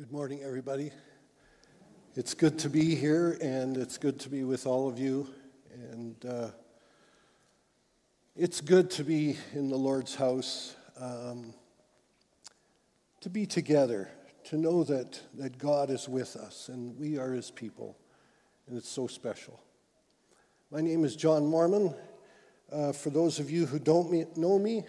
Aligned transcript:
Good 0.00 0.12
morning, 0.12 0.40
everybody. 0.42 0.92
It's 2.16 2.32
good 2.32 2.58
to 2.60 2.70
be 2.70 2.94
here, 2.94 3.36
and 3.42 3.76
it's 3.76 3.98
good 3.98 4.18
to 4.20 4.30
be 4.30 4.44
with 4.44 4.66
all 4.66 4.88
of 4.88 4.98
you. 4.98 5.28
And 5.92 6.16
uh, 6.24 6.48
it's 8.34 8.62
good 8.62 8.90
to 8.92 9.04
be 9.04 9.36
in 9.52 9.68
the 9.68 9.76
Lord's 9.76 10.14
house, 10.14 10.74
um, 10.98 11.52
to 13.20 13.28
be 13.28 13.44
together, 13.44 14.08
to 14.44 14.56
know 14.56 14.84
that, 14.84 15.20
that 15.34 15.58
God 15.58 15.90
is 15.90 16.08
with 16.08 16.34
us 16.34 16.70
and 16.70 16.98
we 16.98 17.18
are 17.18 17.32
His 17.34 17.50
people. 17.50 17.98
And 18.68 18.78
it's 18.78 18.88
so 18.88 19.06
special. 19.06 19.62
My 20.70 20.80
name 20.80 21.04
is 21.04 21.14
John 21.14 21.42
Moerman. 21.42 21.94
Uh, 22.72 22.92
for 22.92 23.10
those 23.10 23.38
of 23.38 23.50
you 23.50 23.66
who 23.66 23.78
don't 23.78 24.34
know 24.38 24.58
me, 24.58 24.82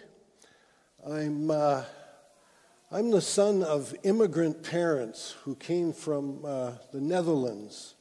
I'm. 1.06 1.50
Uh, 1.50 1.84
I'm 2.94 3.10
the 3.10 3.22
son 3.22 3.62
of 3.62 3.94
immigrant 4.02 4.62
parents 4.62 5.34
who 5.44 5.54
came 5.54 5.94
from 5.94 6.44
uh, 6.44 6.72
the 6.92 7.00
Netherlands 7.00 7.94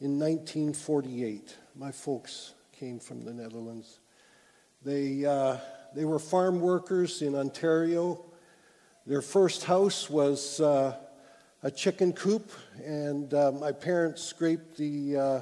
in 0.00 0.18
1948. 0.18 1.54
My 1.76 1.92
folks 1.92 2.54
came 2.72 2.98
from 2.98 3.26
the 3.26 3.34
Netherlands. 3.34 4.00
They, 4.82 5.26
uh, 5.26 5.58
they 5.94 6.06
were 6.06 6.18
farm 6.18 6.62
workers 6.62 7.20
in 7.20 7.34
Ontario. 7.34 8.24
Their 9.06 9.20
first 9.20 9.64
house 9.64 10.08
was 10.08 10.58
uh, 10.58 10.96
a 11.62 11.70
chicken 11.70 12.14
coop, 12.14 12.50
and 12.82 13.34
uh, 13.34 13.52
my 13.52 13.72
parents 13.72 14.22
scraped 14.22 14.78
the 14.78 15.18
uh, 15.18 15.40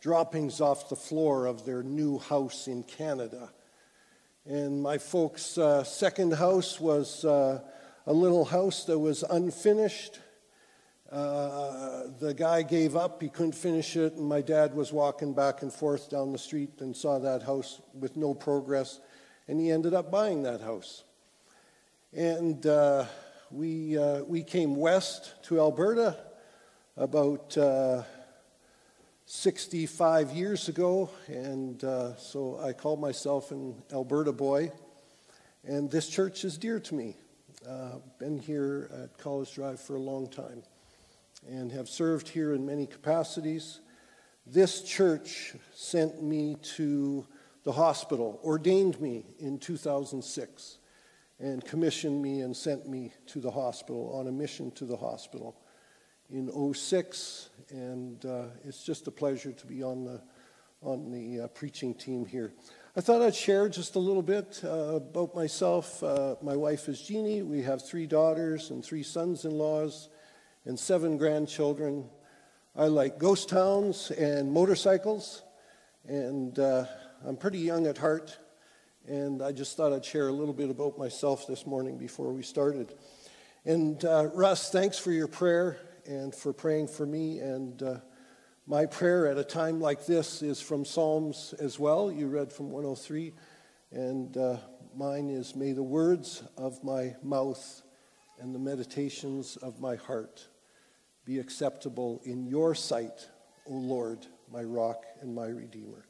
droppings 0.00 0.60
off 0.60 0.88
the 0.88 0.94
floor 0.94 1.46
of 1.46 1.66
their 1.66 1.82
new 1.82 2.20
house 2.20 2.68
in 2.68 2.84
Canada. 2.84 3.50
And 4.46 4.80
my 4.80 4.98
folks' 4.98 5.58
uh, 5.58 5.82
second 5.82 6.34
house 6.34 6.78
was 6.78 7.24
a 8.06 8.12
little 8.12 8.44
house 8.44 8.84
that 8.84 8.98
was 8.98 9.22
unfinished. 9.22 10.18
Uh, 11.10 12.04
the 12.20 12.34
guy 12.34 12.62
gave 12.62 12.96
up, 12.96 13.20
he 13.20 13.28
couldn't 13.28 13.54
finish 13.54 13.96
it, 13.96 14.14
and 14.14 14.26
my 14.26 14.40
dad 14.40 14.74
was 14.74 14.92
walking 14.92 15.34
back 15.34 15.62
and 15.62 15.72
forth 15.72 16.10
down 16.10 16.32
the 16.32 16.38
street 16.38 16.70
and 16.80 16.96
saw 16.96 17.18
that 17.18 17.42
house 17.42 17.80
with 17.92 18.16
no 18.16 18.32
progress, 18.32 18.98
and 19.46 19.60
he 19.60 19.70
ended 19.70 19.92
up 19.92 20.10
buying 20.10 20.42
that 20.42 20.60
house. 20.60 21.04
And 22.14 22.66
uh, 22.66 23.04
we, 23.50 23.98
uh, 23.98 24.22
we 24.24 24.42
came 24.42 24.74
west 24.74 25.34
to 25.44 25.60
Alberta 25.60 26.16
about 26.96 27.56
uh, 27.58 28.02
65 29.26 30.30
years 30.32 30.68
ago, 30.68 31.10
and 31.28 31.82
uh, 31.84 32.16
so 32.16 32.58
I 32.58 32.72
call 32.72 32.96
myself 32.96 33.50
an 33.50 33.82
Alberta 33.92 34.32
boy, 34.32 34.72
and 35.64 35.90
this 35.90 36.08
church 36.08 36.44
is 36.44 36.56
dear 36.56 36.80
to 36.80 36.94
me. 36.94 37.16
Uh, 37.68 37.98
been 38.18 38.40
here 38.40 38.90
at 39.04 39.16
College 39.18 39.54
Drive 39.54 39.80
for 39.80 39.94
a 39.94 40.00
long 40.00 40.28
time 40.28 40.64
and 41.48 41.70
have 41.70 41.88
served 41.88 42.28
here 42.28 42.54
in 42.54 42.66
many 42.66 42.86
capacities. 42.86 43.78
This 44.44 44.82
church 44.82 45.54
sent 45.72 46.20
me 46.20 46.56
to 46.76 47.24
the 47.62 47.70
hospital, 47.70 48.40
ordained 48.42 49.00
me 49.00 49.26
in 49.38 49.58
2006, 49.58 50.78
and 51.38 51.64
commissioned 51.64 52.20
me 52.20 52.40
and 52.40 52.56
sent 52.56 52.88
me 52.88 53.12
to 53.26 53.40
the 53.40 53.50
hospital 53.52 54.12
on 54.12 54.26
a 54.26 54.32
mission 54.32 54.72
to 54.72 54.84
the 54.84 54.96
hospital 54.96 55.54
in 56.30 56.74
06. 56.74 57.50
And 57.70 58.24
uh, 58.24 58.46
it's 58.64 58.82
just 58.82 59.06
a 59.06 59.12
pleasure 59.12 59.52
to 59.52 59.66
be 59.68 59.84
on 59.84 60.04
the, 60.04 60.20
on 60.80 61.12
the 61.12 61.44
uh, 61.44 61.46
preaching 61.48 61.94
team 61.94 62.26
here. 62.26 62.54
I 62.94 63.00
thought 63.00 63.22
I'd 63.22 63.34
share 63.34 63.70
just 63.70 63.94
a 63.94 63.98
little 63.98 64.20
bit 64.20 64.60
uh, 64.62 64.96
about 64.96 65.34
myself. 65.34 66.02
Uh, 66.02 66.34
my 66.42 66.54
wife 66.54 66.90
is 66.90 67.00
Jeannie. 67.00 67.40
We 67.40 67.62
have 67.62 67.82
three 67.82 68.06
daughters 68.06 68.68
and 68.68 68.84
three 68.84 69.02
sons 69.02 69.46
in 69.46 69.52
laws 69.52 70.10
and 70.66 70.78
seven 70.78 71.16
grandchildren. 71.16 72.04
I 72.76 72.88
like 72.88 73.18
ghost 73.18 73.48
towns 73.48 74.10
and 74.10 74.52
motorcycles, 74.52 75.40
and 76.06 76.58
uh, 76.58 76.84
I'm 77.26 77.38
pretty 77.38 77.60
young 77.60 77.86
at 77.86 77.96
heart. 77.96 78.36
And 79.08 79.40
I 79.40 79.52
just 79.52 79.74
thought 79.74 79.94
I'd 79.94 80.04
share 80.04 80.28
a 80.28 80.32
little 80.32 80.52
bit 80.52 80.68
about 80.68 80.98
myself 80.98 81.46
this 81.46 81.66
morning 81.66 81.96
before 81.96 82.30
we 82.30 82.42
started. 82.42 82.92
And 83.64 84.04
uh, 84.04 84.28
Russ, 84.34 84.70
thanks 84.70 84.98
for 84.98 85.12
your 85.12 85.28
prayer 85.28 85.78
and 86.04 86.34
for 86.34 86.52
praying 86.52 86.88
for 86.88 87.06
me 87.06 87.38
and 87.38 87.82
uh, 87.82 87.96
my 88.66 88.86
prayer 88.86 89.26
at 89.26 89.38
a 89.38 89.44
time 89.44 89.80
like 89.80 90.06
this 90.06 90.40
is 90.40 90.60
from 90.60 90.84
Psalms 90.84 91.52
as 91.58 91.78
well. 91.78 92.12
You 92.12 92.28
read 92.28 92.52
from 92.52 92.70
103, 92.70 93.32
and 93.90 94.36
uh, 94.36 94.56
mine 94.96 95.30
is 95.30 95.56
May 95.56 95.72
the 95.72 95.82
words 95.82 96.44
of 96.56 96.82
my 96.84 97.16
mouth 97.22 97.82
and 98.38 98.54
the 98.54 98.60
meditations 98.60 99.56
of 99.56 99.80
my 99.80 99.96
heart 99.96 100.46
be 101.24 101.38
acceptable 101.40 102.20
in 102.24 102.46
your 102.46 102.74
sight, 102.74 103.28
O 103.66 103.74
Lord, 103.74 104.26
my 104.50 104.62
rock 104.62 105.04
and 105.20 105.34
my 105.34 105.46
redeemer. 105.46 106.06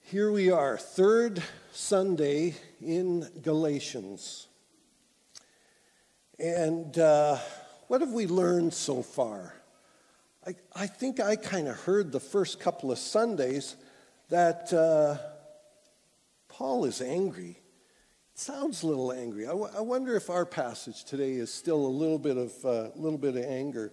Here 0.00 0.30
we 0.30 0.50
are, 0.50 0.76
third 0.76 1.42
Sunday 1.72 2.54
in 2.80 3.28
Galatians. 3.42 4.46
And. 6.38 6.96
Uh, 6.96 7.38
what 7.88 8.00
have 8.00 8.12
we 8.12 8.26
learned 8.26 8.74
so 8.74 9.02
far? 9.02 9.54
I, 10.46 10.54
I 10.74 10.86
think 10.86 11.20
I 11.20 11.36
kind 11.36 11.68
of 11.68 11.76
heard 11.80 12.12
the 12.12 12.20
first 12.20 12.60
couple 12.60 12.92
of 12.92 12.98
Sundays 12.98 13.76
that 14.28 14.72
uh, 14.72 15.16
Paul 16.48 16.84
is 16.84 17.00
angry. 17.00 17.58
It 18.32 18.38
sounds 18.38 18.82
a 18.82 18.86
little 18.86 19.12
angry. 19.12 19.46
I, 19.46 19.52
wonder 19.52 20.16
if 20.16 20.28
our 20.28 20.44
passage 20.44 21.04
today 21.04 21.32
is 21.32 21.52
still 21.52 21.86
a 21.86 21.88
little 21.88 22.18
bit 22.18 22.36
of 22.36 22.52
a 22.64 22.68
uh, 22.68 22.90
little 22.94 23.18
bit 23.18 23.36
of 23.36 23.44
anger. 23.44 23.92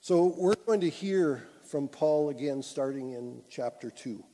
So 0.00 0.34
we're 0.38 0.54
going 0.54 0.80
to 0.80 0.88
hear 0.88 1.46
from 1.68 1.88
Paul 1.88 2.30
again, 2.30 2.62
starting 2.62 3.12
in 3.12 3.42
chapter 3.50 3.90
two. 3.90 4.24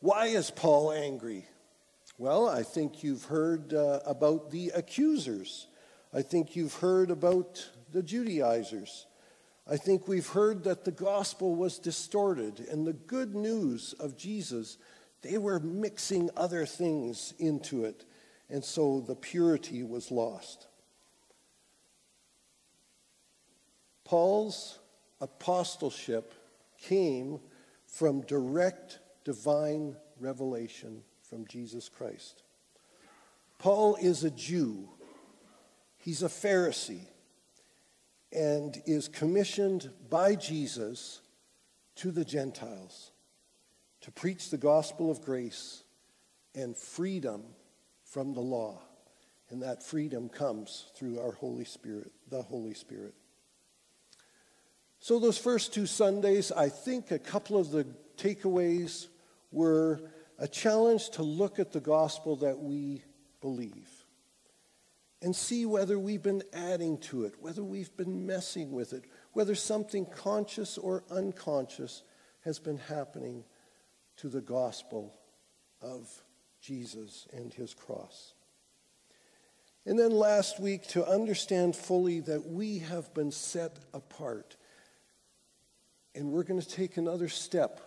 Why 0.00 0.26
is 0.26 0.50
Paul 0.50 0.90
angry? 0.90 1.46
Well, 2.16 2.48
I 2.48 2.64
think 2.64 3.04
you've 3.04 3.24
heard 3.24 3.72
uh, 3.72 4.00
about 4.04 4.50
the 4.50 4.72
accusers 4.74 5.67
I 6.12 6.22
think 6.22 6.56
you've 6.56 6.74
heard 6.74 7.10
about 7.10 7.68
the 7.92 8.02
Judaizers. 8.02 9.06
I 9.70 9.76
think 9.76 10.08
we've 10.08 10.28
heard 10.28 10.64
that 10.64 10.84
the 10.84 10.90
gospel 10.90 11.54
was 11.54 11.78
distorted 11.78 12.60
and 12.70 12.86
the 12.86 12.94
good 12.94 13.34
news 13.34 13.92
of 14.00 14.16
Jesus, 14.16 14.78
they 15.20 15.36
were 15.36 15.60
mixing 15.60 16.30
other 16.36 16.64
things 16.64 17.34
into 17.38 17.84
it. 17.84 18.06
And 18.48 18.64
so 18.64 19.00
the 19.00 19.14
purity 19.14 19.82
was 19.82 20.10
lost. 20.10 20.68
Paul's 24.04 24.78
apostleship 25.20 26.32
came 26.80 27.40
from 27.86 28.22
direct 28.22 29.00
divine 29.24 29.96
revelation 30.18 31.02
from 31.28 31.46
Jesus 31.46 31.90
Christ. 31.90 32.42
Paul 33.58 33.96
is 34.00 34.24
a 34.24 34.30
Jew 34.30 34.88
He's 35.98 36.22
a 36.22 36.28
Pharisee 36.28 37.06
and 38.32 38.80
is 38.86 39.08
commissioned 39.08 39.90
by 40.08 40.36
Jesus 40.36 41.20
to 41.96 42.10
the 42.10 42.24
Gentiles 42.24 43.10
to 44.02 44.12
preach 44.12 44.50
the 44.50 44.58
gospel 44.58 45.10
of 45.10 45.22
grace 45.22 45.82
and 46.54 46.76
freedom 46.76 47.42
from 48.04 48.32
the 48.32 48.40
law. 48.40 48.80
And 49.50 49.62
that 49.62 49.82
freedom 49.82 50.28
comes 50.28 50.86
through 50.94 51.20
our 51.20 51.32
Holy 51.32 51.64
Spirit, 51.64 52.12
the 52.28 52.42
Holy 52.42 52.74
Spirit. 52.74 53.14
So, 55.00 55.18
those 55.18 55.38
first 55.38 55.72
two 55.72 55.86
Sundays, 55.86 56.52
I 56.52 56.68
think 56.68 57.10
a 57.10 57.18
couple 57.18 57.56
of 57.56 57.70
the 57.70 57.86
takeaways 58.16 59.06
were 59.52 60.00
a 60.38 60.46
challenge 60.46 61.10
to 61.10 61.22
look 61.22 61.58
at 61.58 61.72
the 61.72 61.80
gospel 61.80 62.36
that 62.36 62.58
we 62.58 63.02
believe 63.40 63.88
and 65.20 65.34
see 65.34 65.66
whether 65.66 65.98
we've 65.98 66.22
been 66.22 66.42
adding 66.52 66.98
to 66.98 67.24
it, 67.24 67.34
whether 67.40 67.62
we've 67.62 67.96
been 67.96 68.26
messing 68.26 68.70
with 68.72 68.92
it, 68.92 69.04
whether 69.32 69.54
something 69.54 70.06
conscious 70.06 70.78
or 70.78 71.04
unconscious 71.10 72.02
has 72.44 72.58
been 72.58 72.78
happening 72.78 73.44
to 74.16 74.28
the 74.28 74.40
gospel 74.40 75.18
of 75.82 76.08
Jesus 76.60 77.26
and 77.32 77.52
his 77.52 77.74
cross. 77.74 78.34
And 79.86 79.98
then 79.98 80.10
last 80.10 80.60
week, 80.60 80.86
to 80.88 81.06
understand 81.06 81.74
fully 81.74 82.20
that 82.20 82.46
we 82.46 82.80
have 82.80 83.12
been 83.14 83.32
set 83.32 83.78
apart. 83.94 84.56
And 86.14 86.30
we're 86.30 86.42
going 86.42 86.60
to 86.60 86.68
take 86.68 86.96
another 86.96 87.28
step 87.28 87.80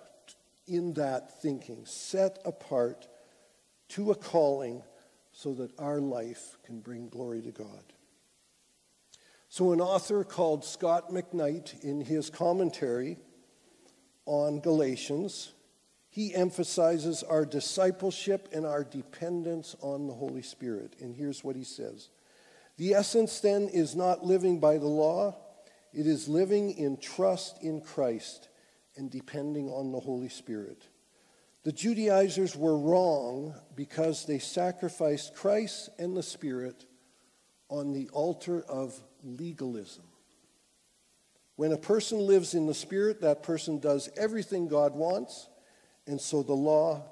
in 0.67 0.93
that 0.93 1.41
thinking, 1.41 1.85
set 1.85 2.39
apart 2.43 3.07
to 3.89 4.11
a 4.11 4.15
calling 4.15 4.83
so 5.31 5.53
that 5.53 5.71
our 5.79 5.99
life 5.99 6.57
can 6.63 6.79
bring 6.79 7.09
glory 7.09 7.41
to 7.41 7.51
God. 7.51 7.93
So, 9.49 9.73
an 9.73 9.81
author 9.81 10.23
called 10.23 10.63
Scot 10.63 11.09
McKnight, 11.09 11.83
in 11.83 12.01
his 12.01 12.29
commentary 12.29 13.17
on 14.25 14.61
Galatians, 14.61 15.51
he 16.09 16.33
emphasizes 16.35 17.23
our 17.23 17.45
discipleship 17.45 18.49
and 18.53 18.65
our 18.65 18.83
dependence 18.83 19.75
on 19.81 20.07
the 20.07 20.13
Holy 20.13 20.41
Spirit. 20.41 20.95
And 20.99 21.15
here's 21.15 21.43
what 21.43 21.55
he 21.55 21.63
says 21.63 22.09
The 22.77 22.93
essence 22.93 23.39
then 23.39 23.69
is 23.69 23.95
not 23.95 24.25
living 24.25 24.59
by 24.59 24.77
the 24.77 24.87
law, 24.87 25.35
it 25.93 26.07
is 26.07 26.27
living 26.27 26.71
in 26.71 26.97
trust 26.97 27.61
in 27.61 27.81
Christ 27.81 28.49
and 28.95 29.09
depending 29.09 29.69
on 29.69 29.91
the 29.91 29.99
Holy 29.99 30.29
Spirit. 30.29 30.87
The 31.63 31.71
Judaizers 31.71 32.55
were 32.55 32.77
wrong 32.77 33.53
because 33.75 34.25
they 34.25 34.39
sacrificed 34.39 35.35
Christ 35.35 35.89
and 35.99 36.17
the 36.17 36.23
Spirit 36.23 36.85
on 37.69 37.93
the 37.93 38.09
altar 38.09 38.63
of 38.67 38.99
legalism. 39.23 40.05
When 41.57 41.71
a 41.71 41.77
person 41.77 42.17
lives 42.17 42.55
in 42.55 42.65
the 42.65 42.73
Spirit, 42.73 43.21
that 43.21 43.43
person 43.43 43.79
does 43.79 44.09
everything 44.17 44.67
God 44.67 44.95
wants, 44.95 45.49
and 46.07 46.19
so 46.19 46.41
the 46.41 46.53
law 46.53 47.03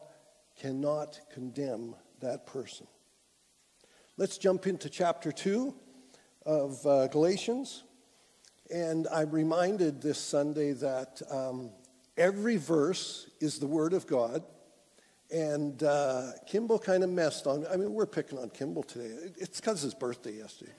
cannot 0.60 1.19
condemn 1.31 1.95
that 2.19 2.48
person. 2.48 2.88
Let's 4.18 4.40
jump 4.40 4.66
into 4.66 4.90
chapter 4.90 5.31
2 5.31 5.74
of 6.45 6.86
uh, 6.86 7.07
Galatians. 7.07 7.84
And 8.74 9.07
I'm 9.12 9.31
reminded 9.31 10.02
this 10.02 10.19
Sunday 10.19 10.74
that 10.74 11.22
um, 11.31 11.72
every 12.19 12.57
verse 12.57 13.27
is 13.39 13.57
the 13.57 13.66
Word 13.66 13.94
of 13.94 14.06
God. 14.06 14.44
And 15.31 15.81
uh, 15.81 16.31
Kimball 16.48 16.80
kind 16.80 17.04
of 17.04 17.10
messed 17.10 17.48
on, 17.48 17.62
me. 17.62 17.68
I 17.71 17.77
mean, 17.77 17.94
we're 17.94 18.06
picking 18.06 18.38
on 18.38 18.50
Kimball 18.50 18.83
today. 18.83 19.12
It's 19.38 19.60
because 19.60 19.81
his 19.81 19.94
birthday 19.94 20.33
yesterday. 20.33 20.71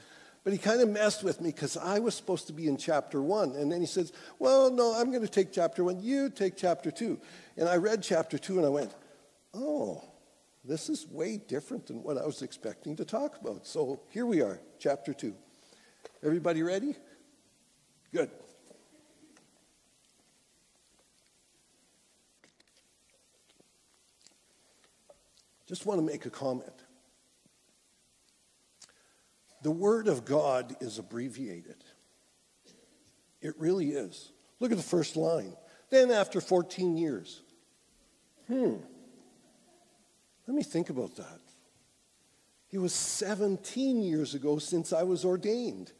But 0.44 0.52
he 0.52 0.58
kind 0.58 0.81
of 0.81 0.88
messed 0.88 1.22
with 1.22 1.40
me 1.40 1.50
because 1.50 1.76
I 1.76 1.98
was 1.98 2.14
supposed 2.14 2.46
to 2.46 2.52
be 2.52 2.66
in 2.66 2.76
chapter 2.76 3.20
one. 3.22 3.52
And 3.52 3.70
then 3.70 3.81
he 3.81 3.87
says, 3.87 4.12
Well, 4.38 4.70
no, 4.70 4.94
I'm 4.94 5.10
going 5.10 5.22
to 5.22 5.28
take 5.28 5.52
chapter 5.52 5.84
one. 5.84 6.00
You 6.00 6.31
take 6.31 6.56
chapter 6.56 6.90
two. 6.90 7.20
And 7.56 7.69
I 7.69 7.76
read 7.76 8.02
chapter 8.02 8.38
two 8.38 8.56
and 8.56 8.66
I 8.66 8.70
went, 8.70 8.94
Oh, 9.54 10.02
this 10.64 10.88
is 10.88 11.06
way 11.08 11.37
different 11.37 11.87
than 11.87 12.02
what 12.02 12.16
I 12.16 12.25
was 12.25 12.42
expecting 12.42 12.96
to 12.96 13.04
talk 13.04 13.38
about. 13.40 13.66
So 13.66 14.00
here 14.10 14.26
we 14.26 14.40
are, 14.40 14.60
chapter 14.78 15.12
two. 15.12 15.34
Everybody 16.25 16.62
ready? 16.62 16.96
Good. 18.12 18.31
Just 25.70 25.87
want 25.87 26.00
to 26.00 26.05
make 26.05 26.26
a 26.26 26.31
comment. 26.31 26.72
The 29.62 29.70
Word 29.70 30.08
of 30.08 30.25
God 30.25 30.75
is 30.81 30.99
abbreviated. 30.99 31.76
It 33.40 33.55
really 33.56 33.90
is. 33.90 34.32
Look 34.58 34.72
at 34.72 34.76
the 34.76 34.82
first 34.82 35.14
line. 35.14 35.52
Then, 35.88 36.11
after 36.11 36.40
14 36.40 36.96
years. 36.96 37.43
Hmm. 38.49 38.78
Let 40.49 40.56
me 40.56 40.64
think 40.64 40.90
about 40.90 41.14
that. 41.14 41.38
It 42.73 42.78
was 42.78 42.93
17 42.93 44.02
years 44.02 44.34
ago 44.34 44.58
since 44.58 44.93
I 44.93 45.05
was 45.05 45.25
ordained. 45.25 45.93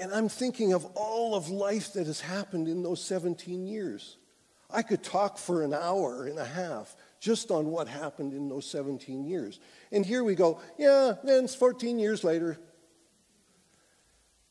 And 0.00 0.14
I'm 0.14 0.30
thinking 0.30 0.72
of 0.72 0.86
all 0.94 1.34
of 1.34 1.50
life 1.50 1.92
that 1.92 2.06
has 2.06 2.20
happened 2.22 2.68
in 2.68 2.82
those 2.82 3.04
17 3.04 3.66
years. 3.66 4.16
I 4.70 4.80
could 4.80 5.02
talk 5.02 5.36
for 5.36 5.62
an 5.62 5.74
hour 5.74 6.24
and 6.24 6.38
a 6.38 6.44
half 6.46 6.96
just 7.26 7.50
on 7.50 7.66
what 7.66 7.88
happened 7.88 8.32
in 8.32 8.48
those 8.48 8.70
17 8.70 9.24
years. 9.24 9.58
And 9.90 10.06
here 10.06 10.22
we 10.22 10.36
go, 10.36 10.60
yeah, 10.78 11.14
then 11.24 11.42
it's 11.42 11.56
14 11.56 11.98
years 11.98 12.22
later. 12.22 12.56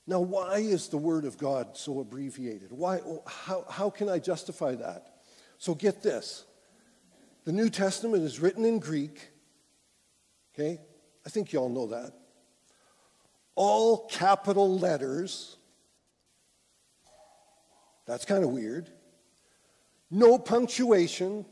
Now, 0.06 0.20
why 0.20 0.58
is 0.58 0.90
the 0.90 0.98
Word 0.98 1.24
of 1.24 1.38
God 1.38 1.78
so 1.78 2.02
abbreviated? 2.02 2.74
Why, 2.74 2.98
oh, 2.98 3.24
how, 3.26 3.64
how 3.70 3.90
can 3.90 4.10
I 4.10 4.20
justify 4.20 4.76
that? 4.76 5.22
So 5.58 5.74
get 5.74 6.04
this 6.04 6.44
the 7.46 7.54
New 7.54 7.70
Testament 7.70 8.24
is 8.24 8.42
written 8.42 8.66
in 8.66 8.80
Greek, 8.80 9.30
okay? 10.54 10.82
I 11.26 11.30
think 11.30 11.54
you 11.54 11.60
all 11.60 11.70
know 11.70 11.88
that. 11.88 12.12
All 13.56 14.06
capital 14.08 14.78
letters. 14.78 15.56
That's 18.06 18.26
kind 18.26 18.44
of 18.44 18.50
weird. 18.50 18.90
No 20.12 20.38
punctuation. 20.38 21.46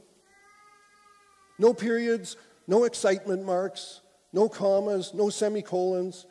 No 1.63 1.73
periods, 1.73 2.35
no 2.67 2.83
excitement 2.83 3.45
marks, 3.45 4.01
no 4.33 4.49
commas, 4.49 5.13
no 5.13 5.29
semicolons, 5.29 6.25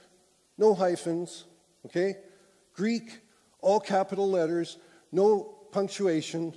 no 0.59 0.75
hyphens, 0.75 1.47
okay? 1.87 2.17
Greek, 2.75 3.19
all 3.63 3.81
capital 3.81 4.31
letters, 4.31 4.77
no 5.11 5.45
punctuation, 5.73 6.55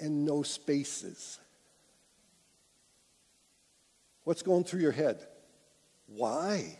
and 0.00 0.24
no 0.24 0.42
spaces. 0.42 1.38
What's 4.24 4.42
going 4.42 4.64
through 4.64 4.80
your 4.80 4.90
head? 4.90 5.24
Why? 6.08 6.78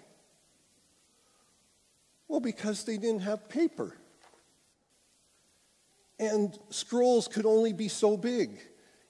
Well, 2.27 2.41
because 2.41 2.83
they 2.83 2.97
didn't 2.97 3.21
have 3.21 3.49
paper. 3.49 3.97
And 6.19 6.59
scrolls 6.71 7.29
could 7.29 7.47
only 7.47 7.73
be 7.73 7.87
so 7.87 8.17
big 8.17 8.59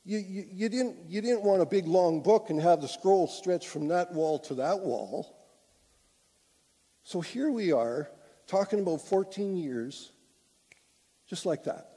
you, 0.05 0.19
you, 0.19 0.45
you, 0.51 0.69
didn't, 0.69 0.97
you 1.09 1.21
didn't 1.21 1.43
want 1.43 1.61
a 1.61 1.67
big 1.67 1.87
long 1.87 2.23
book 2.23 2.51
and 2.51 2.61
have 2.61 2.81
the 2.81 2.89
scroll 2.89 3.27
stretch 3.27 3.69
from 3.69 3.89
that 3.89 4.13
wall 4.13 4.39
to 4.41 4.55
that 4.55 4.81
wall. 4.81 5.37
So 7.03 7.21
here 7.21 7.51
we 7.51 7.73
are 7.73 8.11
talking 8.47 8.81
about 8.81 9.03
14 9.03 9.57
years, 9.57 10.13
just 11.29 11.45
like 11.45 11.65
that, 11.65 11.91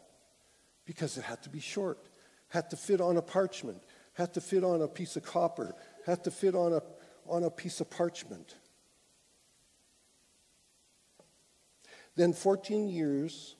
because 0.85 1.17
it 1.17 1.23
had 1.23 1.41
to 1.43 1.49
be 1.49 1.59
short, 1.59 2.09
had 2.49 2.69
to 2.71 2.75
fit 2.75 2.99
on 2.99 3.17
a 3.17 3.21
parchment, 3.21 3.81
had 4.13 4.33
to 4.33 4.41
fit 4.41 4.63
on 4.63 4.81
a 4.81 4.87
piece 4.87 5.15
of 5.15 5.23
copper, 5.23 5.73
had 6.05 6.23
to 6.25 6.31
fit 6.31 6.55
on 6.55 6.73
a, 6.73 6.81
on 7.27 7.43
a 7.43 7.49
piece 7.49 7.79
of 7.79 7.89
parchment. 7.89 8.55
Then 12.15 12.33
14 12.33 12.89
years 12.89 13.55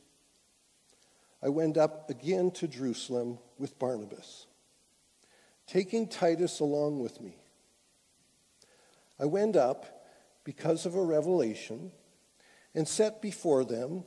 I 1.43 1.49
went 1.49 1.77
up 1.77 2.09
again 2.09 2.51
to 2.51 2.69
Jerusalem 2.69 3.37
with 3.57 3.77
Barnabas, 3.79 4.47
taking 5.67 6.07
Titus 6.07 6.59
along 6.59 6.99
with 6.99 7.21
me. 7.21 7.37
I 9.19 9.25
went 9.25 9.55
up 9.55 10.05
because 10.43 10.85
of 10.85 10.95
a 10.95 11.03
revelation 11.03 11.91
and 12.75 12.87
set 12.87 13.21
before 13.21 13.63
them, 13.63 14.03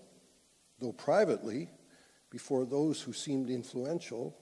though 0.78 0.92
privately, 0.92 1.70
before 2.30 2.64
those 2.64 3.00
who 3.00 3.12
seemed 3.12 3.48
influential, 3.48 4.36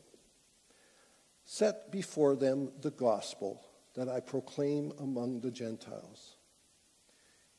set 1.45 1.93
before 1.93 2.35
them 2.35 2.73
the 2.81 2.91
gospel 2.91 3.63
that 3.95 4.09
I 4.09 4.21
proclaim 4.21 4.93
among 4.99 5.41
the 5.41 5.51
Gentiles, 5.51 6.37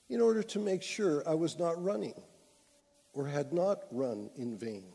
in 0.10 0.20
order 0.20 0.44
to 0.44 0.60
make 0.60 0.82
sure 0.82 1.24
I 1.28 1.36
was 1.36 1.58
not 1.58 1.82
running 1.82 2.20
or 3.14 3.28
had 3.28 3.54
not 3.54 3.84
run 3.92 4.30
in 4.36 4.58
vain. 4.58 4.95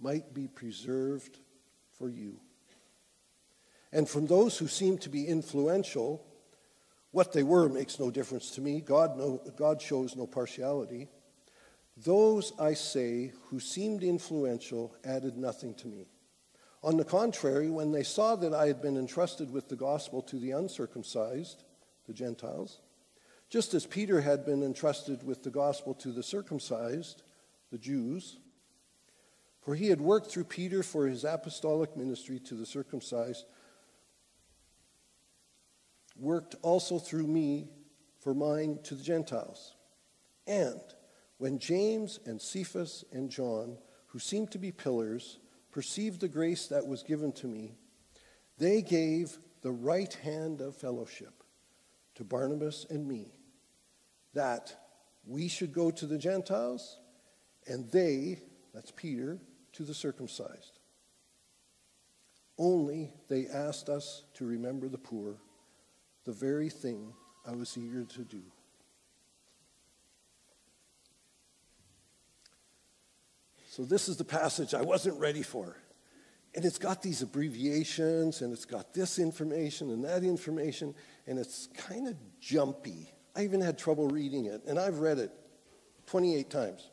might 0.00 0.34
be 0.34 0.48
preserved 0.48 1.38
for 1.98 2.08
you. 2.08 2.40
And 3.92 4.08
from 4.08 4.26
those 4.26 4.58
who 4.58 4.66
seem 4.66 4.98
to 4.98 5.08
be 5.08 5.26
influential, 5.26 6.24
what 7.12 7.32
they 7.32 7.44
were 7.44 7.68
makes 7.68 8.00
no 8.00 8.10
difference 8.10 8.50
to 8.52 8.60
me. 8.60 8.80
God, 8.80 9.16
no, 9.16 9.40
God 9.56 9.80
shows 9.80 10.16
no 10.16 10.26
partiality. 10.26 11.06
Those, 11.96 12.52
I 12.58 12.74
say, 12.74 13.32
who 13.50 13.60
seemed 13.60 14.02
influential 14.02 14.96
added 15.04 15.36
nothing 15.36 15.74
to 15.74 15.86
me. 15.86 16.08
On 16.82 16.96
the 16.96 17.04
contrary, 17.04 17.70
when 17.70 17.92
they 17.92 18.02
saw 18.02 18.34
that 18.36 18.52
I 18.52 18.66
had 18.66 18.82
been 18.82 18.98
entrusted 18.98 19.52
with 19.52 19.68
the 19.68 19.76
gospel 19.76 20.22
to 20.22 20.40
the 20.40 20.50
uncircumcised, 20.50 21.62
the 22.06 22.12
Gentiles, 22.12 22.80
just 23.48 23.74
as 23.74 23.86
Peter 23.86 24.20
had 24.20 24.44
been 24.44 24.64
entrusted 24.64 25.22
with 25.22 25.44
the 25.44 25.50
gospel 25.50 25.94
to 25.94 26.10
the 26.10 26.22
circumcised, 26.22 27.22
the 27.70 27.78
Jews, 27.78 28.38
for 29.64 29.74
he 29.74 29.88
had 29.88 30.00
worked 30.00 30.30
through 30.30 30.44
Peter 30.44 30.82
for 30.82 31.06
his 31.06 31.24
apostolic 31.24 31.96
ministry 31.96 32.38
to 32.38 32.54
the 32.54 32.66
circumcised, 32.66 33.46
worked 36.18 36.54
also 36.62 36.98
through 36.98 37.26
me 37.26 37.68
for 38.20 38.34
mine 38.34 38.78
to 38.84 38.94
the 38.94 39.02
Gentiles. 39.02 39.74
And 40.46 40.80
when 41.38 41.58
James 41.58 42.20
and 42.26 42.40
Cephas 42.40 43.04
and 43.10 43.30
John, 43.30 43.78
who 44.08 44.18
seemed 44.18 44.50
to 44.50 44.58
be 44.58 44.70
pillars, 44.70 45.38
perceived 45.72 46.20
the 46.20 46.28
grace 46.28 46.66
that 46.66 46.86
was 46.86 47.02
given 47.02 47.32
to 47.32 47.46
me, 47.46 47.74
they 48.58 48.82
gave 48.82 49.38
the 49.62 49.72
right 49.72 50.12
hand 50.12 50.60
of 50.60 50.76
fellowship 50.76 51.42
to 52.16 52.22
Barnabas 52.22 52.86
and 52.90 53.08
me 53.08 53.32
that 54.34 54.76
we 55.26 55.48
should 55.48 55.72
go 55.72 55.90
to 55.90 56.06
the 56.06 56.18
Gentiles 56.18 56.98
and 57.66 57.90
they, 57.90 58.40
that's 58.74 58.92
Peter, 58.94 59.38
to 59.74 59.82
the 59.82 59.94
circumcised. 59.94 60.78
Only 62.58 63.12
they 63.28 63.46
asked 63.46 63.88
us 63.88 64.22
to 64.34 64.46
remember 64.46 64.88
the 64.88 64.98
poor, 64.98 65.36
the 66.24 66.32
very 66.32 66.70
thing 66.70 67.12
I 67.46 67.52
was 67.54 67.76
eager 67.76 68.04
to 68.04 68.22
do. 68.22 68.42
So, 73.68 73.84
this 73.84 74.08
is 74.08 74.16
the 74.16 74.24
passage 74.24 74.72
I 74.72 74.82
wasn't 74.82 75.18
ready 75.18 75.42
for. 75.42 75.76
And 76.54 76.64
it's 76.64 76.78
got 76.78 77.02
these 77.02 77.22
abbreviations, 77.22 78.40
and 78.40 78.52
it's 78.52 78.64
got 78.64 78.94
this 78.94 79.18
information 79.18 79.90
and 79.90 80.04
that 80.04 80.22
information, 80.22 80.94
and 81.26 81.40
it's 81.40 81.68
kind 81.76 82.06
of 82.06 82.14
jumpy. 82.38 83.12
I 83.34 83.42
even 83.42 83.60
had 83.60 83.76
trouble 83.76 84.06
reading 84.06 84.44
it, 84.44 84.62
and 84.68 84.78
I've 84.78 85.00
read 85.00 85.18
it 85.18 85.32
28 86.06 86.48
times. 86.48 86.88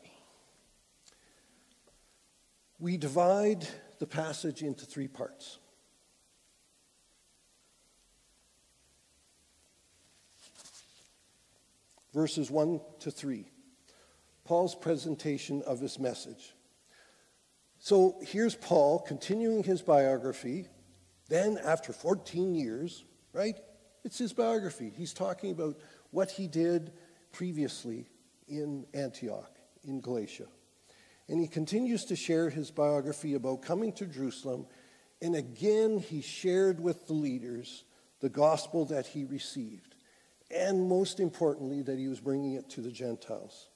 We 2.81 2.97
divide 2.97 3.67
the 3.99 4.07
passage 4.07 4.63
into 4.63 4.85
three 4.85 5.07
parts. 5.07 5.59
Verses 12.11 12.49
1 12.49 12.81
to 13.01 13.11
3. 13.11 13.45
Paul's 14.45 14.73
presentation 14.73 15.61
of 15.67 15.79
his 15.79 15.99
message. 15.99 16.55
So 17.77 18.17
here's 18.23 18.55
Paul 18.55 18.97
continuing 18.99 19.63
his 19.63 19.83
biography. 19.83 20.65
Then, 21.29 21.59
after 21.63 21.93
14 21.93 22.55
years, 22.55 23.05
right? 23.31 23.59
It's 24.03 24.17
his 24.17 24.33
biography. 24.33 24.91
He's 24.97 25.13
talking 25.13 25.51
about 25.51 25.77
what 26.09 26.31
he 26.31 26.47
did 26.47 26.93
previously 27.31 28.07
in 28.47 28.87
Antioch, 28.95 29.55
in 29.83 30.01
Galatia. 30.01 30.47
And 31.27 31.39
he 31.39 31.47
continues 31.47 32.05
to 32.05 32.15
share 32.15 32.49
his 32.49 32.71
biography 32.71 33.33
about 33.33 33.61
coming 33.61 33.93
to 33.93 34.05
Jerusalem. 34.05 34.65
And 35.21 35.35
again, 35.35 35.99
he 35.99 36.21
shared 36.21 36.79
with 36.79 37.07
the 37.07 37.13
leaders 37.13 37.83
the 38.19 38.29
gospel 38.29 38.85
that 38.85 39.07
he 39.07 39.23
received. 39.23 39.95
And 40.49 40.89
most 40.89 41.19
importantly, 41.19 41.81
that 41.83 41.97
he 41.97 42.07
was 42.07 42.19
bringing 42.19 42.53
it 42.53 42.69
to 42.71 42.81
the 42.81 42.91
Gentiles. 42.91 43.69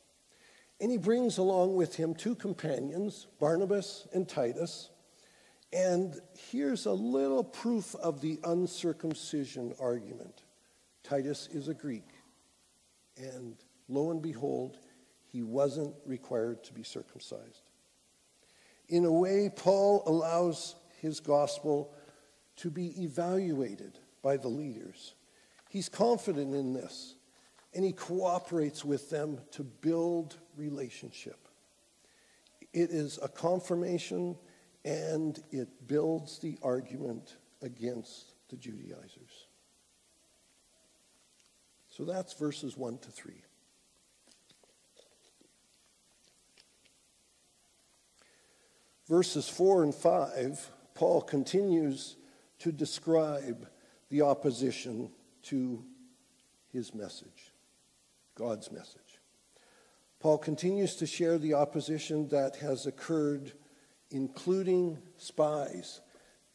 And 0.82 0.92
he 0.92 0.98
brings 0.98 1.38
along 1.38 1.76
with 1.76 1.96
him 1.96 2.14
two 2.14 2.36
companions, 2.36 3.28
Barnabas 3.40 4.08
and 4.14 4.28
Titus. 4.28 4.90
And 5.72 6.20
here's 6.52 6.86
a 6.86 6.92
little 6.92 7.44
proof 7.44 7.96
of 7.96 8.22
the 8.22 8.40
uncircumcision 8.44 9.74
argument 9.80 10.44
Titus 11.04 11.48
is 11.52 11.68
a 11.68 11.74
Greek. 11.74 12.08
And 13.18 13.56
lo 13.88 14.12
and 14.12 14.22
behold, 14.22 14.78
he 15.36 15.44
wasn't 15.44 15.94
required 16.06 16.64
to 16.64 16.72
be 16.72 16.82
circumcised. 16.82 17.70
In 18.88 19.04
a 19.04 19.12
way, 19.12 19.52
Paul 19.54 20.02
allows 20.06 20.76
his 21.02 21.20
gospel 21.20 21.94
to 22.56 22.72
be 22.72 23.04
evaluated 23.04 24.00
by 24.22 24.38
the 24.38 24.48
leaders. 24.48 25.14
He's 25.70 25.90
confident 25.90 26.56
in 26.56 26.72
this 26.72 27.16
and 27.74 27.84
he 27.84 27.92
cooperates 27.92 28.86
with 28.86 29.10
them 29.10 29.42
to 29.52 29.66
build 29.66 30.38
relationship. 30.56 31.50
It 32.72 32.92
is 32.92 33.20
a 33.22 33.28
confirmation 33.28 34.38
and 34.86 35.38
it 35.52 35.86
builds 35.86 36.40
the 36.40 36.58
argument 36.64 37.36
against 37.62 38.36
the 38.48 38.56
Judaizers. 38.56 39.48
So 41.90 42.06
that's 42.06 42.32
verses 42.32 42.78
1 42.78 43.00
to 43.00 43.10
3. 43.10 43.34
Verses 49.08 49.48
4 49.48 49.84
and 49.84 49.96
5, 49.96 50.72
Paul 50.96 51.22
continues 51.22 52.16
to 52.60 52.72
describe 52.72 53.68
the 54.10 54.24
opposition 54.24 55.12
to 55.44 55.84
his 56.72 56.96
message. 56.96 57.54
God's 58.36 58.72
message. 58.72 59.20
Paul 60.20 60.38
continues 60.40 60.96
to 60.96 61.06
share 61.06 61.38
the 61.38 61.54
opposition 61.54 62.30
that 62.30 62.56
has 62.58 62.88
occurred, 62.88 63.52
including 64.10 64.98
spies. 65.18 66.02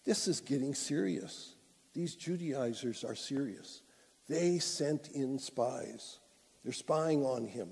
This 0.05 0.27
is 0.27 0.41
getting 0.41 0.75
serious. 0.75 1.55
These 1.95 2.17
Judaizers 2.17 3.05
are 3.05 3.15
serious. 3.15 3.83
They 4.29 4.59
sent 4.59 5.09
in 5.09 5.39
spies. 5.39 6.19
They're 6.65 6.73
spying 6.73 7.25
on 7.25 7.45
him. 7.45 7.71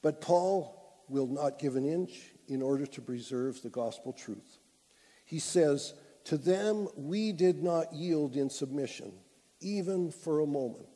But 0.00 0.20
Paul 0.20 1.04
will 1.08 1.26
not 1.26 1.58
give 1.58 1.76
an 1.76 1.84
inch 1.84 2.31
in 2.48 2.62
order 2.62 2.86
to 2.86 3.00
preserve 3.00 3.62
the 3.62 3.70
gospel 3.70 4.12
truth. 4.12 4.58
He 5.24 5.38
says, 5.38 5.94
To 6.24 6.36
them 6.36 6.88
we 6.96 7.32
did 7.32 7.62
not 7.62 7.92
yield 7.92 8.36
in 8.36 8.50
submission, 8.50 9.12
even 9.60 10.10
for 10.10 10.40
a 10.40 10.46
moment 10.46 10.88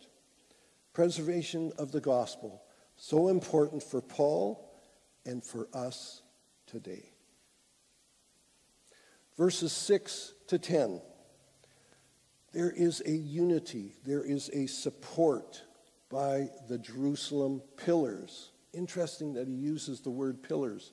preservation 0.96 1.70
of 1.76 1.92
the 1.92 2.00
gospel, 2.00 2.62
so 2.96 3.28
important 3.28 3.82
for 3.82 4.00
Paul 4.00 4.72
and 5.26 5.44
for 5.44 5.68
us 5.74 6.22
today. 6.66 7.10
Verses 9.36 9.72
6 9.72 10.32
to 10.46 10.58
10. 10.58 11.02
There 12.54 12.70
is 12.70 13.02
a 13.04 13.10
unity, 13.10 13.96
there 14.06 14.24
is 14.24 14.48
a 14.54 14.66
support 14.66 15.60
by 16.08 16.48
the 16.66 16.78
Jerusalem 16.78 17.60
pillars. 17.76 18.52
Interesting 18.72 19.34
that 19.34 19.48
he 19.48 19.54
uses 19.54 20.00
the 20.00 20.08
word 20.08 20.42
pillars. 20.42 20.92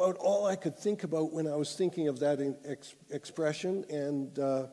About 0.00 0.16
all 0.16 0.46
I 0.46 0.56
could 0.56 0.78
think 0.78 1.04
about 1.04 1.30
when 1.30 1.46
I 1.46 1.56
was 1.56 1.74
thinking 1.76 2.08
of 2.08 2.20
that 2.20 2.40
ex- 2.64 2.94
expression, 3.10 3.84
and 3.90 4.38
uh, 4.38 4.68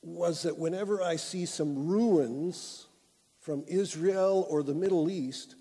was 0.00 0.42
that 0.42 0.56
whenever 0.56 1.02
I 1.02 1.16
see 1.16 1.44
some 1.46 1.88
ruins 1.88 2.86
from 3.40 3.64
Israel 3.66 4.46
or 4.48 4.62
the 4.62 4.76
Middle 4.76 5.10
East, 5.10 5.56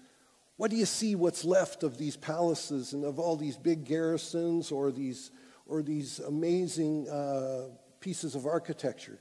what 0.58 0.70
do 0.70 0.78
you 0.78 0.86
see 0.86 1.16
what's 1.16 1.44
left 1.44 1.82
of 1.82 1.98
these 1.98 2.16
palaces 2.16 2.94
and 2.94 3.04
of 3.04 3.18
all 3.18 3.36
these 3.36 3.58
big 3.58 3.84
garrisons 3.84 4.72
or 4.72 4.92
these, 4.92 5.32
or 5.66 5.82
these 5.82 6.20
amazing 6.20 7.10
uh, 7.10 7.70
pieces 8.00 8.36
of 8.36 8.46
architecture? 8.46 9.18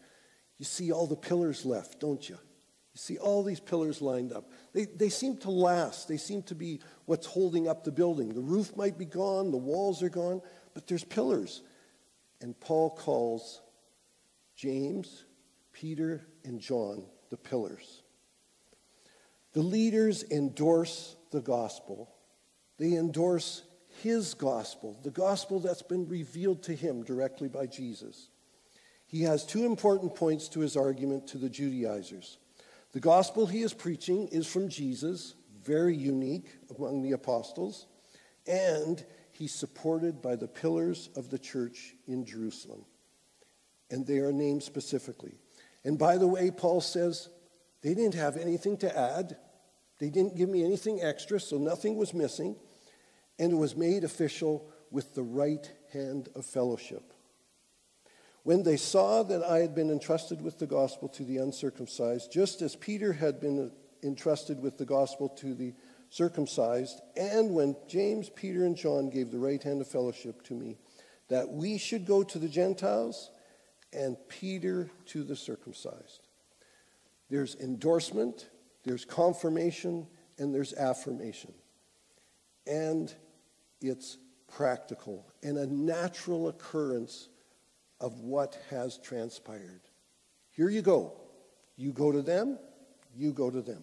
You 0.58 0.66
see 0.66 0.92
all 0.92 1.06
the 1.06 1.16
pillars 1.16 1.64
left, 1.64 1.98
don't 1.98 2.28
you? 2.28 2.36
You 2.94 2.98
see 2.98 3.18
all 3.18 3.42
these 3.42 3.60
pillars 3.60 4.02
lined 4.02 4.32
up. 4.32 4.50
They, 4.72 4.84
they 4.84 5.10
seem 5.10 5.36
to 5.38 5.50
last. 5.50 6.08
They 6.08 6.16
seem 6.16 6.42
to 6.44 6.54
be 6.54 6.80
what's 7.04 7.26
holding 7.26 7.68
up 7.68 7.84
the 7.84 7.92
building. 7.92 8.34
The 8.34 8.40
roof 8.40 8.76
might 8.76 8.98
be 8.98 9.04
gone, 9.04 9.50
the 9.50 9.56
walls 9.56 10.02
are 10.02 10.08
gone, 10.08 10.42
but 10.74 10.86
there's 10.86 11.04
pillars. 11.04 11.62
And 12.40 12.58
Paul 12.58 12.90
calls 12.90 13.60
James, 14.56 15.24
Peter, 15.72 16.26
and 16.44 16.60
John, 16.60 17.04
the 17.30 17.36
pillars. 17.36 18.02
The 19.52 19.62
leaders 19.62 20.24
endorse 20.30 21.16
the 21.30 21.40
gospel. 21.40 22.12
They 22.78 22.94
endorse 22.94 23.62
his 24.02 24.34
gospel, 24.34 24.98
the 25.02 25.10
gospel 25.10 25.60
that's 25.60 25.82
been 25.82 26.08
revealed 26.08 26.62
to 26.64 26.74
him 26.74 27.04
directly 27.04 27.48
by 27.48 27.66
Jesus. 27.66 28.30
He 29.06 29.22
has 29.22 29.44
two 29.44 29.64
important 29.64 30.14
points 30.14 30.48
to 30.50 30.60
his 30.60 30.76
argument 30.76 31.26
to 31.28 31.38
the 31.38 31.48
Judaizers. 31.48 32.38
The 32.92 33.00
gospel 33.00 33.46
he 33.46 33.62
is 33.62 33.72
preaching 33.72 34.28
is 34.28 34.46
from 34.46 34.68
Jesus, 34.68 35.34
very 35.62 35.96
unique 35.96 36.48
among 36.76 37.02
the 37.02 37.12
apostles, 37.12 37.86
and 38.46 39.04
he's 39.30 39.54
supported 39.54 40.20
by 40.20 40.36
the 40.36 40.48
pillars 40.48 41.08
of 41.16 41.30
the 41.30 41.38
church 41.38 41.94
in 42.06 42.24
Jerusalem 42.24 42.84
and 43.90 44.06
they 44.06 44.18
are 44.18 44.32
named 44.32 44.62
specifically. 44.62 45.34
And 45.84 45.98
by 45.98 46.16
the 46.16 46.28
way, 46.28 46.50
Paul 46.50 46.80
says 46.80 47.28
they 47.82 47.94
didn't 47.94 48.14
have 48.14 48.36
anything 48.36 48.76
to 48.78 48.98
add, 48.98 49.36
they 49.98 50.10
didn't 50.10 50.36
give 50.36 50.48
me 50.48 50.64
anything 50.64 51.00
extra, 51.02 51.40
so 51.40 51.58
nothing 51.58 51.96
was 51.96 52.14
missing, 52.14 52.56
and 53.38 53.52
it 53.52 53.56
was 53.56 53.76
made 53.76 54.04
official 54.04 54.70
with 54.90 55.14
the 55.14 55.22
right 55.22 55.70
hand 55.92 56.28
of 56.34 56.44
fellowship. 56.46 57.12
When 58.42 58.62
they 58.62 58.76
saw 58.76 59.22
that 59.24 59.44
I 59.44 59.58
had 59.58 59.74
been 59.74 59.90
entrusted 59.90 60.40
with 60.40 60.58
the 60.58 60.66
gospel 60.66 61.08
to 61.10 61.24
the 61.24 61.38
uncircumcised, 61.38 62.32
just 62.32 62.62
as 62.62 62.74
Peter 62.74 63.12
had 63.12 63.40
been 63.40 63.70
entrusted 64.02 64.60
with 64.60 64.78
the 64.78 64.86
gospel 64.86 65.28
to 65.28 65.54
the 65.54 65.74
circumcised, 66.08 67.00
and 67.16 67.54
when 67.54 67.76
James, 67.86 68.30
Peter, 68.30 68.64
and 68.64 68.76
John 68.76 69.10
gave 69.10 69.30
the 69.30 69.38
right 69.38 69.62
hand 69.62 69.80
of 69.80 69.88
fellowship 69.88 70.42
to 70.44 70.54
me, 70.54 70.78
that 71.28 71.50
we 71.50 71.78
should 71.78 72.06
go 72.06 72.22
to 72.22 72.38
the 72.38 72.48
Gentiles 72.48 73.30
and 73.92 74.16
Peter 74.28 74.90
to 75.06 75.22
the 75.22 75.36
circumcised. 75.36 76.26
There's 77.28 77.54
endorsement, 77.56 78.48
there's 78.84 79.04
confirmation, 79.04 80.06
and 80.38 80.54
there's 80.54 80.72
affirmation. 80.72 81.52
And 82.66 83.14
it's 83.80 84.18
practical 84.48 85.26
and 85.42 85.56
a 85.56 85.66
natural 85.66 86.48
occurrence 86.48 87.28
of 88.00 88.20
what 88.20 88.58
has 88.70 88.98
transpired. 88.98 89.82
Here 90.50 90.68
you 90.68 90.82
go. 90.82 91.12
You 91.76 91.92
go 91.92 92.12
to 92.12 92.22
them, 92.22 92.58
you 93.14 93.32
go 93.32 93.50
to 93.50 93.62
them. 93.62 93.82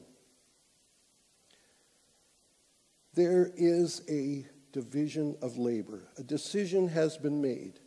There 3.13 3.51
is 3.55 4.03
a 4.09 4.45
division 4.71 5.35
of 5.41 5.57
labor. 5.57 6.07
A 6.17 6.23
decision 6.23 6.87
has 6.89 7.17
been 7.17 7.41
made. 7.41 7.79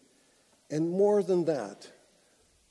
And 0.70 0.90
more 0.90 1.22
than 1.22 1.44
that, 1.44 1.88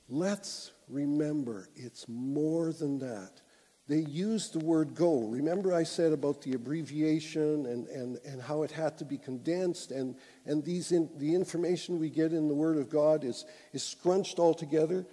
let's 0.09 0.71
remember 0.89 1.69
it's 1.75 2.05
more 2.09 2.73
than 2.73 2.99
that. 2.99 3.41
They 3.89 4.01
used 4.01 4.53
the 4.53 4.59
word 4.59 4.93
go. 4.93 5.21
Remember, 5.21 5.73
I 5.73 5.81
said 5.81 6.13
about 6.13 6.43
the 6.43 6.53
abbreviation 6.53 7.65
and, 7.65 7.87
and, 7.87 8.19
and 8.23 8.39
how 8.39 8.61
it 8.61 8.69
had 8.69 8.99
to 8.99 9.03
be 9.03 9.17
condensed, 9.17 9.89
and, 9.89 10.15
and 10.45 10.63
these 10.63 10.91
in, 10.91 11.09
the 11.17 11.33
information 11.33 11.97
we 11.97 12.11
get 12.11 12.31
in 12.31 12.47
the 12.47 12.53
Word 12.53 12.77
of 12.77 12.87
God 12.87 13.23
is, 13.23 13.45
is 13.73 13.81
scrunched 13.81 14.37
all 14.37 14.53
together. 14.53 15.07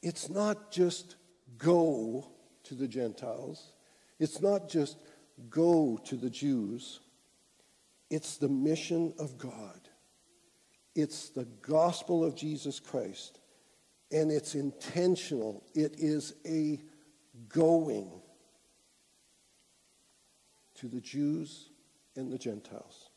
It's 0.00 0.30
not 0.30 0.70
just 0.70 1.16
go 1.58 2.30
to 2.62 2.76
the 2.76 2.86
Gentiles, 2.86 3.72
it's 4.20 4.40
not 4.40 4.68
just 4.68 4.98
go 5.50 5.98
to 6.04 6.14
the 6.14 6.30
Jews. 6.30 7.00
It's 8.10 8.36
the 8.36 8.48
mission 8.48 9.14
of 9.18 9.38
God. 9.38 9.80
It's 10.94 11.30
the 11.30 11.46
gospel 11.62 12.22
of 12.22 12.36
Jesus 12.36 12.78
Christ. 12.78 13.40
And 14.12 14.30
it's 14.30 14.54
intentional. 14.54 15.64
It 15.74 15.94
is 15.98 16.34
a 16.46 16.78
going 17.48 18.10
to 20.76 20.88
the 20.88 21.00
Jews 21.00 21.70
and 22.16 22.32
the 22.32 22.38
Gentiles. 22.38 23.10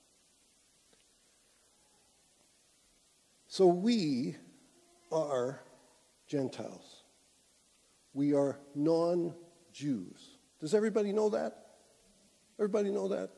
So 3.48 3.68
we 3.68 4.36
are 5.12 5.62
Gentiles. 6.28 7.04
We 8.14 8.34
are 8.34 8.60
non 8.76 9.34
Jews. 9.72 10.38
Does 10.60 10.74
everybody 10.74 11.12
know 11.12 11.30
that? 11.30 11.66
Everybody 12.60 12.90
know 12.90 13.08
that? 13.10 13.30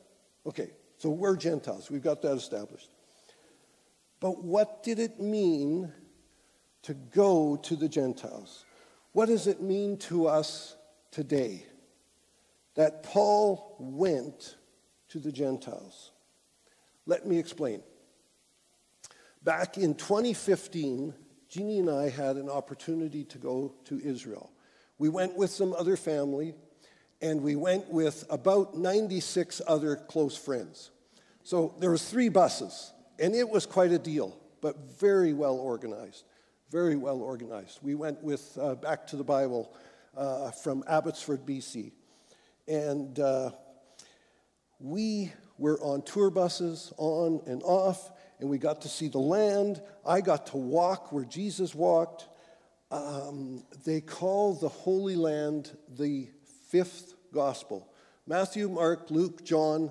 Okay, 0.46 0.70
so 0.96 1.10
we're 1.10 1.36
Gentiles. 1.36 1.90
We've 1.90 2.02
got 2.02 2.22
that 2.22 2.34
established. 2.34 2.90
But 4.20 4.42
what 4.42 4.82
did 4.82 4.98
it 4.98 5.20
mean 5.20 5.92
to 6.82 6.94
go 6.94 7.56
to 7.56 7.76
the 7.76 7.88
Gentiles? 7.88 8.64
What 9.12 9.26
does 9.26 9.46
it 9.46 9.60
mean 9.60 9.98
to 9.98 10.26
us 10.26 10.76
today 11.10 11.64
that 12.74 13.02
Paul 13.02 13.76
went 13.78 14.56
to 15.08 15.18
the 15.18 15.32
Gentiles? 15.32 16.12
Let 17.06 17.26
me 17.26 17.38
explain. 17.38 17.82
Back 19.42 19.78
in 19.78 19.94
2015, 19.94 21.14
Jeannie 21.48 21.78
and 21.78 21.90
I 21.90 22.10
had 22.10 22.36
an 22.36 22.50
opportunity 22.50 23.24
to 23.24 23.38
go 23.38 23.74
to 23.86 23.98
Israel. 24.00 24.50
We 24.98 25.08
went 25.08 25.36
with 25.36 25.50
some 25.50 25.72
other 25.72 25.96
family 25.96 26.54
and 27.20 27.42
we 27.42 27.56
went 27.56 27.88
with 27.90 28.24
about 28.30 28.76
96 28.76 29.60
other 29.66 29.96
close 29.96 30.36
friends. 30.36 30.90
So 31.42 31.74
there 31.80 31.90
was 31.90 32.08
three 32.08 32.28
buses, 32.28 32.92
and 33.18 33.34
it 33.34 33.48
was 33.48 33.66
quite 33.66 33.90
a 33.90 33.98
deal, 33.98 34.38
but 34.60 34.76
very 35.00 35.32
well 35.32 35.56
organized, 35.56 36.24
very 36.70 36.94
well 36.94 37.20
organized. 37.20 37.78
We 37.82 37.94
went 37.94 38.22
with 38.22 38.56
uh, 38.60 38.76
Back 38.76 39.06
to 39.08 39.16
the 39.16 39.24
Bible 39.24 39.74
uh, 40.18 40.50
from 40.50 40.82
Abbotsford, 40.88 41.46
BC, 41.46 41.92
and 42.66 43.18
uh, 43.20 43.50
we 44.80 45.32
were 45.58 45.78
on 45.80 46.02
tour 46.02 46.30
buses 46.30 46.92
on 46.96 47.40
and 47.46 47.62
off, 47.62 48.10
and 48.40 48.50
we 48.50 48.58
got 48.58 48.82
to 48.82 48.88
see 48.88 49.08
the 49.08 49.18
land. 49.18 49.80
I 50.04 50.20
got 50.20 50.48
to 50.48 50.56
walk 50.56 51.12
where 51.12 51.24
Jesus 51.24 51.74
walked. 51.74 52.26
Um, 52.90 53.64
they 53.84 54.00
call 54.00 54.54
the 54.54 54.68
Holy 54.68 55.16
Land 55.16 55.76
the 55.88 56.28
fifth 56.68 57.14
gospel 57.32 57.88
Matthew, 58.26 58.68
Mark, 58.68 59.10
Luke, 59.10 59.44
John, 59.44 59.90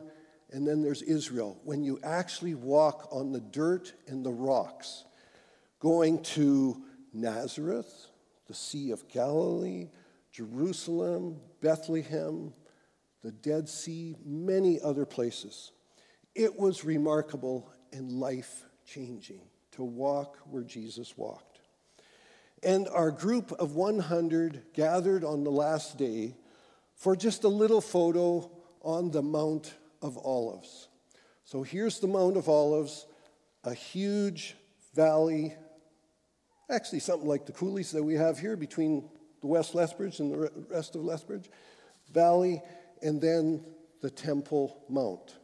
and 0.52 0.68
then 0.68 0.82
there's 0.82 1.02
Israel. 1.02 1.60
When 1.64 1.84
you 1.84 2.00
actually 2.04 2.54
walk 2.54 3.08
on 3.12 3.32
the 3.32 3.40
dirt 3.40 3.94
and 4.08 4.26
the 4.26 4.32
rocks, 4.32 5.06
going 5.80 6.22
to 6.24 6.82
Nazareth, 7.14 8.08
the 8.48 8.54
Sea 8.54 8.92
of 8.92 9.08
Galilee, 9.10 9.90
Jerusalem, 10.38 11.38
Bethlehem, 11.62 12.54
the 13.24 13.32
Dead 13.32 13.68
Sea, 13.68 14.16
many 14.24 14.80
other 14.80 15.04
places. 15.04 15.72
It 16.36 16.60
was 16.60 16.84
remarkable 16.84 17.74
and 17.92 18.12
life 18.12 18.64
changing 18.86 19.42
to 19.72 19.84
walk 19.84 20.38
where 20.52 20.62
Jesus 20.62 21.18
walked. 21.18 21.62
And 22.62 22.88
our 22.90 23.10
group 23.10 23.52
of 23.54 23.74
100 23.74 24.62
gathered 24.76 25.24
on 25.24 25.44
the 25.44 25.50
last 25.50 25.98
day 25.98 26.36
for 26.94 27.16
just 27.16 27.44
a 27.44 27.50
little 27.50 27.82
photo 27.82 28.52
on 28.84 29.10
the 29.10 29.24
Mount 29.24 29.74
of 30.04 30.20
Olives. 30.20 30.88
So 31.46 31.64
here's 31.64 32.00
the 32.00 32.08
Mount 32.08 32.38
of 32.38 32.48
Olives, 32.48 33.08
a 33.64 33.74
huge 33.74 34.56
valley, 34.94 35.56
actually 36.70 37.00
something 37.00 37.28
like 37.28 37.48
the 37.48 37.54
coulees 37.54 37.92
that 37.94 38.04
we 38.04 38.14
have 38.14 38.38
here 38.38 38.56
between 38.56 39.10
the 39.48 39.54
West 39.54 39.76
Lethbridge 39.76 40.20
and 40.20 40.32
the 40.32 40.52
rest 40.70 40.96
of 40.96 41.06
Lethbridge 41.06 41.50
Valley, 42.12 42.62
and 43.02 43.22
then 43.22 43.64
the 44.02 44.10
Temple 44.10 44.84
Mount, 44.90 45.36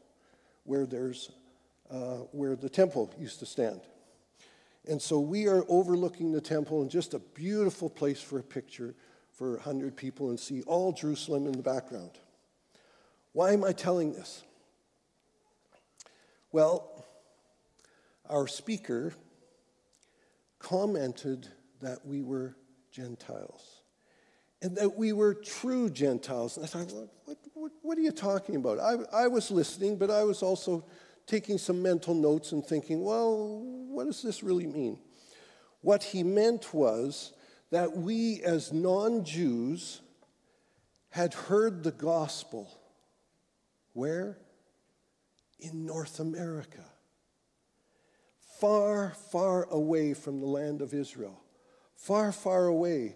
where 0.66 0.86
there's 0.86 1.32
uh, 1.90 2.26
where 2.32 2.56
the 2.56 2.70
temple 2.70 3.14
used 3.18 3.40
to 3.40 3.46
stand. 3.46 3.80
And 4.88 5.02
so 5.02 5.20
we 5.20 5.48
are 5.48 5.64
overlooking 5.70 6.32
the 6.32 6.42
temple 6.42 6.82
and 6.82 6.90
just 6.90 7.14
a 7.14 7.20
beautiful 7.20 7.90
place 7.90 8.20
for 8.20 8.40
a 8.40 8.44
picture 8.44 8.96
for 9.32 9.52
100 9.52 9.96
people 9.96 10.30
and 10.30 10.40
see 10.40 10.64
all 10.64 10.92
Jerusalem 10.92 11.46
in 11.46 11.54
the 11.54 11.62
background. 11.62 12.12
Why 13.32 13.54
am 13.54 13.64
I 13.64 13.74
telling 13.74 14.14
this? 14.14 14.44
Well, 16.52 17.06
our 18.30 18.48
speaker 18.48 19.14
commented 20.60 21.48
that 21.82 22.06
we 22.06 22.22
were 22.24 22.56
Gentiles 22.92 23.83
and 24.64 24.78
that 24.78 24.98
we 24.98 25.12
were 25.12 25.34
true 25.34 25.90
Gentiles. 25.90 26.56
And 26.56 26.66
I 26.66 26.70
thought, 26.70 27.10
what, 27.26 27.38
what, 27.54 27.72
what 27.82 27.98
are 27.98 28.02
you 28.02 28.14
talking 28.14 28.56
about? 28.56 28.80
I, 28.80 29.24
I 29.26 29.28
was 29.28 29.52
listening, 29.52 29.98
but 29.98 30.10
I 30.10 30.24
was 30.24 30.42
also 30.42 30.86
taking 31.28 31.58
some 31.58 31.82
mental 31.82 32.14
notes 32.14 32.54
and 32.54 32.66
thinking, 32.66 33.04
well, 33.04 33.62
what 33.62 34.06
does 34.06 34.22
this 34.22 34.42
really 34.42 34.66
mean? 34.66 34.98
What 35.82 36.02
he 36.02 36.24
meant 36.24 36.74
was 36.74 37.34
that 37.72 37.98
we 37.98 38.42
as 38.42 38.72
non 38.72 39.26
Jews 39.26 40.02
had 41.10 41.34
heard 41.34 41.84
the 41.84 41.92
gospel. 41.92 42.72
Where? 43.92 44.38
In 45.60 45.86
North 45.86 46.22
America. 46.22 46.86
Far, 48.62 49.14
far 49.30 49.66
away 49.66 50.14
from 50.14 50.40
the 50.40 50.48
land 50.48 50.82
of 50.82 50.94
Israel. 50.94 51.42
Far, 51.96 52.32
far 52.32 52.68
away 52.68 53.16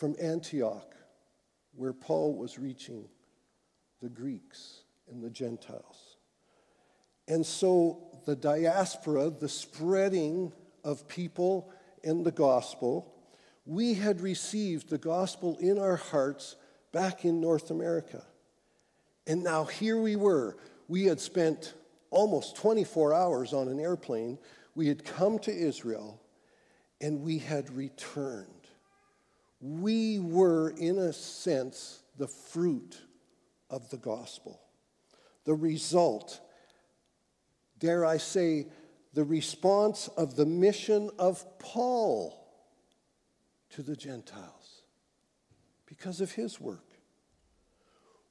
from 0.00 0.16
Antioch, 0.18 0.94
where 1.76 1.92
Paul 1.92 2.34
was 2.34 2.58
reaching 2.58 3.04
the 4.00 4.08
Greeks 4.08 4.80
and 5.10 5.22
the 5.22 5.28
Gentiles. 5.28 6.16
And 7.28 7.44
so 7.44 8.08
the 8.24 8.34
diaspora, 8.34 9.28
the 9.28 9.48
spreading 9.48 10.52
of 10.84 11.06
people 11.06 11.70
and 12.02 12.24
the 12.24 12.30
gospel, 12.32 13.14
we 13.66 13.92
had 13.92 14.22
received 14.22 14.88
the 14.88 14.96
gospel 14.96 15.58
in 15.60 15.78
our 15.78 15.96
hearts 15.96 16.56
back 16.92 17.26
in 17.26 17.38
North 17.38 17.70
America. 17.70 18.24
And 19.26 19.44
now 19.44 19.64
here 19.64 20.00
we 20.00 20.16
were. 20.16 20.56
We 20.88 21.04
had 21.04 21.20
spent 21.20 21.74
almost 22.08 22.56
24 22.56 23.12
hours 23.12 23.52
on 23.52 23.68
an 23.68 23.78
airplane. 23.78 24.38
We 24.74 24.88
had 24.88 25.04
come 25.04 25.38
to 25.40 25.52
Israel 25.52 26.22
and 27.02 27.20
we 27.20 27.36
had 27.36 27.68
returned. 27.76 28.59
We 29.60 30.18
were, 30.18 30.70
in 30.70 30.98
a 30.98 31.12
sense, 31.12 32.02
the 32.16 32.28
fruit 32.28 33.00
of 33.68 33.90
the 33.90 33.98
gospel. 33.98 34.60
The 35.44 35.54
result, 35.54 36.40
dare 37.78 38.04
I 38.04 38.16
say, 38.16 38.66
the 39.12 39.24
response 39.24 40.08
of 40.08 40.36
the 40.36 40.46
mission 40.46 41.10
of 41.18 41.44
Paul 41.58 42.36
to 43.70 43.82
the 43.82 43.96
Gentiles 43.96 44.82
because 45.86 46.20
of 46.20 46.32
his 46.32 46.60
work. 46.60 46.84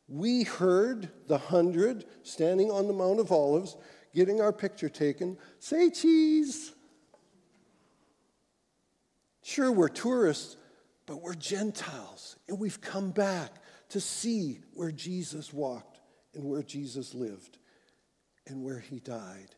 We 0.08 0.44
heard 0.44 1.10
the 1.28 1.38
hundred 1.38 2.06
standing 2.24 2.72
on 2.72 2.88
the 2.88 2.94
Mount 2.94 3.20
of 3.20 3.32
Olives, 3.32 3.78
getting 4.16 4.42
our 4.42 4.52
picture 4.52 4.90
taken, 4.90 5.38
say 5.60 5.90
cheese. 5.92 6.74
Sure, 9.44 9.72
we're 9.72 9.90
tourists, 9.90 10.58
but 11.10 11.24
we're 11.24 11.34
Gentiles, 11.34 12.36
and 12.48 12.60
we've 12.60 12.80
come 12.82 13.10
back 13.10 13.52
to 13.90 14.00
see 14.00 14.60
where 14.76 14.92
Jesus 14.92 15.52
walked 15.52 15.98
and 16.36 16.44
where 16.44 16.62
Jesus 16.62 17.16
lived 17.16 17.58
and 18.46 18.64
where 18.64 18.78
he 18.78 19.00
died, 19.00 19.56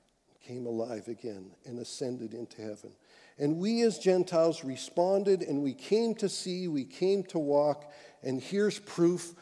came 0.48 0.66
alive 0.66 1.10
again, 1.10 1.52
and 1.66 1.78
ascended 1.78 2.34
into 2.34 2.62
heaven. 2.62 2.94
And 3.38 3.58
we 3.58 3.82
as 3.82 4.00
Gentiles 4.00 4.64
responded, 4.64 5.42
and 5.42 5.62
we 5.62 5.74
came 5.74 6.16
to 6.16 6.30
see, 6.30 6.70
we 6.70 6.86
came 6.86 7.22
to 7.26 7.38
walk. 7.38 7.92
And 8.24 8.42
here's 8.42 8.80
proof 8.80 9.34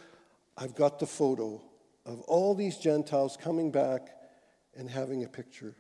I've 0.58 0.74
got 0.74 0.98
the 0.98 1.06
photo 1.06 1.62
of 2.08 2.22
all 2.22 2.56
these 2.56 2.78
Gentiles 2.78 3.38
coming 3.40 3.72
back 3.72 4.16
and 4.76 4.90
having 4.90 5.24
a 5.24 5.28
picture 5.28 5.76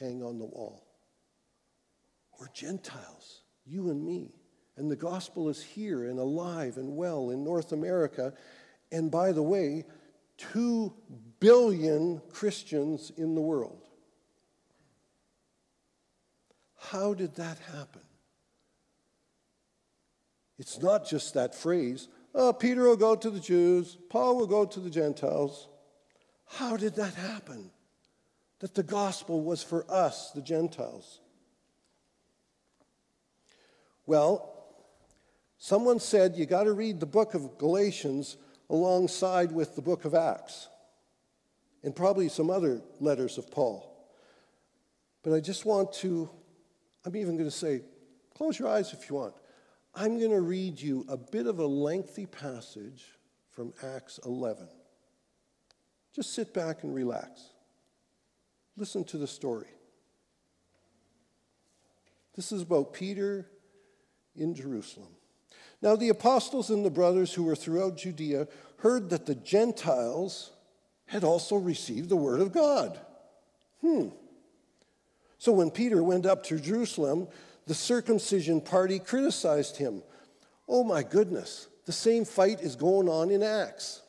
hang 0.00 0.22
on 0.22 0.38
the 0.38 0.46
wall. 0.46 0.86
We're 2.40 2.48
Gentiles, 2.54 3.42
you 3.66 3.90
and 3.90 4.02
me. 4.02 4.40
And 4.76 4.90
the 4.90 4.96
gospel 4.96 5.48
is 5.48 5.62
here 5.62 6.04
and 6.04 6.18
alive 6.18 6.76
and 6.76 6.96
well 6.96 7.30
in 7.30 7.42
North 7.42 7.72
America. 7.72 8.34
And 8.92 9.10
by 9.10 9.32
the 9.32 9.42
way, 9.42 9.84
two 10.36 10.92
billion 11.40 12.20
Christians 12.30 13.10
in 13.16 13.34
the 13.34 13.40
world. 13.40 13.82
How 16.78 17.14
did 17.14 17.34
that 17.36 17.58
happen? 17.58 18.02
It's 20.58 20.80
not 20.80 21.06
just 21.06 21.34
that 21.34 21.54
phrase, 21.54 22.08
oh, 22.34 22.52
Peter 22.52 22.82
will 22.82 22.96
go 22.96 23.16
to 23.16 23.30
the 23.30 23.40
Jews, 23.40 23.96
Paul 24.08 24.36
will 24.36 24.46
go 24.46 24.64
to 24.64 24.80
the 24.80 24.90
Gentiles. 24.90 25.68
How 26.46 26.76
did 26.76 26.94
that 26.96 27.14
happen? 27.14 27.70
That 28.60 28.74
the 28.74 28.82
gospel 28.82 29.42
was 29.42 29.62
for 29.62 29.84
us, 29.90 30.30
the 30.30 30.40
Gentiles. 30.40 31.20
Well, 34.06 34.55
someone 35.58 36.00
said 36.00 36.36
you 36.36 36.46
got 36.46 36.64
to 36.64 36.72
read 36.72 37.00
the 37.00 37.06
book 37.06 37.34
of 37.34 37.58
Galatians 37.58 38.36
alongside 38.68 39.52
with 39.52 39.76
the 39.76 39.82
book 39.82 40.04
of 40.04 40.14
Acts 40.14 40.68
and 41.82 41.94
probably 41.94 42.28
some 42.28 42.50
other 42.50 42.82
letters 43.00 43.38
of 43.38 43.50
Paul. 43.50 43.92
But 45.22 45.32
I 45.34 45.40
just 45.40 45.64
want 45.64 45.92
to 45.94 46.30
I'm 47.06 47.14
even 47.14 47.36
going 47.36 47.48
to 47.48 47.56
say, 47.56 47.82
close 48.34 48.58
your 48.58 48.68
eyes 48.68 48.92
if 48.92 49.08
you 49.08 49.14
want. 49.14 49.34
I'm 49.94 50.18
going 50.18 50.32
to 50.32 50.40
read 50.40 50.80
you 50.80 51.06
a 51.08 51.16
bit 51.16 51.46
of 51.46 51.60
a 51.60 51.66
lengthy 51.66 52.26
passage 52.26 53.04
from 53.52 53.72
Acts 53.94 54.18
11. 54.26 54.66
Just 56.12 56.34
sit 56.34 56.52
back 56.52 56.82
and 56.82 56.92
relax. 56.92 57.50
Listen 58.76 59.04
to 59.04 59.18
the 59.18 59.26
story. 59.28 59.68
This 62.34 62.50
is 62.50 62.62
about 62.62 62.92
Peter 62.92 63.48
in 64.34 64.52
Jerusalem. 64.52 65.15
Now, 65.82 65.96
the 65.96 66.08
apostles 66.08 66.70
and 66.70 66.84
the 66.84 66.90
brothers 66.90 67.34
who 67.34 67.44
were 67.44 67.56
throughout 67.56 67.96
Judea 67.96 68.48
heard 68.78 69.10
that 69.10 69.26
the 69.26 69.34
Gentiles 69.34 70.50
had 71.06 71.22
also 71.22 71.56
received 71.56 72.08
the 72.08 72.16
word 72.16 72.40
of 72.40 72.52
God. 72.52 72.98
Hmm. 73.80 74.08
So 75.38 75.52
when 75.52 75.70
Peter 75.70 76.02
went 76.02 76.26
up 76.26 76.42
to 76.44 76.58
Jerusalem, 76.58 77.28
the 77.66 77.74
circumcision 77.74 78.60
party 78.60 78.98
criticized 78.98 79.76
him. 79.76 80.02
Oh 80.68 80.82
my 80.82 81.02
goodness, 81.02 81.68
the 81.84 81.92
same 81.92 82.24
fight 82.24 82.60
is 82.60 82.74
going 82.74 83.08
on 83.08 83.30
in 83.30 83.42
Acts. 83.42 84.02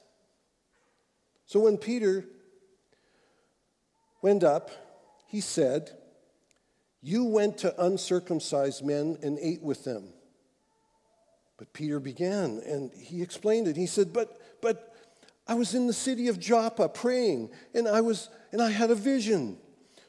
So 1.46 1.62
when 1.62 1.78
Peter 1.78 2.26
went 4.22 4.44
up, 4.44 4.72
he 5.28 5.42
said, 5.42 5.92
You 7.02 7.26
went 7.26 7.60
to 7.60 7.84
uncircumcised 7.84 8.84
men 8.84 9.18
and 9.22 9.38
ate 9.40 9.62
with 9.62 9.84
them. 9.84 10.14
But 11.58 11.74
Peter 11.74 12.00
began 12.00 12.62
and 12.66 12.92
he 12.94 13.22
explained 13.22 13.68
it. 13.68 13.76
He 13.76 13.88
said, 13.88 14.14
But, 14.14 14.40
but 14.62 14.94
I 15.48 15.56
was 15.56 15.74
in 15.74 15.88
the 15.88 15.94
city 15.94 16.28
of 16.28 16.40
Joppa 16.40 16.90
praying, 16.90 17.50
and 17.74 17.88
I 17.88 18.02
was 18.02 18.30
and 18.52 18.62
I 18.62 18.70
had 18.70 18.92
a 18.92 18.96
vision. 18.96 19.58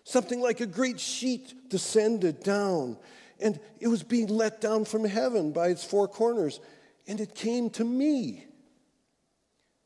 Something 0.04 0.40
like 0.40 0.60
a 0.60 0.66
great 0.66 0.98
sheet 0.98 1.68
descended 1.68 2.42
down, 2.42 2.96
and 3.40 3.60
it 3.78 3.88
was 3.88 4.02
being 4.02 4.28
let 4.28 4.60
down 4.60 4.84
from 4.84 5.04
heaven 5.04 5.52
by 5.52 5.68
its 5.68 5.84
four 5.84 6.08
corners, 6.08 6.60
and 7.06 7.20
it 7.20 7.34
came 7.34 7.70
to 7.70 7.84
me. 7.84 8.46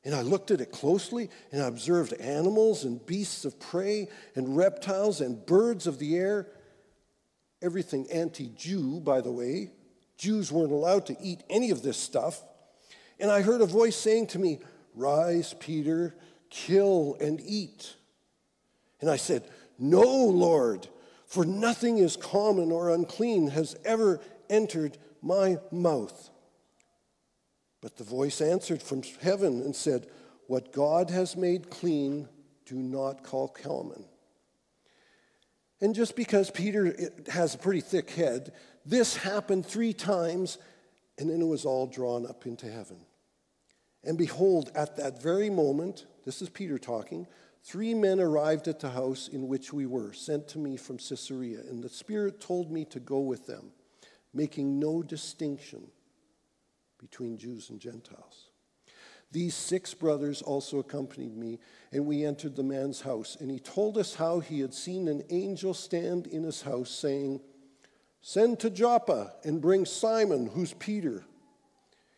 And 0.05 0.15
I 0.15 0.23
looked 0.23 0.51
at 0.51 0.61
it 0.61 0.73
closely, 0.73 1.29
and 1.53 1.63
I 1.63 1.67
observed 1.67 2.13
animals 2.15 2.85
and 2.85 3.05
beasts 3.05 3.45
of 3.45 3.59
prey, 3.61 4.09
and 4.35 4.57
reptiles 4.57 5.21
and 5.21 5.45
birds 5.45 5.87
of 5.87 5.99
the 5.99 6.17
air. 6.17 6.49
Everything 7.61 8.11
anti 8.11 8.49
Jew, 8.57 9.01
by 9.01 9.21
the 9.21 9.31
way. 9.31 9.71
Jews 10.23 10.53
weren't 10.53 10.71
allowed 10.71 11.07
to 11.07 11.17
eat 11.21 11.43
any 11.51 11.73
of 11.73 11.83
this 11.83 11.97
stuff. 11.97 12.41
And 13.19 13.29
I 13.29 13.43
heard 13.43 13.61
a 13.61 13.67
voice 13.67 13.97
saying 13.97 14.29
to 14.29 14.39
me, 14.39 14.61
Rise, 14.95 15.53
Peter, 15.59 16.15
kill 16.49 17.17
and 17.21 17.41
eat. 17.45 17.97
And 19.01 19.11
I 19.11 19.17
said, 19.17 19.43
no, 19.81 20.03
Lord, 20.03 20.87
for 21.27 21.45
nothing 21.45 21.99
is 21.99 22.15
common 22.15 22.71
or 22.71 22.91
unclean 22.91 23.49
has 23.49 23.75
ever 23.85 24.21
entered 24.49 24.97
my 25.23 25.59
mouth. 25.73 26.31
But 27.81 27.97
the 27.97 28.05
voice 28.05 28.41
answered 28.41 28.81
from 28.81 29.03
heaven 29.21 29.61
and 29.63 29.75
said, 29.75 30.07
What 30.47 30.73
God 30.73 31.11
has 31.11 31.37
made 31.37 31.69
clean, 31.69 32.29
do 32.65 32.77
not 32.77 33.25
call 33.25 33.49
common. 33.49 34.05
And 35.81 35.97
just 35.97 36.15
because 36.15 36.49
Peter 36.49 36.97
has 37.27 37.57
a 37.57 37.59
pretty 37.59 37.81
thick 37.81 38.11
head, 38.11 38.53
this 38.85 39.17
happened 39.17 39.67
three 39.67 39.93
times, 39.93 40.59
and 41.19 41.31
then 41.31 41.41
it 41.41 41.47
was 41.47 41.65
all 41.65 41.87
drawn 41.87 42.27
up 42.27 42.47
into 42.47 42.71
heaven. 42.71 42.99
And 44.05 44.19
behold, 44.19 44.71
at 44.75 44.97
that 44.97 45.23
very 45.23 45.51
moment, 45.51 46.07
this 46.25 46.43
is 46.43 46.49
Peter 46.49 46.79
talking, 46.79 47.27
Three 47.65 47.95
men 47.95 48.19
arrived 48.19 48.67
at 48.67 48.81
the 48.81 48.91
house 48.91 49.29
in 49.29 49.47
which 49.47 49.73
we 49.73 49.87
were, 49.87 50.13
sent 50.13 50.49
to 50.49 50.59
me 50.59 50.77
from 50.77 50.99
Caesarea, 50.99 51.61
and 51.61 51.83
the 51.83 51.89
Spirit 51.89 52.41
told 52.41 52.73
me 52.73 52.85
to 52.87 52.99
go 52.99 53.21
with 53.21 53.47
them, 53.47 53.71
making 54.35 54.81
no 54.81 55.03
distinction 55.03 55.87
between 56.99 57.39
Jews 57.39 57.71
and 57.71 57.79
Gentiles. 57.79 58.49
These 59.31 59.55
six 59.55 59.95
brothers 59.95 60.43
also 60.43 60.81
accompanied 60.81 61.37
me, 61.37 61.61
and 61.93 62.05
we 62.05 62.25
entered 62.25 62.57
the 62.57 62.65
man's 62.65 63.01
house. 63.01 63.37
And 63.41 63.51
he 63.51 63.61
told 63.61 63.97
us 63.97 64.17
how 64.17 64.41
he 64.41 64.61
had 64.61 64.75
seen 64.75 65.09
an 65.09 65.23
angel 65.31 65.73
stand 65.73 66.27
in 66.27 66.43
his 66.43 66.63
house, 66.63 66.91
saying, 66.91 67.41
Send 68.23 68.61
to 68.61 68.71
Joppa 68.71 69.33
and 69.43 69.61
bring 69.61 69.85
Simon, 69.85 70.47
who's 70.47 70.73
Peter. 70.75 71.25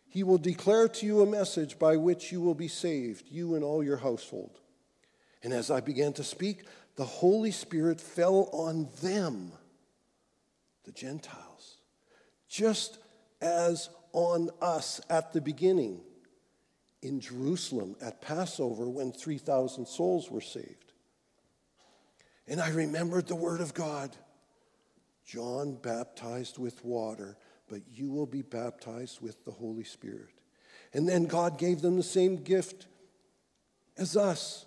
He 0.06 0.22
will 0.22 0.38
declare 0.38 0.86
to 0.86 1.06
you 1.06 1.22
a 1.22 1.26
message 1.26 1.78
by 1.78 1.96
which 1.96 2.30
you 2.30 2.42
will 2.42 2.54
be 2.54 2.68
saved, 2.68 3.24
you 3.30 3.54
and 3.54 3.64
all 3.64 3.82
your 3.82 3.96
household. 3.96 4.60
And 5.42 5.52
as 5.52 5.70
I 5.70 5.80
began 5.80 6.12
to 6.12 6.22
speak, 6.22 6.64
the 6.96 7.06
Holy 7.06 7.50
Spirit 7.50 8.00
fell 8.00 8.50
on 8.52 8.88
them, 9.02 9.52
the 10.84 10.92
Gentiles, 10.92 11.78
just 12.48 12.98
as 13.40 13.88
on 14.12 14.50
us 14.60 15.00
at 15.08 15.32
the 15.32 15.40
beginning 15.40 16.02
in 17.02 17.18
Jerusalem 17.18 17.96
at 18.00 18.20
Passover 18.20 18.88
when 18.88 19.10
3,000 19.10 19.88
souls 19.88 20.30
were 20.30 20.40
saved. 20.42 20.92
And 22.46 22.60
I 22.60 22.68
remembered 22.68 23.26
the 23.26 23.34
word 23.34 23.62
of 23.62 23.72
God 23.72 24.14
John 25.24 25.76
baptized 25.76 26.58
with 26.58 26.84
water, 26.84 27.36
but 27.68 27.80
you 27.90 28.10
will 28.10 28.26
be 28.26 28.42
baptized 28.42 29.20
with 29.20 29.44
the 29.44 29.50
Holy 29.50 29.84
Spirit. 29.84 30.30
And 30.92 31.08
then 31.08 31.24
God 31.24 31.58
gave 31.58 31.80
them 31.80 31.96
the 31.96 32.02
same 32.02 32.36
gift 32.36 32.86
as 33.96 34.16
us 34.16 34.66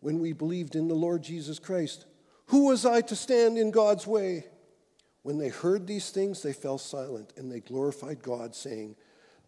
when 0.00 0.18
we 0.18 0.32
believed 0.32 0.76
in 0.76 0.88
the 0.88 0.94
Lord 0.94 1.22
Jesus 1.22 1.58
Christ. 1.58 2.06
Who 2.46 2.66
was 2.66 2.86
I 2.86 3.00
to 3.02 3.16
stand 3.16 3.58
in 3.58 3.70
God's 3.70 4.06
way? 4.06 4.46
When 5.22 5.38
they 5.38 5.48
heard 5.48 5.86
these 5.86 6.10
things, 6.10 6.42
they 6.42 6.52
fell 6.52 6.78
silent 6.78 7.32
and 7.36 7.50
they 7.50 7.60
glorified 7.60 8.22
God, 8.22 8.54
saying, 8.54 8.96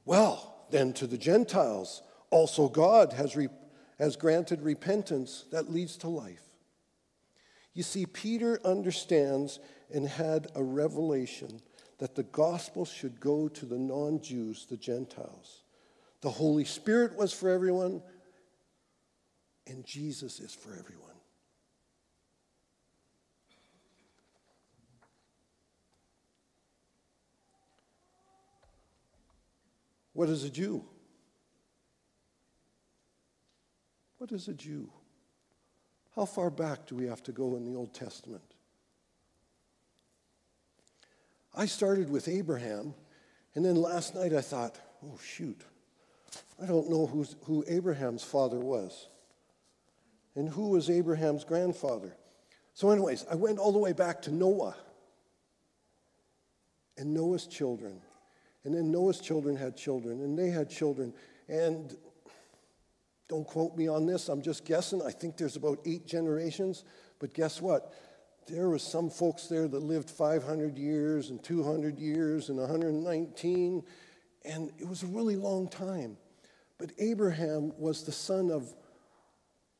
Well, 0.05 0.67
then 0.71 0.93
to 0.95 1.07
the 1.07 1.19
Gentiles, 1.19 2.03
also 2.31 2.69
God 2.69 3.13
has, 3.13 3.37
re- 3.37 3.49
has 3.99 4.17
granted 4.17 4.63
repentance 4.63 5.45
that 5.51 5.73
leads 5.73 5.97
to 5.99 6.09
life. 6.09 6.43
You 7.75 7.83
see, 7.83 8.07
Peter 8.07 8.61
understands 8.65 9.59
and 9.93 10.09
had 10.09 10.49
a 10.55 10.63
revelation 10.63 11.61
that 11.99 12.15
the 12.15 12.23
gospel 12.25 12.85
should 12.85 13.21
go 13.21 13.49
to 13.49 13.67
the 13.67 13.79
non 13.79 14.21
Jews, 14.21 14.67
the 14.69 14.77
Gentiles. 14.77 15.63
The 16.21 16.31
Holy 16.31 16.65
Spirit 16.65 17.17
was 17.17 17.33
for 17.33 17.51
everyone, 17.51 18.03
and 19.67 19.85
Jesus 19.85 20.41
is 20.41 20.55
for 20.55 20.71
everyone. 20.71 21.11
What 30.15 30.29
is 30.29 30.45
a 30.45 30.51
Jew? 30.51 30.85
What 34.19 34.33
is 34.33 34.49
a 34.49 34.55
Jew? 34.55 34.89
How 36.15 36.25
far 36.25 36.49
back 36.49 36.87
do 36.87 36.95
we 36.95 37.07
have 37.07 37.23
to 37.25 37.33
go 37.33 37.57
in 37.57 37.65
the 37.65 37.77
Old 37.77 37.93
Testament? 37.93 38.54
I 41.57 41.67
started 41.67 42.11
with 42.11 42.29
Abraham, 42.29 42.95
and 43.55 43.65
then 43.65 43.77
last 43.77 44.15
night 44.15 44.33
I 44.33 44.41
thought, 44.41 44.79
oh, 45.05 45.19
shoot, 45.25 45.61
I 46.63 46.67
don't 46.67 46.91
know 46.91 47.07
who 47.45 47.65
Abraham's 47.69 48.25
father 48.25 48.59
was. 48.59 49.09
And 50.37 50.49
who 50.49 50.71
was 50.71 50.91
Abraham's 50.91 51.45
grandfather? 51.45 52.17
So, 52.75 52.91
anyways, 52.91 53.25
I 53.31 53.37
went 53.37 53.59
all 53.61 53.71
the 53.71 53.79
way 53.79 53.93
back 53.93 54.23
to 54.23 54.33
Noah. 54.33 54.75
and 56.97 57.13
Noah's 57.13 57.47
children. 57.47 58.01
And 58.65 58.75
then 58.75 58.91
Noah's 58.91 59.21
children 59.21 59.57
had 59.57 59.77
children, 59.77 60.21
and 60.23 60.39
they 60.39 60.51
had 60.51 60.71
children. 60.71 61.13
And 61.49 61.97
don't 63.29 63.47
quote 63.47 63.77
me 63.77 63.89
on 63.89 64.07
this, 64.07 64.29
I'm 64.29 64.43
just 64.43 64.65
guessing. 64.65 65.03
I 65.03 65.11
think 65.11 65.37
there's 65.37 65.57
about 65.57 65.81
eight 65.85 66.07
generations. 66.07 66.85
But 67.19 67.35
guess 67.35 67.61
what? 67.61 67.93
There 68.47 68.69
was 68.69 68.83
some 68.83 69.09
folks 69.09 69.47
there 69.47 69.67
that 69.69 69.83
lived 69.83 70.11
500 70.11 70.77
years 70.77 71.31
and 71.31 71.43
200 71.43 71.99
years 71.99 72.51
and 72.51 72.59
119, 72.59 73.83
and 74.45 74.71
it 74.79 74.87
was 74.87 75.03
a 75.03 75.07
really 75.07 75.37
long 75.37 75.69
time. 75.69 76.19
But 76.79 76.93
Abraham 76.99 77.73
was 77.79 78.05
the 78.05 78.13
son 78.13 78.51
of 78.51 78.75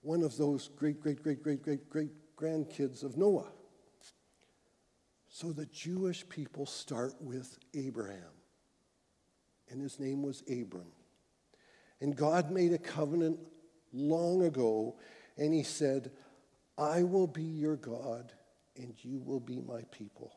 one 0.01 0.23
of 0.23 0.37
those 0.37 0.69
great, 0.69 1.01
great, 1.01 1.23
great, 1.23 1.43
great, 1.43 1.63
great, 1.63 1.91
great 1.91 2.11
grandkids 2.37 3.03
of 3.03 3.17
Noah. 3.17 3.51
So 5.29 5.53
the 5.53 5.67
Jewish 5.67 6.27
people 6.29 6.65
start 6.65 7.15
with 7.21 7.59
Abraham, 7.75 8.33
and 9.69 9.81
his 9.83 9.99
name 9.99 10.23
was 10.23 10.43
Abram. 10.43 10.93
And 12.01 12.17
God 12.17 12.51
made 12.51 12.73
a 12.73 12.79
covenant 12.79 13.39
long 13.93 14.45
ago, 14.45 14.97
and 15.37 15.53
he 15.53 15.63
said, 15.65 16.13
I 16.79 17.03
will 17.03 17.27
be 17.27 17.43
your 17.43 17.77
God, 17.77 18.33
and 18.77 18.95
you 19.03 19.21
will 19.25 19.41
be 19.41 19.61
my 19.61 19.83
people. 19.91 20.35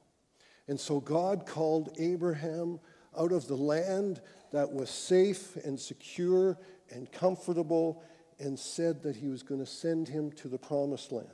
And 0.67 0.79
so 0.79 0.99
God 0.99 1.45
called 1.45 1.95
Abraham 1.97 2.79
out 3.17 3.31
of 3.31 3.47
the 3.47 3.55
land 3.55 4.21
that 4.51 4.71
was 4.71 4.89
safe 4.89 5.55
and 5.57 5.79
secure 5.79 6.57
and 6.91 7.11
comfortable 7.11 8.03
and 8.39 8.57
said 8.57 9.01
that 9.03 9.15
he 9.15 9.27
was 9.27 9.43
going 9.43 9.59
to 9.59 9.65
send 9.65 10.07
him 10.07 10.31
to 10.33 10.47
the 10.47 10.57
promised 10.57 11.11
land. 11.11 11.27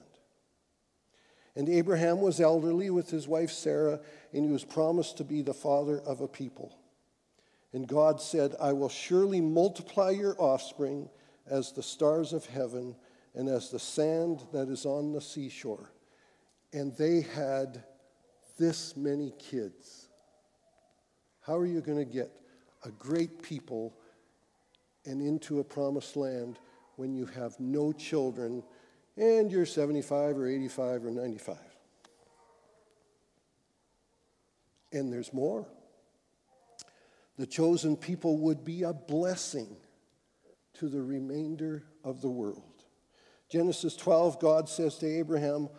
And 1.56 1.70
Abraham 1.70 2.22
was 2.22 2.40
elderly 2.40 2.90
with 2.90 3.10
his 3.10 3.28
wife 3.28 3.52
Sarah, 3.52 4.00
and 4.32 4.46
he 4.46 4.52
was 4.52 4.64
promised 4.64 5.18
to 5.18 5.24
be 5.24 5.42
the 5.42 5.54
father 5.54 6.00
of 6.00 6.22
a 6.22 6.28
people. 6.28 6.76
And 7.74 7.88
God 7.88 8.22
said, 8.22 8.56
I 8.60 8.74
will 8.74 8.90
surely 8.90 9.42
multiply 9.42 10.12
your 10.12 10.36
offspring 10.40 11.10
as 11.48 11.72
the 11.72 11.84
stars 11.84 12.34
of 12.34 12.46
heaven 12.46 12.96
and 13.36 13.50
as 13.50 13.70
the 13.70 13.80
sand 13.80 14.44
that 14.54 14.70
is 14.70 14.86
on 14.86 15.12
the 15.12 15.22
seashore. 15.22 15.93
And 16.74 16.96
they 16.98 17.22
had 17.22 17.84
this 18.58 18.98
many 18.98 19.32
kids. 19.38 20.10
How 21.42 21.56
are 21.56 21.66
you 21.66 21.82
going 21.82 22.00
to 22.00 22.12
get 22.12 22.32
a 22.84 22.90
great 22.90 23.44
people 23.44 23.94
and 25.06 25.22
into 25.22 25.60
a 25.60 25.64
promised 25.64 26.16
land 26.16 26.58
when 26.96 27.14
you 27.14 27.26
have 27.28 27.60
no 27.60 27.92
children 27.92 28.64
and 29.18 29.52
you're 29.52 29.66
75 29.66 30.38
or 30.38 30.48
85 30.48 31.06
or 31.06 31.12
95? 31.12 31.58
And 34.92 35.14
there's 35.14 35.34
more. 35.34 35.68
The 37.38 37.48
chosen 37.48 37.98
people 37.98 38.38
would 38.38 38.64
be 38.64 38.84
a 38.84 38.94
blessing 38.94 39.76
to 40.76 40.88
the 40.88 41.02
remainder 41.02 41.84
of 42.04 42.22
the 42.22 42.30
world. 42.30 42.84
Genesis 43.50 43.96
12, 43.96 44.40
God 44.40 44.70
says 44.70 44.98
to 45.00 45.08
Abraham, 45.08 45.70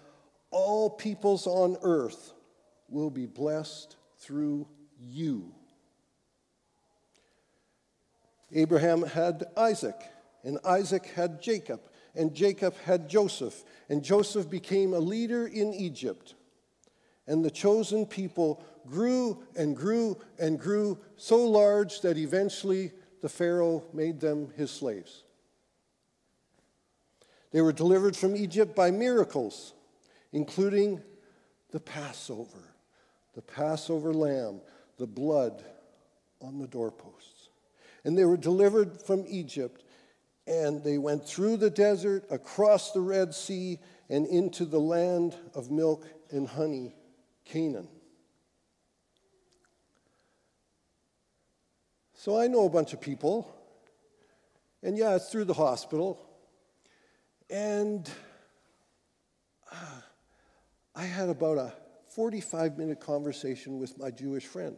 All 0.55 0.89
peoples 0.89 1.49
on 1.49 1.77
earth 1.83 2.33
will 2.89 3.11
be 3.11 3.27
blessed 3.27 3.97
through 4.19 4.69
you. 5.01 5.53
Abraham 8.53 9.03
had 9.03 9.47
Isaac, 9.57 10.01
and 10.45 10.61
Isaac 10.65 11.07
had 11.07 11.43
Jacob, 11.43 11.81
and 12.15 12.33
Jacob 12.33 12.77
had 12.85 13.09
Joseph, 13.09 13.65
and 13.89 14.05
Joseph 14.05 14.49
became 14.49 14.95
a 14.95 15.01
leader 15.01 15.45
in 15.45 15.75
Egypt. 15.75 16.37
And 17.27 17.45
the 17.45 17.51
chosen 17.51 18.07
people 18.07 18.65
grew 18.87 19.43
and 19.57 19.77
grew 19.77 20.21
and 20.39 20.57
grew 20.57 21.01
so 21.17 21.45
large 21.45 22.01
that 22.03 22.17
eventually 22.17 22.93
the 23.23 23.29
Pharaoh 23.29 23.83
made 23.93 24.21
them 24.21 24.53
his 24.57 24.71
slaves. 24.71 25.25
They 27.51 27.61
were 27.61 27.73
delivered 27.73 28.15
from 28.15 28.37
Egypt 28.37 28.77
by 28.77 28.93
miracles, 28.93 29.75
including 30.35 31.01
the 31.71 31.79
Passover, 31.79 32.75
the 33.35 33.41
Passover 33.41 34.13
lamb, 34.13 34.61
the 34.99 35.07
blood 35.07 35.65
on 36.43 36.59
the 36.59 36.67
doorposts. 36.67 37.49
And 38.05 38.19
they 38.19 38.25
were 38.25 38.37
delivered 38.37 39.01
from 39.01 39.25
Egypt, 39.29 39.85
and 40.47 40.83
they 40.83 40.99
went 40.99 41.25
through 41.27 41.59
the 41.59 41.71
desert, 41.71 42.25
across 42.31 42.91
the 42.91 43.01
Red 43.01 43.33
Sea, 43.33 43.79
and 44.11 44.27
into 44.27 44.65
the 44.65 44.81
land 44.81 45.37
of 45.55 45.71
milk 45.71 46.05
and 46.31 46.49
honey, 46.49 46.97
Canaan. 47.45 47.89
So 52.13 52.39
I 52.39 52.49
know 52.49 52.67
a 52.67 52.71
bunch 52.71 52.93
of 52.93 53.01
people, 53.01 53.55
and 54.83 54.99
yeah, 54.99 55.15
it's 55.15 55.31
through 55.31 55.45
the 55.45 55.55
hospital. 55.55 56.21
And 57.49 58.11
uh, 59.71 60.01
I 60.95 61.05
had 61.05 61.29
about 61.29 61.59
a 61.59 61.73
45 62.09 62.79
minute 62.79 63.01
conversation 63.01 63.79
with 63.79 63.99
my 63.99 64.11
Jewish 64.11 64.47
friend. 64.47 64.77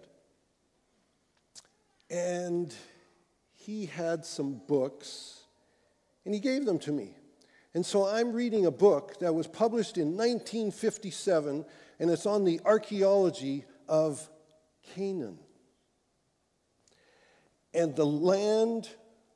And 2.10 2.74
he 3.54 3.86
had 3.86 4.24
some 4.24 4.60
books, 4.68 5.40
and 6.24 6.32
he 6.32 6.40
gave 6.40 6.64
them 6.64 6.78
to 6.80 6.92
me. 6.92 7.16
And 7.74 7.84
so 7.84 8.06
I'm 8.06 8.32
reading 8.32 8.64
a 8.64 8.70
book 8.70 9.18
that 9.18 9.34
was 9.34 9.46
published 9.46 9.98
in 9.98 10.16
1957, 10.16 11.64
and 11.98 12.10
it's 12.10 12.24
on 12.24 12.44
the 12.44 12.60
archaeology 12.64 13.64
of 13.88 14.26
Canaan. 14.94 15.38
And 17.74 17.94
the 17.94 18.06
land 18.06 18.88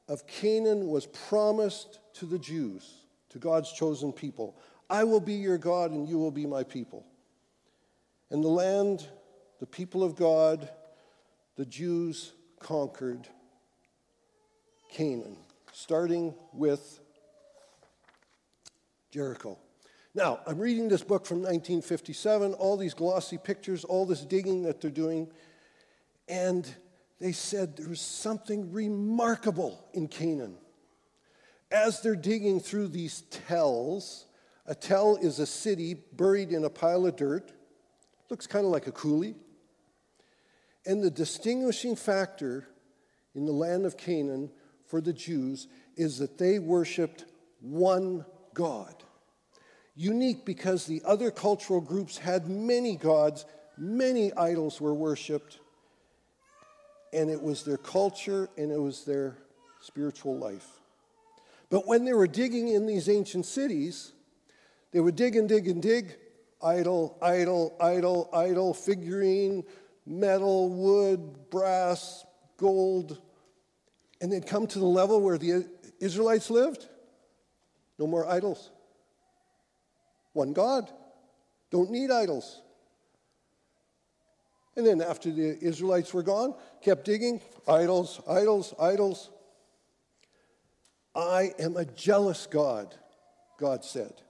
of 0.09 0.27
Canaan 0.27 0.87
was 0.87 1.07
promised 1.07 1.99
to 2.15 2.25
the 2.25 2.39
Jews, 2.39 3.05
to 3.31 3.39
God's 3.39 3.73
chosen 3.73 4.13
people. 4.13 4.57
I 4.91 5.05
will 5.05 5.21
be 5.21 5.35
your 5.35 5.57
God 5.57 5.93
and 5.93 6.09
you 6.09 6.19
will 6.19 6.33
be 6.33 6.47
my 6.47 6.65
people. 6.65 7.07
And 8.31 8.43
the 8.43 8.49
land, 8.49 9.07
the 9.61 9.67
people 9.67 10.03
of 10.03 10.17
God, 10.17 10.69
the 11.57 11.65
Jews 11.65 12.33
conquered 12.59 13.29
Canaan, 14.91 15.37
starting 15.73 16.35
with 16.53 17.01
Jericho. 19.11 19.57
Now, 20.15 20.41
I'm 20.47 20.59
reading 20.59 20.89
this 20.89 21.03
book 21.03 21.25
from 21.25 21.39
1957, 21.39 22.55
all 22.55 22.77
these 22.77 22.95
glossy 22.95 23.39
pictures, 23.39 23.85
all 23.85 24.07
this 24.07 24.23
digging 24.23 24.65
that 24.65 24.81
they're 24.81 24.91
doing, 24.91 25.31
and 26.29 26.69
they 27.21 27.33
said 27.33 27.77
there 27.77 27.89
was 27.89 28.01
something 28.01 28.73
remarkable 28.73 29.85
in 29.93 30.09
Canaan. 30.09 30.57
As 31.71 32.01
they're 32.01 32.17
digging 32.17 32.59
through 32.59 32.89
these 32.89 33.23
tells, 33.31 34.27
a 34.67 34.75
tell 34.75 35.17
is 35.17 35.39
a 35.39 35.47
city 35.47 35.95
buried 36.13 36.51
in 36.53 36.65
a 36.65 36.71
pile 36.71 37.07
of 37.07 37.17
dirt, 37.17 37.53
looks 38.29 38.47
kind 38.47 38.65
of 38.65 38.71
like 38.71 38.87
a 38.87 38.93
coulee. 38.93 39.35
And 40.87 41.03
the 41.03 41.11
distinguishing 41.11 41.97
factor 41.97 42.67
in 43.35 43.47
the 43.47 43.53
land 43.53 43.85
of 43.85 43.97
Canaan 43.97 44.51
for 44.87 45.01
the 45.01 45.13
Jews 45.13 45.69
is 45.97 46.19
that 46.19 46.39
they 46.39 46.59
worshiped 46.59 47.27
one 47.61 48.25
God. 48.55 48.95
Unique 49.95 50.47
because 50.47 50.87
the 50.87 51.03
other 51.05 51.31
cultural 51.31 51.81
groups 51.81 52.17
had 52.19 52.49
many 52.49 52.97
gods, 52.97 53.45
many 53.77 54.33
idols 54.35 54.81
were 54.81 54.95
worshiped, 54.95 55.59
and 57.13 57.29
it 57.29 57.41
was 57.41 57.65
their 57.65 57.77
culture 57.77 58.49
and 58.57 58.71
it 58.71 58.81
was 58.81 59.05
their 59.05 59.37
spiritual 59.81 60.39
life. 60.39 60.67
But 61.71 61.87
when 61.87 62.05
they 62.05 62.13
were 62.13 62.27
digging 62.27 62.69
in 62.69 62.87
these 62.87 63.09
ancient 63.09 63.47
cities, 63.47 64.13
they 64.93 65.01
would 65.01 65.17
dig 65.17 65.37
and 65.37 65.49
dig 65.49 65.69
and 65.69 65.83
dig 65.83 66.17
idol, 66.63 67.17
idol, 67.23 67.77
idol, 67.81 68.29
idol, 68.33 68.75
figurine, 68.75 69.65
metal, 70.07 70.69
wood, 70.69 71.51
brass, 71.51 72.25
gold. 72.57 73.21
And 74.21 74.31
they'd 74.31 74.47
come 74.47 74.67
to 74.67 74.79
the 74.79 74.85
level 74.85 75.21
where 75.21 75.39
the 75.39 75.67
Israelites 76.01 76.51
lived. 76.51 76.87
No 77.99 78.07
more 78.07 78.29
idols. 78.29 78.71
One 80.33 80.53
God. 80.53 80.91
Don't 81.71 81.91
need 81.91 82.11
idols. 82.11 82.63
And 84.77 84.87
then 84.87 85.01
after 85.01 85.31
the 85.31 85.59
Israelites 85.63 86.13
were 86.13 86.23
gone, 86.23 86.55
kept 86.81 87.05
digging, 87.05 87.41
idols, 87.67 88.21
idols, 88.29 88.75
idols. 88.81 89.31
I 91.15 91.53
am 91.59 91.77
a 91.77 91.85
jealous 91.85 92.47
God, 92.47 92.95
God 93.59 93.85
said. 93.85 94.23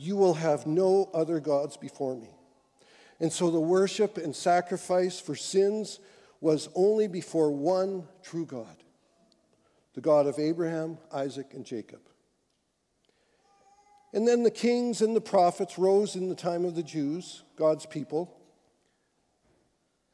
You 0.00 0.14
will 0.14 0.34
have 0.34 0.64
no 0.64 1.10
other 1.12 1.40
gods 1.40 1.76
before 1.76 2.16
me. 2.16 2.30
And 3.18 3.32
so 3.32 3.50
the 3.50 3.60
worship 3.60 4.16
and 4.16 4.34
sacrifice 4.34 5.18
for 5.18 5.34
sins 5.34 5.98
was 6.40 6.68
only 6.76 7.08
before 7.08 7.50
one 7.50 8.06
true 8.22 8.46
God, 8.46 8.84
the 9.94 10.00
God 10.00 10.28
of 10.28 10.38
Abraham, 10.38 10.98
Isaac, 11.12 11.48
and 11.52 11.66
Jacob. 11.66 11.98
And 14.12 14.26
then 14.26 14.44
the 14.44 14.52
kings 14.52 15.02
and 15.02 15.16
the 15.16 15.20
prophets 15.20 15.78
rose 15.78 16.14
in 16.14 16.28
the 16.28 16.36
time 16.36 16.64
of 16.64 16.76
the 16.76 16.82
Jews, 16.84 17.42
God's 17.56 17.84
people 17.84 18.38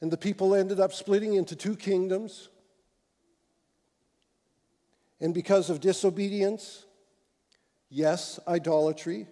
And 0.01 0.11
the 0.11 0.19
people 0.19 0.55
ended 0.55 0.81
up 0.81 0.93
splitting 0.93 1.33
into 1.33 1.57
two 1.57 1.77
kingdoms. 1.77 2.51
And 5.19 5.33
because 5.33 5.71
of 5.71 5.81
disobedience, 5.81 6.85
yes, 7.89 8.39
idolatry, 8.47 9.29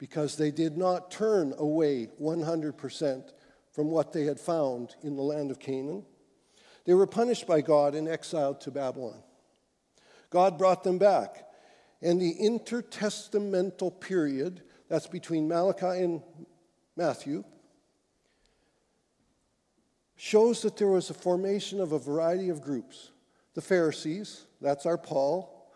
because 0.00 0.36
they 0.36 0.50
did 0.50 0.78
not 0.78 1.10
turn 1.10 1.52
away 1.58 2.08
100% 2.20 3.32
from 3.70 3.90
what 3.90 4.14
they 4.14 4.24
had 4.24 4.40
found 4.40 4.96
in 5.02 5.14
the 5.14 5.22
land 5.22 5.50
of 5.50 5.60
Canaan, 5.60 6.04
they 6.86 6.94
were 6.94 7.06
punished 7.06 7.46
by 7.46 7.60
God 7.60 7.94
and 7.94 8.08
exiled 8.08 8.62
to 8.62 8.70
Babylon. 8.70 9.22
God 10.30 10.56
brought 10.56 10.82
them 10.82 10.96
back. 10.96 11.44
And 12.00 12.18
the 12.18 12.34
intertestamental 12.40 14.00
period, 14.00 14.62
that's 14.88 15.06
between 15.06 15.46
Malachi 15.46 16.02
and 16.02 16.22
Matthew, 16.96 17.44
shows 20.16 20.62
that 20.62 20.78
there 20.78 20.88
was 20.88 21.10
a 21.10 21.14
formation 21.14 21.78
of 21.78 21.92
a 21.92 21.98
variety 21.98 22.48
of 22.48 22.62
groups. 22.62 23.10
The 23.52 23.60
Pharisees, 23.60 24.46
that's 24.62 24.86
our 24.86 24.96
Paul. 24.96 25.70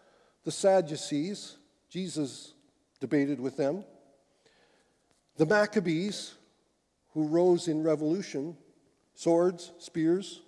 The 0.44 0.50
Sadducees, 0.50 1.58
Jesus 1.90 2.54
debated 3.00 3.38
with 3.38 3.58
them. 3.58 3.84
The 5.36 5.46
Maccabees, 5.46 6.34
who 7.12 7.26
rose 7.26 7.66
in 7.66 7.82
revolution, 7.82 8.56
swords, 9.14 9.72
spears, 9.78 10.42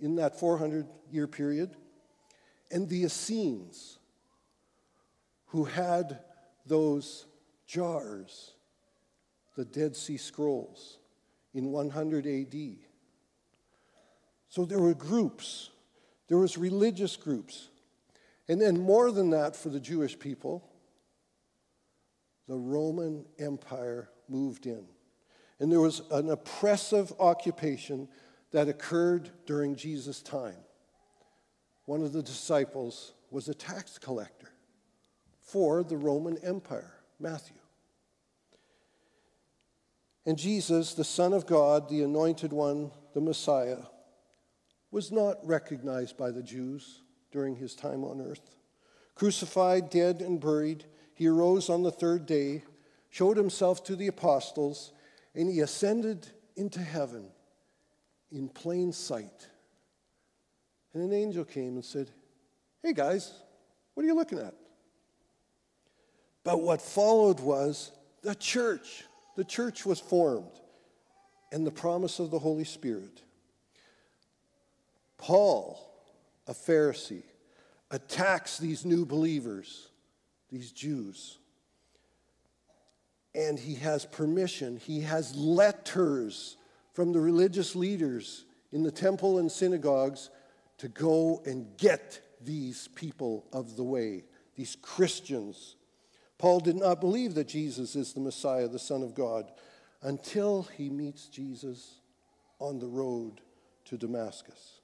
in 0.00 0.16
that 0.16 0.38
400 0.38 0.86
year 1.10 1.26
period. 1.26 1.76
And 2.70 2.88
the 2.88 3.04
Essenes, 3.04 3.98
who 5.46 5.64
had 5.64 6.18
those 6.66 7.26
jars, 7.66 8.52
the 9.56 9.64
Dead 9.64 9.94
Sea 9.94 10.16
Scrolls, 10.16 10.98
in 11.52 11.70
100 11.70 12.26
AD. 12.26 12.76
So 14.48 14.64
there 14.64 14.78
were 14.78 14.94
groups, 14.94 15.70
there 16.28 16.38
was 16.38 16.56
religious 16.56 17.16
groups. 17.16 17.68
And 18.48 18.60
then 18.60 18.80
more 18.80 19.10
than 19.10 19.30
that 19.30 19.54
for 19.54 19.68
the 19.68 19.80
Jewish 19.80 20.18
people, 20.18 20.68
the 22.48 22.56
Roman 22.56 23.24
Empire 23.38 24.08
moved 24.32 24.66
in. 24.66 24.86
And 25.60 25.70
there 25.70 25.80
was 25.80 26.02
an 26.10 26.30
oppressive 26.30 27.12
occupation 27.20 28.08
that 28.50 28.68
occurred 28.68 29.30
during 29.46 29.76
Jesus' 29.76 30.22
time. 30.22 30.56
One 31.84 32.02
of 32.02 32.12
the 32.12 32.22
disciples 32.22 33.12
was 33.30 33.48
a 33.48 33.54
tax 33.54 33.98
collector 33.98 34.52
for 35.40 35.84
the 35.84 35.96
Roman 35.96 36.38
Empire, 36.38 36.94
Matthew. 37.20 37.56
And 40.24 40.38
Jesus, 40.38 40.94
the 40.94 41.04
Son 41.04 41.32
of 41.32 41.46
God, 41.46 41.88
the 41.88 42.02
Anointed 42.02 42.52
One, 42.52 42.92
the 43.12 43.20
Messiah, 43.20 43.78
was 44.90 45.10
not 45.10 45.36
recognized 45.44 46.16
by 46.16 46.30
the 46.30 46.42
Jews 46.42 47.02
during 47.32 47.56
his 47.56 47.74
time 47.74 48.04
on 48.04 48.20
earth. 48.20 48.54
Crucified, 49.14 49.90
dead, 49.90 50.20
and 50.20 50.40
buried, 50.40 50.84
he 51.14 51.26
arose 51.26 51.68
on 51.68 51.82
the 51.82 51.90
third 51.90 52.26
day, 52.26 52.62
showed 53.12 53.36
himself 53.36 53.84
to 53.84 53.94
the 53.94 54.08
apostles, 54.08 54.90
and 55.34 55.48
he 55.48 55.60
ascended 55.60 56.26
into 56.56 56.80
heaven 56.80 57.28
in 58.32 58.48
plain 58.48 58.90
sight. 58.90 59.46
And 60.94 61.02
an 61.02 61.12
angel 61.12 61.44
came 61.44 61.74
and 61.74 61.84
said, 61.84 62.10
Hey 62.82 62.94
guys, 62.94 63.32
what 63.92 64.02
are 64.02 64.06
you 64.06 64.14
looking 64.14 64.38
at? 64.38 64.54
But 66.42 66.62
what 66.62 66.80
followed 66.80 67.38
was 67.38 67.92
the 68.22 68.34
church. 68.34 69.04
The 69.36 69.44
church 69.44 69.84
was 69.84 70.00
formed 70.00 70.60
and 71.52 71.66
the 71.66 71.70
promise 71.70 72.18
of 72.18 72.30
the 72.30 72.38
Holy 72.38 72.64
Spirit. 72.64 73.22
Paul, 75.18 75.78
a 76.46 76.54
Pharisee, 76.54 77.24
attacks 77.90 78.58
these 78.58 78.86
new 78.86 79.04
believers, 79.04 79.88
these 80.50 80.72
Jews. 80.72 81.38
And 83.34 83.58
he 83.58 83.76
has 83.76 84.04
permission, 84.04 84.76
he 84.76 85.00
has 85.00 85.34
letters 85.34 86.56
from 86.92 87.12
the 87.12 87.20
religious 87.20 87.74
leaders 87.74 88.44
in 88.72 88.82
the 88.82 88.90
temple 88.90 89.38
and 89.38 89.50
synagogues 89.50 90.30
to 90.78 90.88
go 90.88 91.42
and 91.46 91.66
get 91.78 92.20
these 92.40 92.88
people 92.88 93.46
of 93.52 93.76
the 93.76 93.84
way, 93.84 94.24
these 94.56 94.76
Christians. 94.82 95.76
Paul 96.38 96.60
did 96.60 96.76
not 96.76 97.00
believe 97.00 97.34
that 97.34 97.48
Jesus 97.48 97.94
is 97.94 98.12
the 98.12 98.20
Messiah, 98.20 98.68
the 98.68 98.78
Son 98.78 99.02
of 99.02 99.14
God, 99.14 99.50
until 100.02 100.64
he 100.76 100.90
meets 100.90 101.28
Jesus 101.28 102.00
on 102.58 102.78
the 102.78 102.88
road 102.88 103.40
to 103.86 103.96
Damascus. 103.96 104.80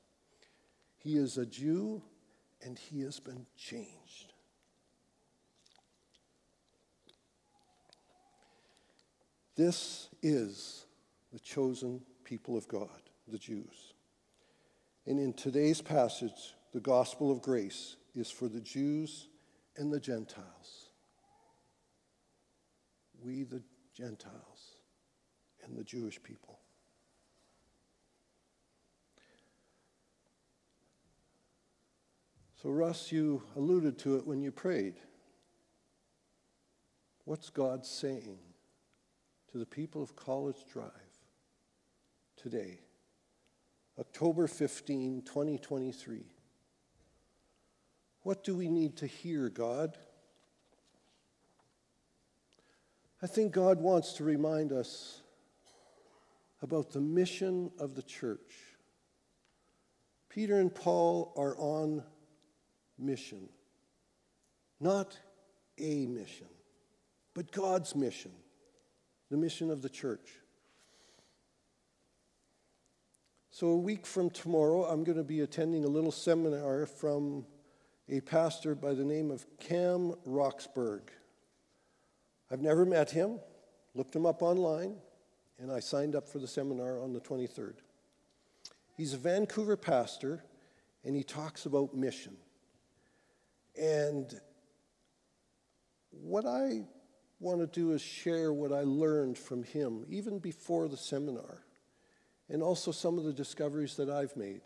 He 0.99 1.17
is 1.17 1.37
a 1.37 1.47
Jew 1.47 2.03
and 2.65 2.79
he 2.79 3.01
has 3.03 3.21
been 3.21 3.47
changed. 3.57 4.28
This 9.59 10.09
is 10.23 10.87
the 11.33 11.41
chosen 11.41 12.01
people 12.23 12.57
of 12.57 12.69
God, 12.69 13.03
the 13.27 13.39
Jews. 13.39 13.93
And 15.05 15.19
in 15.19 15.33
today's 15.33 15.83
passage, 15.83 16.55
the 16.73 16.79
gospel 16.79 17.33
of 17.33 17.43
grace 17.43 17.97
is 18.15 18.31
for 18.31 18.49
the 18.49 18.61
Jews 18.61 19.27
and 19.77 19.93
the 19.93 19.99
Gentiles. 19.99 20.91
We, 23.21 23.43
the 23.43 23.61
Gentiles, 23.93 24.77
and 25.65 25.77
the 25.77 25.83
Jewish 25.83 26.23
people. 26.23 26.61
So, 32.63 32.69
Russ, 32.69 33.11
you 33.11 33.43
alluded 33.57 33.99
to 33.99 34.19
it 34.19 34.25
when 34.25 34.41
you 34.41 34.53
prayed. 34.53 34.95
What's 37.25 37.51
God 37.51 37.85
saying 37.85 38.39
to 39.59 39.65
the 39.65 39.67
people 39.67 40.01
of 40.01 40.15
College 40.15 40.65
Drive 40.73 40.93
today, 42.37 42.79
October 43.99 44.47
15, 44.47 45.23
2023? 45.23 46.21
What 48.23 48.45
do 48.45 48.55
we 48.55 48.69
need 48.69 48.99
to 48.99 49.09
hear, 49.09 49.49
God? 49.49 49.99
I 53.21 53.27
think 53.27 53.51
God 53.51 53.81
wants 53.81 54.13
to 54.15 54.25
remind 54.25 54.71
us 54.71 55.23
about 56.63 56.93
the 56.93 57.01
mission 57.01 57.73
of 57.81 57.97
the 57.97 58.03
church. 58.03 58.55
Peter 60.29 60.61
and 60.61 60.73
Paul 60.73 61.33
are 61.37 61.57
on 61.59 62.05
mission. 62.97 63.49
Not 64.79 65.19
a 65.79 66.07
mission, 66.07 66.47
but 67.35 67.51
God's 67.51 67.97
mission, 67.97 68.31
the 69.31 69.37
mission 69.37 69.71
of 69.71 69.83
the 69.83 69.89
church. 69.89 70.41
So, 73.51 73.69
a 73.69 73.77
week 73.77 74.07
from 74.07 74.31
tomorrow, 74.31 74.85
I'm 74.85 75.03
going 75.03 75.19
to 75.19 75.25
be 75.25 75.41
attending 75.41 75.85
a 75.85 75.89
little 75.89 76.13
seminar 76.13 76.87
from 76.87 77.45
a 78.09 78.21
pastor 78.21 78.75
by 78.75 78.95
the 78.95 79.05
name 79.05 79.31
of 79.31 79.47
Cam 79.59 80.15
Roxburgh. 80.25 81.11
I've 82.51 82.63
never 82.63 82.87
met 82.87 83.11
him, 83.11 83.41
looked 83.95 84.15
him 84.15 84.27
up 84.27 84.43
online, 84.43 84.97
and 85.59 85.73
I 85.73 85.81
signed 85.81 86.15
up 86.15 86.29
for 86.29 86.39
the 86.39 86.47
seminar 86.47 87.01
on 87.01 87.13
the 87.13 87.21
23rd. 87.21 87.75
He's 88.97 89.13
a 89.13 89.19
Vancouver 89.19 89.77
pastor, 89.77 90.45
and 91.05 91.17
he 91.17 91.23
talks 91.23 91.67
about 91.67 91.95
mission. 91.95 92.37
And 93.81 94.33
what 96.11 96.47
I 96.47 96.83
want 97.41 97.61
to 97.61 97.67
do 97.67 97.93
is 97.93 98.03
share 98.03 98.53
what 98.53 98.73
I 98.73 98.83
learned 98.83 99.39
from 99.39 99.63
him, 99.63 100.05
even 100.09 100.39
before 100.39 100.89
the 100.89 100.97
seminar, 100.97 101.63
and 102.49 102.63
also 102.63 102.91
some 102.91 103.19
of 103.19 103.25
the 103.25 103.33
discoveries 103.33 103.97
that 103.97 104.11
I've 104.11 104.37
made. 104.37 104.63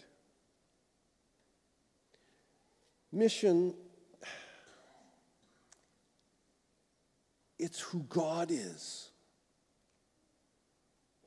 Mission, 3.11 3.75
it's 7.59 7.81
who 7.81 8.05
God 8.09 8.51
is. 8.51 9.11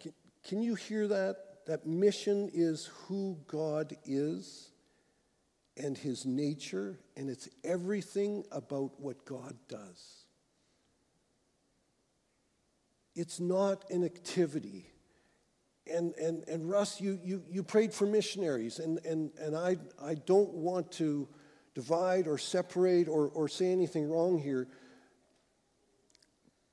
Can, 0.02 0.14
can 0.44 0.62
you 0.64 0.74
hear 0.74 1.08
that? 1.08 1.38
That 1.68 1.86
mission 1.86 2.50
is 2.54 2.90
who 3.08 3.38
God 3.48 3.96
is 4.06 4.70
and 5.78 5.98
his 5.98 6.26
nature, 6.26 7.00
and 7.18 7.30
it's 7.30 7.50
everything 7.64 8.46
about 8.52 9.00
what 9.00 9.26
God 9.26 9.56
does. 9.68 10.25
It's 13.16 13.40
not 13.40 13.90
an 13.90 14.04
activity. 14.04 14.92
And, 15.92 16.14
and, 16.16 16.44
and 16.48 16.70
Russ, 16.70 17.00
you, 17.00 17.20
you, 17.24 17.44
you 17.50 17.64
prayed 17.64 17.94
for 17.94 18.06
missionaries, 18.06 18.80
and, 18.80 19.00
and, 19.06 19.32
and 19.40 19.56
I, 19.56 19.78
I 20.04 20.16
don't 20.16 20.54
want 20.54 20.92
to 20.94 21.28
divide 21.76 22.28
or 22.28 22.38
separate 22.38 23.08
or, 23.08 23.28
or 23.28 23.48
say 23.48 23.72
anything 23.72 24.10
wrong 24.10 24.40
here. 24.40 24.68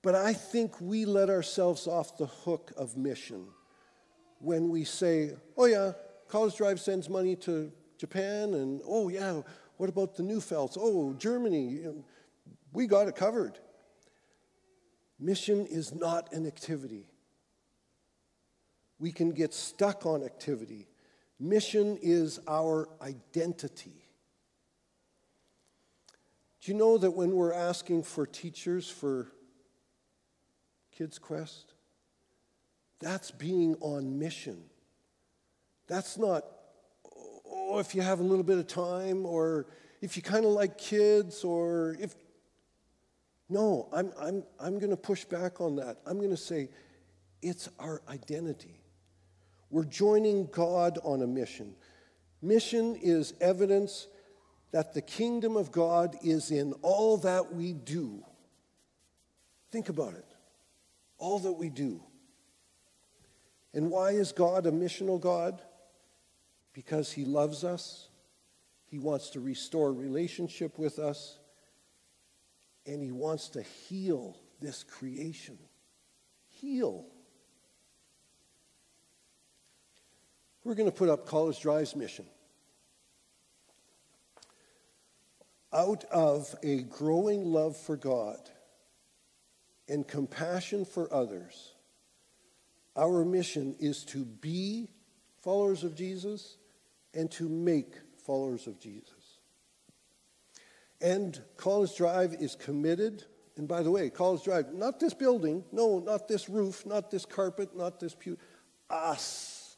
But 0.02 0.14
I 0.14 0.32
think 0.32 0.80
we 0.80 1.04
let 1.04 1.30
ourselves 1.30 1.86
off 1.86 2.16
the 2.16 2.26
hook 2.26 2.72
of 2.76 2.96
mission 2.96 3.46
when 4.38 4.68
we 4.68 4.84
say, 4.84 5.32
oh, 5.56 5.66
yeah, 5.66 5.92
College 6.28 6.56
Drive 6.56 6.80
sends 6.80 7.08
money 7.08 7.36
to 7.36 7.70
Japan, 7.98 8.54
and 8.54 8.80
oh, 8.84 9.08
yeah, 9.08 9.42
what 9.76 9.88
about 9.88 10.16
the 10.16 10.22
Neufelds? 10.22 10.76
Oh, 10.80 11.12
Germany, 11.14 11.80
we 12.72 12.86
got 12.86 13.06
it 13.06 13.14
covered. 13.14 13.58
Mission 15.22 15.66
is 15.66 15.94
not 15.94 16.32
an 16.32 16.48
activity. 16.48 17.06
We 18.98 19.12
can 19.12 19.30
get 19.30 19.54
stuck 19.54 20.04
on 20.04 20.24
activity. 20.24 20.88
Mission 21.38 21.96
is 22.02 22.40
our 22.48 22.88
identity. 23.00 24.02
Do 26.60 26.72
you 26.72 26.76
know 26.76 26.98
that 26.98 27.12
when 27.12 27.36
we're 27.36 27.52
asking 27.52 28.02
for 28.02 28.26
teachers 28.26 28.90
for 28.90 29.28
Kids 30.90 31.20
Quest, 31.20 31.72
that's 32.98 33.30
being 33.30 33.76
on 33.80 34.18
mission. 34.18 34.62
That's 35.86 36.18
not, 36.18 36.44
oh, 37.48 37.78
if 37.78 37.94
you 37.94 38.02
have 38.02 38.18
a 38.18 38.24
little 38.24 38.44
bit 38.44 38.58
of 38.58 38.66
time 38.66 39.24
or 39.24 39.66
if 40.00 40.16
you 40.16 40.22
kind 40.22 40.44
of 40.44 40.50
like 40.50 40.78
kids 40.78 41.44
or 41.44 41.96
if. 42.00 42.12
No, 43.48 43.88
I'm, 43.92 44.12
I'm, 44.20 44.44
I'm 44.58 44.78
going 44.78 44.90
to 44.90 44.96
push 44.96 45.24
back 45.24 45.60
on 45.60 45.76
that. 45.76 45.98
I'm 46.06 46.18
going 46.18 46.30
to 46.30 46.36
say 46.36 46.70
it's 47.42 47.68
our 47.78 48.02
identity. 48.08 48.80
We're 49.70 49.84
joining 49.84 50.46
God 50.46 50.98
on 51.04 51.22
a 51.22 51.26
mission. 51.26 51.74
Mission 52.40 52.96
is 52.96 53.34
evidence 53.40 54.08
that 54.72 54.94
the 54.94 55.02
kingdom 55.02 55.56
of 55.56 55.70
God 55.70 56.16
is 56.22 56.50
in 56.50 56.72
all 56.82 57.18
that 57.18 57.54
we 57.54 57.72
do. 57.72 58.24
Think 59.70 59.88
about 59.88 60.14
it. 60.14 60.26
All 61.18 61.38
that 61.40 61.52
we 61.52 61.68
do. 61.68 62.02
And 63.74 63.90
why 63.90 64.10
is 64.10 64.32
God 64.32 64.66
a 64.66 64.72
missional 64.72 65.20
God? 65.20 65.62
Because 66.72 67.12
he 67.12 67.24
loves 67.24 67.64
us, 67.64 68.08
he 68.86 68.98
wants 68.98 69.30
to 69.30 69.40
restore 69.40 69.92
relationship 69.92 70.78
with 70.78 70.98
us, 70.98 71.38
and 72.86 73.02
he 73.02 73.12
wants 73.12 73.48
to 73.50 73.62
heal 73.62 74.36
this 74.60 74.82
creation. 74.82 75.58
Heal. 76.48 77.04
We're 80.64 80.74
going 80.74 80.90
to 80.90 80.96
put 80.96 81.08
up 81.08 81.26
College 81.26 81.60
Drive's 81.60 81.96
mission. 81.96 82.26
Out 85.72 86.04
of 86.04 86.54
a 86.62 86.82
growing 86.82 87.44
love 87.44 87.76
for 87.76 87.96
God 87.96 88.38
and 89.88 90.06
compassion 90.06 90.84
for 90.84 91.12
others, 91.12 91.72
our 92.94 93.24
mission 93.24 93.74
is 93.80 94.04
to 94.04 94.24
be 94.24 94.88
followers 95.42 95.82
of 95.82 95.96
Jesus 95.96 96.58
and 97.14 97.30
to 97.32 97.48
make 97.48 97.94
followers 98.26 98.66
of 98.66 98.78
Jesus. 98.78 99.21
And 101.02 101.38
College 101.56 101.96
Drive 101.96 102.34
is 102.34 102.54
committed. 102.54 103.24
And 103.56 103.66
by 103.66 103.82
the 103.82 103.90
way, 103.90 104.08
College 104.08 104.44
Drive, 104.44 104.72
not 104.72 105.00
this 105.00 105.12
building, 105.12 105.64
no, 105.72 105.98
not 105.98 106.28
this 106.28 106.48
roof, 106.48 106.86
not 106.86 107.10
this 107.10 107.26
carpet, 107.26 107.76
not 107.76 107.98
this 107.98 108.14
pew, 108.14 108.38
us, 108.88 109.76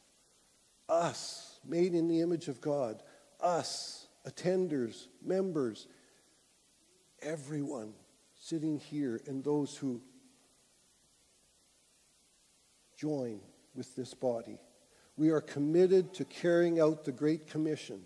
us, 0.87 1.59
made 1.67 1.93
in 1.93 2.07
the 2.07 2.21
image 2.21 2.47
of 2.47 2.61
God, 2.61 3.01
us, 3.41 4.07
attenders, 4.27 5.07
members, 5.23 5.87
everyone 7.21 7.93
sitting 8.39 8.77
here, 8.77 9.19
and 9.25 9.43
those 9.43 9.75
who 9.75 10.01
join 12.95 13.39
with 13.73 13.95
this 13.95 14.13
body. 14.13 14.59
We 15.17 15.31
are 15.31 15.41
committed 15.41 16.13
to 16.15 16.25
carrying 16.25 16.79
out 16.79 17.03
the 17.03 17.11
Great 17.11 17.47
Commission. 17.47 18.01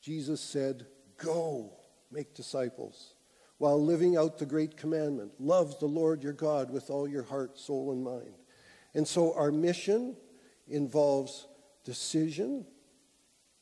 Jesus 0.00 0.40
said, 0.40 0.86
Go, 1.18 1.77
make 2.10 2.34
disciples, 2.34 3.14
while 3.58 3.82
living 3.82 4.16
out 4.16 4.38
the 4.38 4.46
Great 4.46 4.76
Commandment 4.76 5.32
love 5.38 5.78
the 5.78 5.86
Lord 5.86 6.22
your 6.22 6.32
God 6.32 6.70
with 6.70 6.90
all 6.90 7.08
your 7.08 7.24
heart, 7.24 7.58
soul, 7.58 7.92
and 7.92 8.02
mind. 8.02 8.34
And 8.94 9.06
so 9.06 9.34
our 9.34 9.52
mission 9.52 10.16
involves 10.68 11.46
decision, 11.84 12.66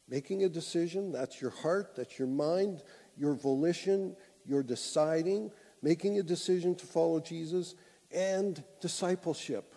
making 0.08 0.44
a 0.44 0.48
decision. 0.48 1.12
That's 1.12 1.40
your 1.40 1.50
heart, 1.50 1.94
that's 1.96 2.18
your 2.18 2.28
mind, 2.28 2.82
your 3.16 3.34
volition, 3.34 4.16
your 4.44 4.62
deciding, 4.62 5.50
making 5.82 6.18
a 6.18 6.22
decision 6.22 6.74
to 6.76 6.86
follow 6.86 7.20
Jesus, 7.20 7.74
and 8.12 8.62
discipleship 8.80 9.74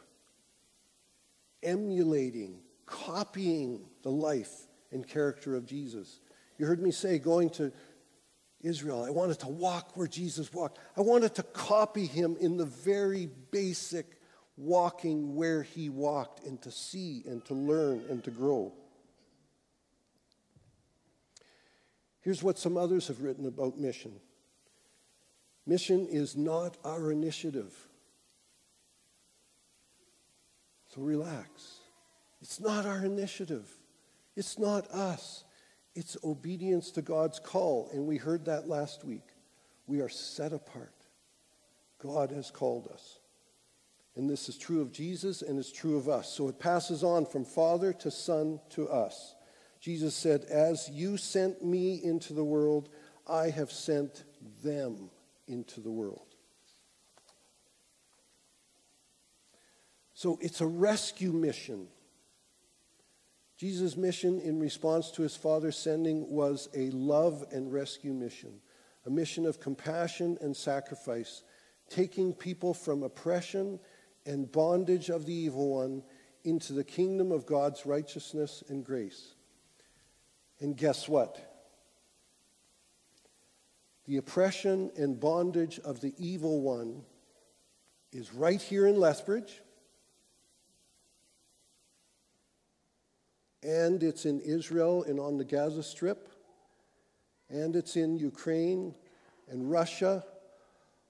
emulating, 1.63 2.59
copying 2.85 3.81
the 4.03 4.11
life 4.11 4.67
and 4.91 5.07
character 5.07 5.55
of 5.55 5.65
Jesus. 5.65 6.19
You 6.57 6.65
heard 6.65 6.81
me 6.81 6.91
say 6.91 7.19
going 7.19 7.49
to 7.51 7.71
Israel, 8.61 9.03
I 9.03 9.09
wanted 9.09 9.39
to 9.39 9.47
walk 9.47 9.95
where 9.95 10.07
Jesus 10.07 10.51
walked. 10.51 10.79
I 10.97 11.01
wanted 11.01 11.35
to 11.35 11.43
copy 11.43 12.05
him 12.05 12.35
in 12.39 12.57
the 12.57 12.65
very 12.65 13.29
basic 13.51 14.19
walking 14.57 15.35
where 15.35 15.63
he 15.63 15.89
walked 15.89 16.45
and 16.45 16.61
to 16.61 16.71
see 16.71 17.23
and 17.25 17.43
to 17.45 17.53
learn 17.53 18.03
and 18.09 18.23
to 18.25 18.31
grow. 18.31 18.73
Here's 22.21 22.43
what 22.43 22.59
some 22.59 22.75
others 22.75 23.07
have 23.07 23.21
written 23.21 23.45
about 23.45 23.77
mission 23.77 24.19
mission 25.65 26.07
is 26.07 26.35
not 26.35 26.77
our 26.83 27.11
initiative. 27.11 27.73
So 30.93 31.01
relax. 31.01 31.79
It's 32.41 32.59
not 32.59 32.85
our 32.85 33.05
initiative, 33.05 33.69
it's 34.35 34.59
not 34.59 34.89
us. 34.91 35.43
It's 35.99 36.15
obedience 36.23 36.91
to 36.91 37.01
God's 37.01 37.39
call. 37.39 37.89
And 37.91 38.07
we 38.07 38.15
heard 38.15 38.45
that 38.45 38.69
last 38.69 39.03
week. 39.03 39.27
We 39.85 39.99
are 39.99 40.07
set 40.07 40.53
apart. 40.53 40.93
God 42.01 42.31
has 42.31 42.51
called 42.51 42.87
us. 42.87 43.19
And 44.15 44.29
this 44.29 44.47
is 44.47 44.57
true 44.57 44.79
of 44.79 44.93
Jesus 44.93 45.41
and 45.41 45.59
it's 45.59 45.73
true 45.73 45.97
of 45.97 46.07
us. 46.07 46.29
So 46.29 46.47
it 46.47 46.57
passes 46.57 47.03
on 47.03 47.25
from 47.25 47.43
Father 47.43 47.91
to 47.91 48.09
Son 48.11 48.61
to 48.69 48.87
us. 48.87 49.35
Jesus 49.81 50.15
said, 50.15 50.45
As 50.45 50.89
you 50.89 51.17
sent 51.17 51.65
me 51.65 52.01
into 52.01 52.31
the 52.31 52.45
world, 52.45 52.87
I 53.27 53.49
have 53.49 53.69
sent 53.69 54.23
them 54.63 55.09
into 55.49 55.81
the 55.81 55.91
world. 55.91 56.33
So 60.13 60.39
it's 60.41 60.61
a 60.61 60.65
rescue 60.65 61.33
mission. 61.33 61.89
Jesus' 63.59 63.97
mission 63.97 64.39
in 64.39 64.57
response 64.57 65.11
to 65.11 65.21
his 65.21 65.35
Father's 65.35 65.77
sending 65.77 66.29
was 66.29 66.69
a 66.73 66.89
love 66.91 67.43
and 67.51 67.73
rescue 67.73 68.13
mission, 68.13 68.61
a 69.05 69.09
mission 69.09 69.45
of 69.45 69.59
compassion 69.59 70.37
and 70.39 70.55
sacrifice, 70.55 71.43
taking 71.89 72.33
people 72.33 72.73
from 72.73 73.03
oppression 73.03 73.77
and 74.25 74.49
bondage 74.49 75.09
of 75.09 75.25
the 75.25 75.33
evil 75.33 75.75
one 75.75 76.01
into 76.45 76.71
the 76.71 76.85
kingdom 76.85 77.33
of 77.33 77.45
God's 77.45 77.85
righteousness 77.85 78.63
and 78.69 78.85
grace. 78.85 79.33
And 80.61 80.77
guess 80.77 81.09
what? 81.09 81.37
The 84.05 84.15
oppression 84.15 84.89
and 84.95 85.19
bondage 85.19 85.79
of 85.79 85.99
the 85.99 86.13
evil 86.17 86.61
one 86.61 87.01
is 88.13 88.33
right 88.33 88.61
here 88.61 88.87
in 88.87 88.97
Lethbridge 88.97 89.61
and 93.63 94.03
it's 94.03 94.25
in 94.25 94.39
Israel 94.39 95.03
and 95.03 95.19
on 95.19 95.37
the 95.37 95.45
Gaza 95.45 95.83
Strip, 95.83 96.29
and 97.49 97.75
it's 97.75 97.95
in 97.95 98.17
Ukraine 98.17 98.95
and 99.49 99.69
Russia. 99.69 100.23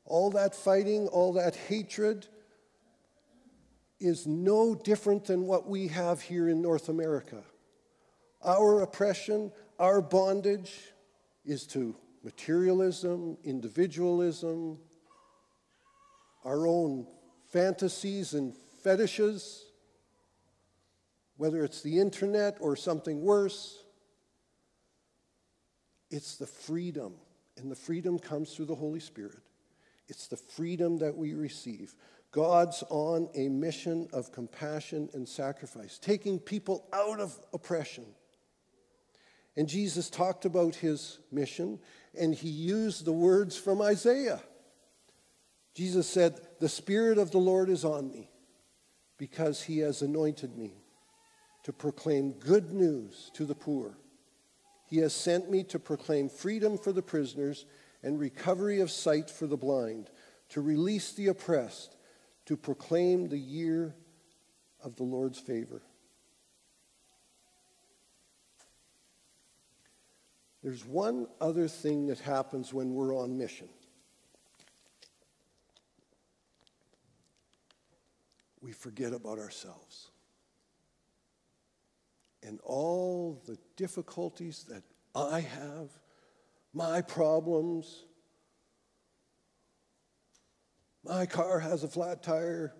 All 0.06 0.32
that 0.32 0.56
fighting, 0.56 1.08
all 1.08 1.34
that 1.34 1.56
hatred 1.56 2.28
is 4.00 4.26
no 4.26 4.74
different 4.74 5.26
than 5.26 5.45
what 5.45 5.68
we 5.68 5.89
have 5.89 6.22
here 6.22 6.47
in 6.47 6.62
North 6.62 6.89
America. 6.89 7.43
Our 8.43 8.82
oppression, 8.82 9.52
our 9.78 10.02
bondage 10.02 10.74
is 11.45 11.68
to 11.68 11.95
materialism, 12.24 13.38
individualism, 13.43 14.80
our 16.45 16.66
own 16.66 17.06
fantasies 17.52 18.34
and 18.34 18.56
fetishes 18.84 19.66
whether 21.40 21.64
it's 21.64 21.82
the 21.82 22.00
internet 22.00 22.58
or 22.60 22.76
something 22.76 23.22
worse, 23.22 23.82
it's 26.12 26.36
the 26.36 26.46
freedom. 26.46 27.14
And 27.56 27.72
the 27.72 27.78
freedom 27.78 28.20
comes 28.20 28.54
through 28.54 28.66
the 28.66 28.76
Holy 28.76 29.00
Spirit. 29.00 29.40
It's 30.10 30.28
the 30.28 30.36
freedom 30.36 30.98
that 30.98 31.16
we 31.16 31.36
receive. 31.36 31.96
God's 32.32 32.84
on 32.90 33.30
a 33.36 33.48
mission 33.48 34.10
of 34.12 34.34
compassion 34.34 35.08
and 35.14 35.26
sacrifice, 35.26 35.98
taking 35.98 36.40
people 36.40 36.86
out 36.92 37.22
of 37.22 37.40
oppression. 37.54 38.06
And 39.56 39.70
Jesus 39.70 40.10
talked 40.10 40.44
about 40.44 40.76
his 40.76 41.20
mission, 41.32 41.80
and 42.20 42.36
he 42.36 42.50
used 42.50 43.06
the 43.06 43.14
words 43.14 43.56
from 43.56 43.82
Isaiah. 43.82 44.42
Jesus 45.74 46.06
said, 46.06 46.38
The 46.60 46.68
Spirit 46.68 47.18
of 47.18 47.32
the 47.32 47.38
Lord 47.38 47.70
is 47.70 47.86
on 47.86 48.12
me 48.12 48.30
because 49.18 49.64
he 49.64 49.80
has 49.80 50.02
anointed 50.02 50.58
me 50.58 50.79
to 51.64 51.74
proclaim 51.74 52.32
good 52.34 52.72
news 52.72 53.32
to 53.34 53.45
the 53.45 53.55
poor. 53.55 53.97
He 54.86 54.97
has 54.97 55.14
sent 55.14 55.49
me 55.49 55.64
to 55.66 55.80
proclaim 55.80 56.30
freedom 56.30 56.78
for 56.78 56.91
the 56.91 57.01
prisoners 57.01 57.66
and 58.01 58.20
recovery 58.20 58.80
of 58.80 58.89
sight 58.89 59.30
for 59.30 59.45
the 59.45 59.57
blind, 59.57 60.10
to 60.49 60.62
release 60.62 61.12
the 61.12 61.28
oppressed, 61.28 61.95
to 62.45 62.55
proclaim 62.55 63.28
the 63.28 63.38
year 63.38 63.93
of 64.84 64.95
the 64.95 65.03
Lord's 65.03 65.38
favor. 65.38 65.82
There's 70.64 70.86
one 70.86 71.28
other 71.39 71.68
thing 71.68 72.07
that 72.07 72.20
happens 72.20 72.74
when 72.74 72.93
we're 72.93 73.16
on 73.16 73.38
mission. 73.38 73.70
We 78.62 78.72
forget 78.74 79.14
about 79.14 79.39
ourselves 79.39 80.09
and 82.44 82.60
all 82.64 83.42
the 83.46 83.58
difficulties 83.76 84.66
that 84.70 84.84
I 85.16 85.42
have, 85.42 85.90
my 86.74 87.02
problems. 87.02 88.06
My 91.04 91.26
car 91.26 91.60
has 91.60 91.84
a 91.84 91.88
flat 91.88 92.24
tire. 92.24 92.74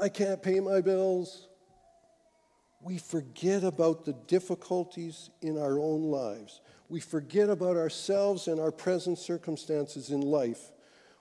I 0.00 0.08
can't 0.08 0.42
pay 0.42 0.60
my 0.60 0.80
bills. 0.80 1.48
We 2.80 2.98
forget 2.98 3.64
about 3.64 4.04
the 4.04 4.12
difficulties 4.12 5.30
in 5.42 5.58
our 5.58 5.78
own 5.78 6.02
lives. 6.04 6.60
We 6.88 7.00
forget 7.00 7.50
about 7.50 7.76
ourselves 7.76 8.46
and 8.48 8.60
our 8.60 8.70
present 8.70 9.18
circumstances 9.18 10.10
in 10.10 10.20
life 10.20 10.72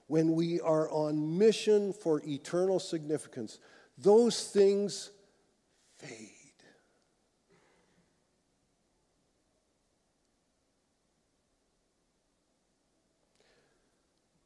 when 0.07 0.33
we 0.33 0.59
are 0.61 0.89
on 0.91 1.37
mission 1.37 1.91
for 1.93 2.21
eternal 2.25 2.79
significance. 2.79 3.59
Those 3.97 4.47
things 4.47 5.09
fade. 5.97 6.34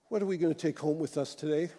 What 0.10 0.24
are 0.24 0.26
we 0.26 0.38
going 0.38 0.54
to 0.54 0.60
take 0.60 0.80
home 0.80 0.98
with 0.98 1.20
us 1.20 1.36
today? 1.36 1.70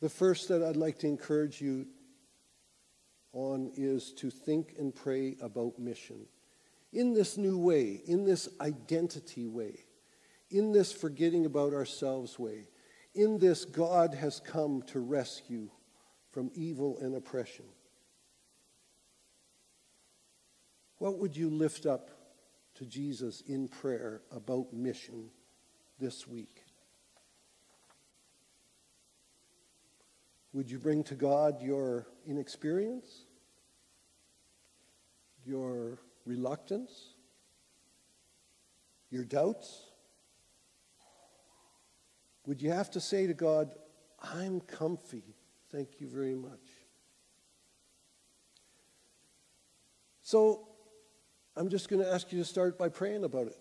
The 0.00 0.08
first 0.08 0.48
that 0.48 0.62
I'd 0.62 0.76
like 0.76 0.98
to 1.00 1.06
encourage 1.06 1.60
you 1.60 1.86
on 3.34 3.70
is 3.76 4.12
to 4.14 4.30
think 4.30 4.74
and 4.78 4.94
pray 4.94 5.36
about 5.42 5.78
mission 5.78 6.24
in 6.94 7.12
this 7.12 7.36
new 7.36 7.58
way, 7.58 8.00
in 8.06 8.24
this 8.24 8.48
identity 8.58 9.46
way, 9.46 9.84
in 10.50 10.72
this 10.72 10.92
forgetting 10.92 11.44
about 11.44 11.74
ourselves 11.74 12.38
way, 12.38 12.68
in 13.14 13.38
this 13.38 13.66
God 13.66 14.14
has 14.14 14.40
come 14.40 14.80
to 14.86 15.00
rescue 15.00 15.68
from 16.30 16.50
evil 16.54 16.96
and 17.02 17.14
oppression. 17.16 17.66
What 20.96 21.18
would 21.18 21.36
you 21.36 21.50
lift 21.50 21.84
up 21.84 22.13
to 22.74 22.84
Jesus 22.84 23.42
in 23.46 23.68
prayer 23.68 24.22
about 24.30 24.72
mission 24.72 25.30
this 25.98 26.26
week? 26.26 26.64
Would 30.52 30.70
you 30.70 30.78
bring 30.78 31.02
to 31.04 31.14
God 31.14 31.60
your 31.60 32.06
inexperience, 32.26 33.24
your 35.44 35.98
reluctance, 36.24 37.14
your 39.10 39.24
doubts? 39.24 39.86
Would 42.46 42.62
you 42.62 42.70
have 42.70 42.90
to 42.92 43.00
say 43.00 43.26
to 43.26 43.34
God, 43.34 43.74
I'm 44.22 44.60
comfy, 44.60 45.34
thank 45.70 46.00
you 46.00 46.08
very 46.08 46.34
much? 46.34 46.60
So, 50.22 50.68
I'm 51.56 51.68
just 51.68 51.88
going 51.88 52.02
to 52.02 52.12
ask 52.12 52.32
you 52.32 52.38
to 52.38 52.44
start 52.44 52.78
by 52.78 52.88
praying 52.88 53.24
about 53.24 53.46
it. 53.46 53.58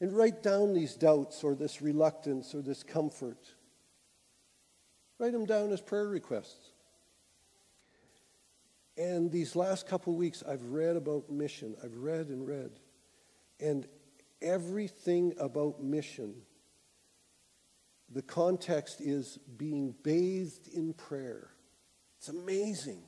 And 0.00 0.12
write 0.12 0.42
down 0.42 0.72
these 0.72 0.94
doubts 0.94 1.42
or 1.44 1.54
this 1.54 1.82
reluctance 1.82 2.54
or 2.54 2.62
this 2.62 2.82
comfort. 2.82 3.54
Write 5.18 5.32
them 5.32 5.46
down 5.46 5.72
as 5.72 5.80
prayer 5.80 6.08
requests. 6.08 6.72
And 8.96 9.30
these 9.30 9.56
last 9.56 9.86
couple 9.86 10.14
weeks, 10.14 10.42
I've 10.46 10.64
read 10.64 10.96
about 10.96 11.30
mission. 11.30 11.74
I've 11.82 11.96
read 11.96 12.28
and 12.28 12.46
read. 12.46 12.72
And 13.58 13.86
everything 14.42 15.34
about 15.38 15.82
mission, 15.82 16.34
the 18.10 18.22
context 18.22 19.00
is 19.00 19.38
being 19.56 19.94
bathed 20.02 20.68
in 20.68 20.92
prayer. 20.92 21.50
It's 22.18 22.28
amazing 22.28 23.02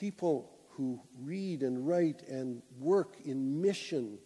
people 0.00 0.50
who 0.70 0.98
read 1.20 1.62
and 1.62 1.86
write 1.86 2.22
and 2.26 2.62
work 2.78 3.16
in 3.26 3.60
mission 3.60 4.18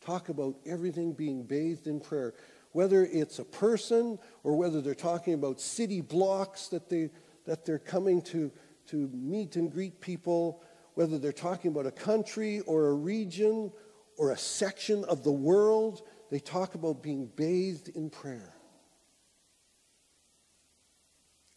talk 0.00 0.30
about 0.30 0.56
everything 0.64 1.12
being 1.12 1.42
bathed 1.42 1.86
in 1.86 2.00
prayer. 2.00 2.32
Whether 2.72 3.04
it's 3.04 3.38
a 3.38 3.44
person 3.44 4.18
or 4.42 4.56
whether 4.56 4.80
they're 4.80 4.94
talking 4.94 5.34
about 5.34 5.60
city 5.60 6.00
blocks 6.00 6.68
that, 6.68 6.88
they, 6.88 7.10
that 7.44 7.66
they're 7.66 7.78
coming 7.78 8.22
to, 8.22 8.50
to 8.86 9.10
meet 9.12 9.56
and 9.56 9.70
greet 9.70 10.00
people, 10.00 10.62
whether 10.94 11.18
they're 11.18 11.32
talking 11.32 11.70
about 11.70 11.84
a 11.84 11.90
country 11.90 12.60
or 12.60 12.86
a 12.86 12.94
region 12.94 13.70
or 14.16 14.30
a 14.30 14.38
section 14.38 15.04
of 15.04 15.22
the 15.22 15.32
world, 15.32 16.00
they 16.30 16.38
talk 16.38 16.74
about 16.74 17.02
being 17.02 17.26
bathed 17.36 17.88
in 17.90 18.08
prayer. 18.08 18.54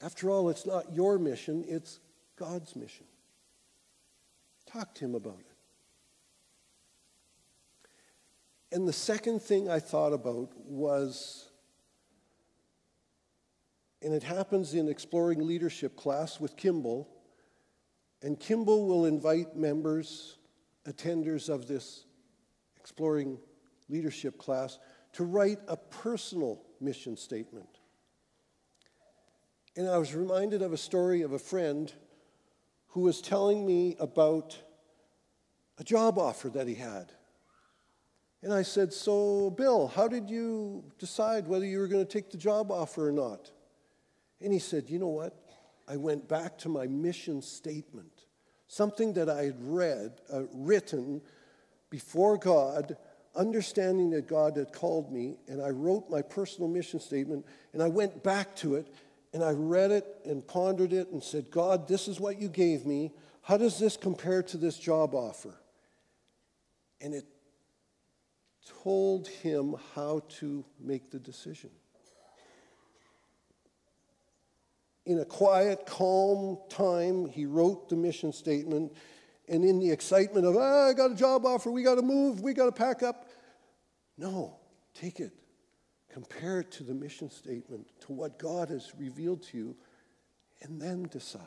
After 0.01 0.29
all, 0.29 0.49
it's 0.49 0.65
not 0.65 0.93
your 0.93 1.17
mission, 1.17 1.63
it's 1.65 2.01
God's 2.35 2.75
mission. 2.75 3.05
Talk 4.73 4.95
to 4.95 5.05
him 5.05 5.13
about 5.13 5.39
it. 5.39 5.45
And 8.75 8.87
the 8.87 8.93
second 8.93 9.39
thing 9.39 9.69
I 9.69 9.79
thought 9.79 10.13
about 10.13 10.49
was, 10.65 11.49
and 14.01 14.15
it 14.15 14.23
happens 14.23 14.73
in 14.73 14.89
Exploring 14.89 15.45
Leadership 15.45 15.95
class 15.95 16.39
with 16.39 16.57
Kimball, 16.57 17.07
and 18.23 18.39
Kimball 18.39 18.87
will 18.87 19.05
invite 19.05 19.55
members, 19.55 20.39
attenders 20.87 21.49
of 21.49 21.67
this 21.67 22.05
Exploring 22.79 23.37
Leadership 23.89 24.39
class, 24.39 24.79
to 25.11 25.23
write 25.23 25.59
a 25.67 25.77
personal 25.77 26.63
mission 26.81 27.15
statement. 27.15 27.77
And 29.75 29.87
I 29.87 29.99
was 29.99 30.15
reminded 30.15 30.63
of 30.63 30.73
a 30.73 30.77
story 30.77 31.21
of 31.21 31.33
a 31.33 31.39
friend 31.39 31.93
who 32.93 33.01
was 33.01 33.21
telling 33.21 33.65
me 33.65 33.95
about 33.99 34.55
a 35.79 35.83
job 35.83 36.19
offer 36.19 36.47
that 36.49 36.67
he 36.67 36.75
had. 36.75 37.11
And 38.43 38.53
I 38.53 38.61
said, 38.61 38.93
So, 38.93 39.49
Bill, 39.49 39.87
how 39.87 40.07
did 40.07 40.29
you 40.29 40.83
decide 40.99 41.47
whether 41.47 41.65
you 41.65 41.79
were 41.79 41.87
going 41.87 42.05
to 42.05 42.11
take 42.11 42.29
the 42.29 42.37
job 42.37 42.71
offer 42.71 43.09
or 43.09 43.11
not? 43.11 43.49
And 44.41 44.53
he 44.53 44.59
said, 44.59 44.91
You 44.91 44.99
know 44.99 45.07
what? 45.07 45.33
I 45.87 45.97
went 45.97 46.27
back 46.27 46.55
to 46.59 46.69
my 46.69 46.85
mission 46.85 47.41
statement, 47.41 48.25
something 48.67 49.13
that 49.13 49.27
I 49.27 49.45
had 49.45 49.57
read, 49.59 50.21
uh, 50.31 50.43
written 50.53 51.19
before 51.89 52.37
God, 52.37 52.95
understanding 53.35 54.11
that 54.11 54.27
God 54.27 54.55
had 54.55 54.71
called 54.71 55.11
me, 55.11 55.37
and 55.47 55.63
I 55.63 55.69
wrote 55.69 56.11
my 56.11 56.21
personal 56.21 56.69
mission 56.69 56.99
statement, 56.99 57.43
and 57.73 57.81
I 57.81 57.87
went 57.87 58.23
back 58.23 58.55
to 58.57 58.75
it, 58.75 58.93
and 59.33 59.43
I 59.43 59.51
read 59.51 59.91
it 59.91 60.05
and 60.25 60.47
pondered 60.47 60.93
it 60.93 61.09
and 61.09 61.21
said, 61.23 61.49
God, 61.49 61.87
this 61.87 62.07
is 62.07 62.19
what 62.19 62.39
you 62.39 62.47
gave 62.47 62.85
me. 62.85 63.11
How 63.41 63.57
does 63.57 63.79
this 63.79 63.97
compare 63.97 64.43
to 64.43 64.57
this 64.57 64.77
job 64.77 65.15
offer? 65.15 65.55
And 67.01 67.13
it 67.13 67.25
told 68.83 69.27
him 69.27 69.75
how 69.95 70.21
to 70.39 70.63
make 70.79 71.09
the 71.09 71.19
decision. 71.19 71.71
In 75.05 75.19
a 75.19 75.25
quiet, 75.25 75.85
calm 75.85 76.59
time, 76.69 77.25
he 77.25 77.45
wrote 77.45 77.89
the 77.89 77.95
mission 77.95 78.31
statement. 78.31 78.93
And 79.49 79.65
in 79.65 79.79
the 79.79 79.91
excitement 79.91 80.45
of, 80.45 80.55
ah, 80.55 80.89
I 80.89 80.93
got 80.93 81.11
a 81.11 81.15
job 81.15 81.45
offer, 81.45 81.69
we 81.69 81.83
got 81.83 81.95
to 81.95 82.01
move, 82.01 82.39
we 82.39 82.53
got 82.53 82.65
to 82.65 82.71
pack 82.71 83.03
up. 83.03 83.27
No, 84.17 84.55
take 84.93 85.19
it 85.19 85.33
Compare 86.13 86.59
it 86.59 86.71
to 86.73 86.83
the 86.83 86.93
mission 86.93 87.31
statement, 87.31 87.87
to 88.01 88.11
what 88.11 88.37
God 88.37 88.69
has 88.69 88.91
revealed 88.99 89.41
to 89.47 89.57
you, 89.57 89.75
and 90.61 90.79
then 90.79 91.07
decide. 91.11 91.41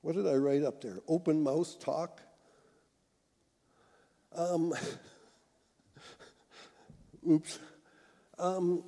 What 0.00 0.16
did 0.16 0.26
I 0.26 0.34
write 0.34 0.64
up 0.64 0.80
there? 0.80 0.98
Open 1.06 1.44
mouth 1.44 1.78
talk? 1.78 2.20
Um, 4.34 4.74
oops. 7.30 7.60
Um, 8.36 8.82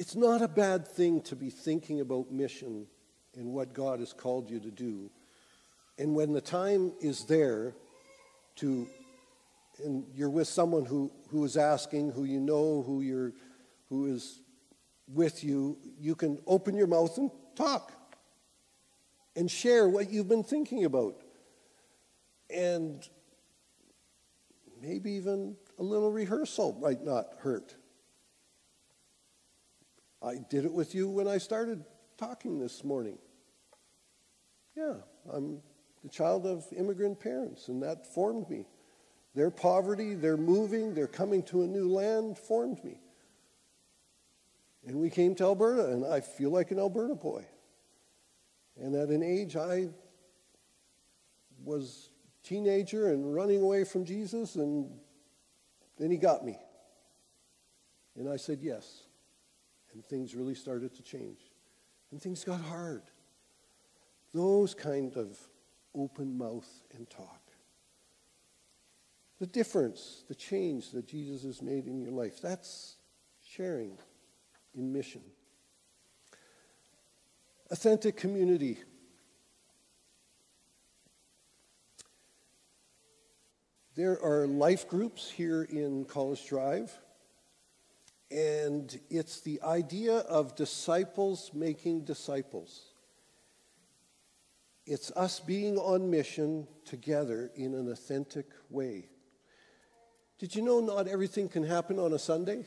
it's 0.00 0.16
not 0.16 0.42
a 0.42 0.48
bad 0.48 0.88
thing 0.88 1.20
to 1.22 1.36
be 1.36 1.48
thinking 1.48 2.00
about 2.00 2.32
mission 2.32 2.88
in 3.38 3.52
what 3.52 3.72
God 3.72 4.00
has 4.00 4.12
called 4.12 4.50
you 4.50 4.58
to 4.60 4.70
do. 4.70 5.10
And 5.98 6.14
when 6.14 6.32
the 6.32 6.40
time 6.40 6.92
is 7.00 7.24
there 7.24 7.74
to, 8.56 8.86
and 9.84 10.04
you're 10.14 10.30
with 10.30 10.48
someone 10.48 10.84
who, 10.84 11.10
who 11.30 11.44
is 11.44 11.56
asking, 11.56 12.12
who 12.12 12.24
you 12.24 12.40
know, 12.40 12.82
who, 12.82 13.00
you're, 13.00 13.32
who 13.88 14.06
is 14.12 14.40
with 15.06 15.44
you, 15.44 15.78
you 16.00 16.14
can 16.14 16.38
open 16.46 16.76
your 16.76 16.86
mouth 16.88 17.16
and 17.16 17.30
talk 17.54 17.92
and 19.36 19.50
share 19.50 19.88
what 19.88 20.10
you've 20.10 20.28
been 20.28 20.44
thinking 20.44 20.84
about. 20.84 21.16
And 22.50 23.08
maybe 24.82 25.12
even 25.12 25.56
a 25.78 25.82
little 25.82 26.10
rehearsal 26.10 26.76
might 26.80 27.04
not 27.04 27.26
hurt. 27.38 27.74
I 30.20 30.36
did 30.50 30.64
it 30.64 30.72
with 30.72 30.94
you 30.94 31.08
when 31.08 31.28
I 31.28 31.38
started 31.38 31.84
talking 32.16 32.58
this 32.58 32.82
morning. 32.82 33.18
Yeah, 34.78 34.94
I'm 35.32 35.58
the 36.04 36.08
child 36.08 36.46
of 36.46 36.64
immigrant 36.76 37.18
parents, 37.18 37.66
and 37.66 37.82
that 37.82 38.06
formed 38.06 38.48
me. 38.48 38.64
Their 39.34 39.50
poverty, 39.50 40.14
their 40.14 40.36
moving, 40.36 40.94
their 40.94 41.08
coming 41.08 41.42
to 41.44 41.62
a 41.62 41.66
new 41.66 41.88
land 41.88 42.38
formed 42.38 42.84
me. 42.84 43.00
And 44.86 45.00
we 45.00 45.10
came 45.10 45.34
to 45.36 45.44
Alberta, 45.44 45.86
and 45.86 46.06
I 46.06 46.20
feel 46.20 46.50
like 46.50 46.70
an 46.70 46.78
Alberta 46.78 47.16
boy. 47.16 47.44
And 48.80 48.94
at 48.94 49.08
an 49.08 49.24
age 49.24 49.56
I 49.56 49.88
was 51.64 52.10
teenager 52.44 53.08
and 53.08 53.34
running 53.34 53.60
away 53.60 53.82
from 53.82 54.04
Jesus, 54.04 54.54
and 54.54 54.88
then 55.98 56.12
he 56.12 56.16
got 56.18 56.44
me. 56.44 56.56
And 58.16 58.28
I 58.28 58.36
said 58.36 58.60
yes. 58.62 59.02
And 59.92 60.04
things 60.04 60.36
really 60.36 60.54
started 60.54 60.94
to 60.94 61.02
change. 61.02 61.40
And 62.12 62.22
things 62.22 62.44
got 62.44 62.60
hard. 62.60 63.02
Those 64.32 64.74
kind 64.74 65.16
of 65.16 65.38
open 65.94 66.36
mouth 66.36 66.68
and 66.94 67.08
talk. 67.08 67.40
The 69.38 69.46
difference, 69.46 70.24
the 70.28 70.34
change 70.34 70.90
that 70.90 71.06
Jesus 71.06 71.44
has 71.44 71.62
made 71.62 71.86
in 71.86 72.00
your 72.00 72.10
life, 72.10 72.40
that's 72.42 72.96
sharing 73.40 73.96
in 74.74 74.92
mission. 74.92 75.22
Authentic 77.70 78.16
community. 78.16 78.78
There 83.94 84.20
are 84.22 84.46
life 84.46 84.88
groups 84.88 85.30
here 85.30 85.62
in 85.64 86.04
College 86.04 86.46
Drive, 86.46 86.96
and 88.30 88.98
it's 89.10 89.40
the 89.40 89.60
idea 89.62 90.18
of 90.18 90.54
disciples 90.54 91.50
making 91.52 92.04
disciples. 92.04 92.87
It's 94.90 95.10
us 95.10 95.38
being 95.38 95.76
on 95.76 96.10
mission 96.10 96.66
together 96.86 97.50
in 97.54 97.74
an 97.74 97.92
authentic 97.92 98.46
way. 98.70 99.10
Did 100.38 100.54
you 100.54 100.62
know 100.62 100.80
not 100.80 101.06
everything 101.06 101.50
can 101.50 101.62
happen 101.62 101.98
on 101.98 102.14
a 102.14 102.18
Sunday? 102.18 102.64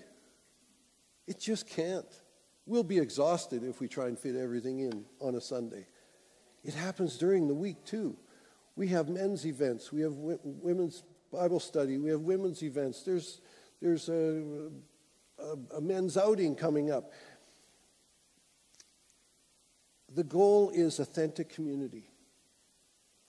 It 1.26 1.40
just 1.40 1.68
can't. 1.68 2.06
We'll 2.68 2.84
be 2.84 3.00
exhausted 3.00 3.64
if 3.64 3.80
we 3.80 3.88
try 3.88 4.06
and 4.06 4.20
fit 4.20 4.36
everything 4.36 4.82
in 4.82 5.04
on 5.20 5.34
a 5.34 5.42
Sunday. 5.42 5.88
It 6.64 6.76
happens 6.76 7.18
during 7.18 7.48
the 7.48 7.56
week 7.56 7.84
too. 7.86 8.16
We 8.76 8.90
have 8.90 9.10
men's 9.10 9.48
events, 9.48 9.92
we 9.92 10.02
have 10.02 10.14
women's 10.14 11.02
Bible 11.34 11.60
study, 11.60 11.98
we 11.98 12.12
have 12.12 12.22
women's 12.22 12.62
events. 12.62 13.02
There's, 13.02 13.42
there's 13.82 14.10
a, 14.10 14.70
a, 15.40 15.78
a 15.78 15.82
men's 15.82 16.18
outing 16.18 16.56
coming 16.56 16.92
up. 16.92 17.14
The 20.14 20.24
goal 20.24 20.70
is 20.70 21.00
authentic 21.00 21.50
community. 21.50 22.11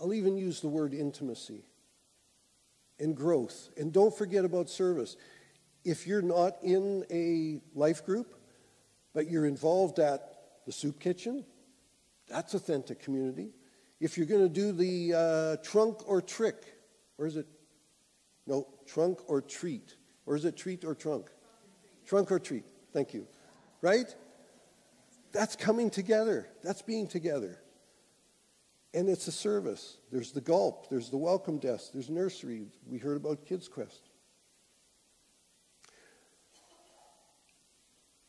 I'll 0.03 0.13
even 0.13 0.37
use 0.37 0.61
the 0.61 0.69
word 0.69 0.95
intimacy 0.95 1.63
and 2.99 3.17
growth. 3.17 3.71
And 3.77 3.93
don't 3.93 4.13
forget 4.13 4.45
about 4.45 4.69
service. 4.69 5.17
If 5.85 6.09
you're 6.09 6.23
not 6.23 6.57
in 6.63 7.05
a 7.11 7.61
life 7.79 8.05
group, 8.05 8.35
but 9.15 9.31
you're 9.31 9.47
involved 9.47 10.01
at 10.01 10.23
the 10.67 10.73
soup 10.73 10.99
kitchen, 10.99 11.45
that's 12.29 12.55
authentic 12.55 13.01
community. 13.01 13.51
If 14.01 14.17
you're 14.17 14.27
going 14.27 14.43
to 14.43 14.49
do 14.49 14.73
the 14.73 15.15
uh, 15.15 15.57
trunk 15.63 16.09
or 16.09 16.21
trick, 16.21 16.57
or 17.19 17.27
is 17.27 17.37
it? 17.37 17.47
No, 18.47 18.67
trunk 18.87 19.21
or 19.29 19.41
treat. 19.41 19.95
Or 20.27 20.35
is 20.35 20.45
it 20.45 20.57
treat 20.57 20.85
or 20.85 20.97
trunk? 20.97 21.27
Trunk 22.07 22.33
or 22.33 22.41
treat. 22.41 22.65
Thank 22.93 23.15
you. 23.15 23.29
Right? 23.81 24.13
That's 25.33 25.55
coming 25.55 25.91
together. 25.91 26.49
That's 26.65 26.83
being 26.83 27.07
together. 27.07 27.62
And 28.95 29.09
it's 29.09 29.27
a 29.27 29.33
service. 29.33 29.97
There's 30.11 30.33
the 30.33 30.41
gulp, 30.41 30.91
there's 30.91 31.09
the 31.09 31.17
welcome 31.17 31.59
desk, 31.59 31.93
there's 31.93 32.11
nursery. 32.11 32.67
We 32.87 32.99
heard 32.99 33.17
about 33.17 33.47
Kids 33.47 33.69
Quest. 33.69 34.11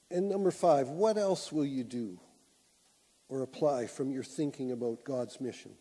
And 0.09 0.29
number 0.29 0.51
five, 0.51 0.89
what 0.89 1.17
else 1.17 1.51
will 1.51 1.65
you 1.65 1.83
do 1.83 2.19
or 3.29 3.41
apply 3.41 3.87
from 3.87 4.11
your 4.11 4.23
thinking 4.23 4.71
about 4.71 5.03
God's 5.03 5.41
mission? 5.41 5.71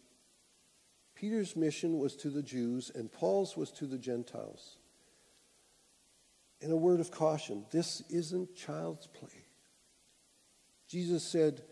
Peter's 1.14 1.54
mission 1.54 1.98
was 1.98 2.16
to 2.16 2.30
the 2.30 2.42
Jews, 2.42 2.90
and 2.94 3.12
Paul's 3.12 3.56
was 3.56 3.70
to 3.72 3.86
the 3.86 3.98
Gentiles. 3.98 4.78
In 6.60 6.70
a 6.70 6.76
word 6.76 6.98
of 6.98 7.10
caution, 7.10 7.66
this 7.70 8.02
isn't 8.08 8.56
child's 8.56 9.06
play. 9.06 9.44
Jesus 10.88 11.22
said, 11.22 11.62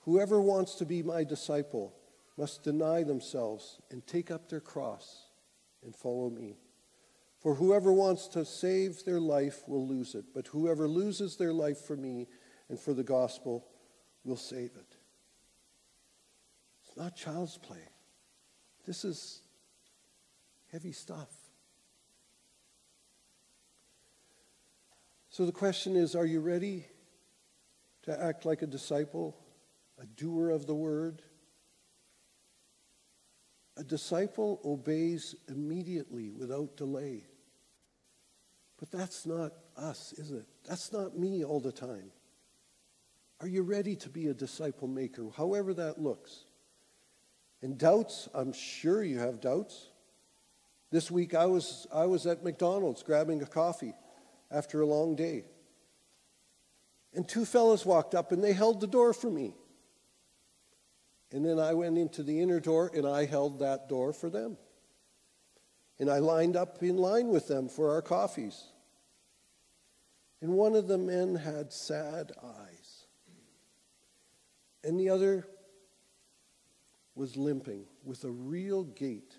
Whoever 0.00 0.40
wants 0.40 0.74
to 0.76 0.84
be 0.84 1.02
my 1.02 1.24
disciple 1.24 1.94
must 2.36 2.62
deny 2.62 3.02
themselves 3.02 3.80
and 3.90 4.06
take 4.06 4.30
up 4.30 4.48
their 4.48 4.60
cross 4.60 5.26
and 5.84 5.94
follow 5.94 6.30
me. 6.30 6.56
For 7.38 7.54
whoever 7.54 7.92
wants 7.92 8.28
to 8.28 8.44
save 8.44 9.04
their 9.04 9.20
life 9.20 9.62
will 9.66 9.86
lose 9.86 10.14
it, 10.14 10.26
but 10.32 10.46
whoever 10.46 10.86
loses 10.86 11.36
their 11.36 11.52
life 11.52 11.78
for 11.78 11.96
me 11.96 12.28
and 12.68 12.78
for 12.78 12.94
the 12.94 13.02
gospel 13.02 13.66
will 14.24 14.36
save 14.36 14.76
it. 14.76 14.96
It's 16.86 16.96
not 16.96 17.16
child's 17.16 17.58
play. 17.58 17.88
This 18.86 19.04
is 19.04 19.42
heavy 20.70 20.92
stuff. 20.92 21.30
So 25.28 25.46
the 25.46 25.52
question 25.52 25.96
is 25.96 26.14
are 26.14 26.26
you 26.26 26.40
ready 26.40 26.86
to 28.02 28.22
act 28.22 28.44
like 28.44 28.62
a 28.62 28.66
disciple, 28.66 29.36
a 30.00 30.06
doer 30.06 30.50
of 30.50 30.66
the 30.66 30.74
word? 30.74 31.22
A 33.76 33.84
disciple 33.84 34.60
obeys 34.64 35.34
immediately 35.48 36.30
without 36.30 36.76
delay. 36.76 37.24
But 38.78 38.90
that's 38.90 39.26
not 39.26 39.52
us, 39.76 40.12
is 40.14 40.32
it? 40.32 40.44
That's 40.68 40.92
not 40.92 41.18
me 41.18 41.44
all 41.44 41.60
the 41.60 41.72
time. 41.72 42.10
Are 43.40 43.48
you 43.48 43.62
ready 43.62 43.96
to 43.96 44.08
be 44.08 44.28
a 44.28 44.34
disciple 44.34 44.88
maker, 44.88 45.28
however 45.36 45.74
that 45.74 46.00
looks? 46.00 46.44
And 47.62 47.78
doubts, 47.78 48.28
I'm 48.34 48.52
sure 48.52 49.02
you 49.02 49.18
have 49.20 49.40
doubts. 49.40 49.88
This 50.90 51.10
week 51.10 51.34
I 51.34 51.46
was, 51.46 51.86
I 51.92 52.06
was 52.06 52.26
at 52.26 52.44
McDonald's 52.44 53.02
grabbing 53.02 53.40
a 53.42 53.46
coffee 53.46 53.94
after 54.50 54.80
a 54.80 54.86
long 54.86 55.16
day. 55.16 55.44
And 57.14 57.26
two 57.26 57.44
fellows 57.44 57.86
walked 57.86 58.14
up 58.14 58.32
and 58.32 58.42
they 58.42 58.52
held 58.52 58.80
the 58.80 58.86
door 58.86 59.12
for 59.12 59.30
me. 59.30 59.54
And 61.32 61.44
then 61.44 61.58
I 61.58 61.72
went 61.72 61.96
into 61.96 62.22
the 62.22 62.40
inner 62.40 62.60
door 62.60 62.90
and 62.94 63.06
I 63.06 63.24
held 63.24 63.58
that 63.58 63.88
door 63.88 64.12
for 64.12 64.28
them. 64.28 64.58
And 65.98 66.10
I 66.10 66.18
lined 66.18 66.56
up 66.56 66.82
in 66.82 66.96
line 66.96 67.28
with 67.28 67.48
them 67.48 67.68
for 67.68 67.90
our 67.92 68.02
coffees. 68.02 68.64
And 70.42 70.54
one 70.54 70.74
of 70.74 70.88
the 70.88 70.98
men 70.98 71.36
had 71.36 71.72
sad 71.72 72.32
eyes, 72.42 73.06
and 74.82 74.98
the 74.98 75.08
other 75.08 75.46
was 77.14 77.36
limping 77.36 77.84
with 78.02 78.24
a 78.24 78.30
real 78.30 78.82
gait. 78.82 79.36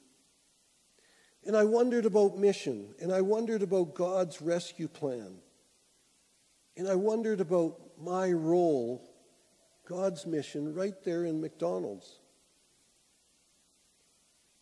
And 1.46 1.58
I 1.58 1.66
wondered 1.66 2.06
about 2.06 2.38
mission, 2.38 2.96
and 3.02 3.12
I 3.12 3.20
wondered 3.20 3.62
about 3.62 3.96
God's 3.96 4.42
rescue 4.42 4.88
plan, 4.88 5.40
and 6.78 6.88
I 6.88 6.96
wondered 6.96 7.42
about 7.42 7.82
my 8.02 8.32
role 8.32 9.04
God's 9.88 10.26
mission 10.26 10.74
right 10.74 10.96
there 11.04 11.26
in 11.26 11.42
McDonald's. 11.42 12.20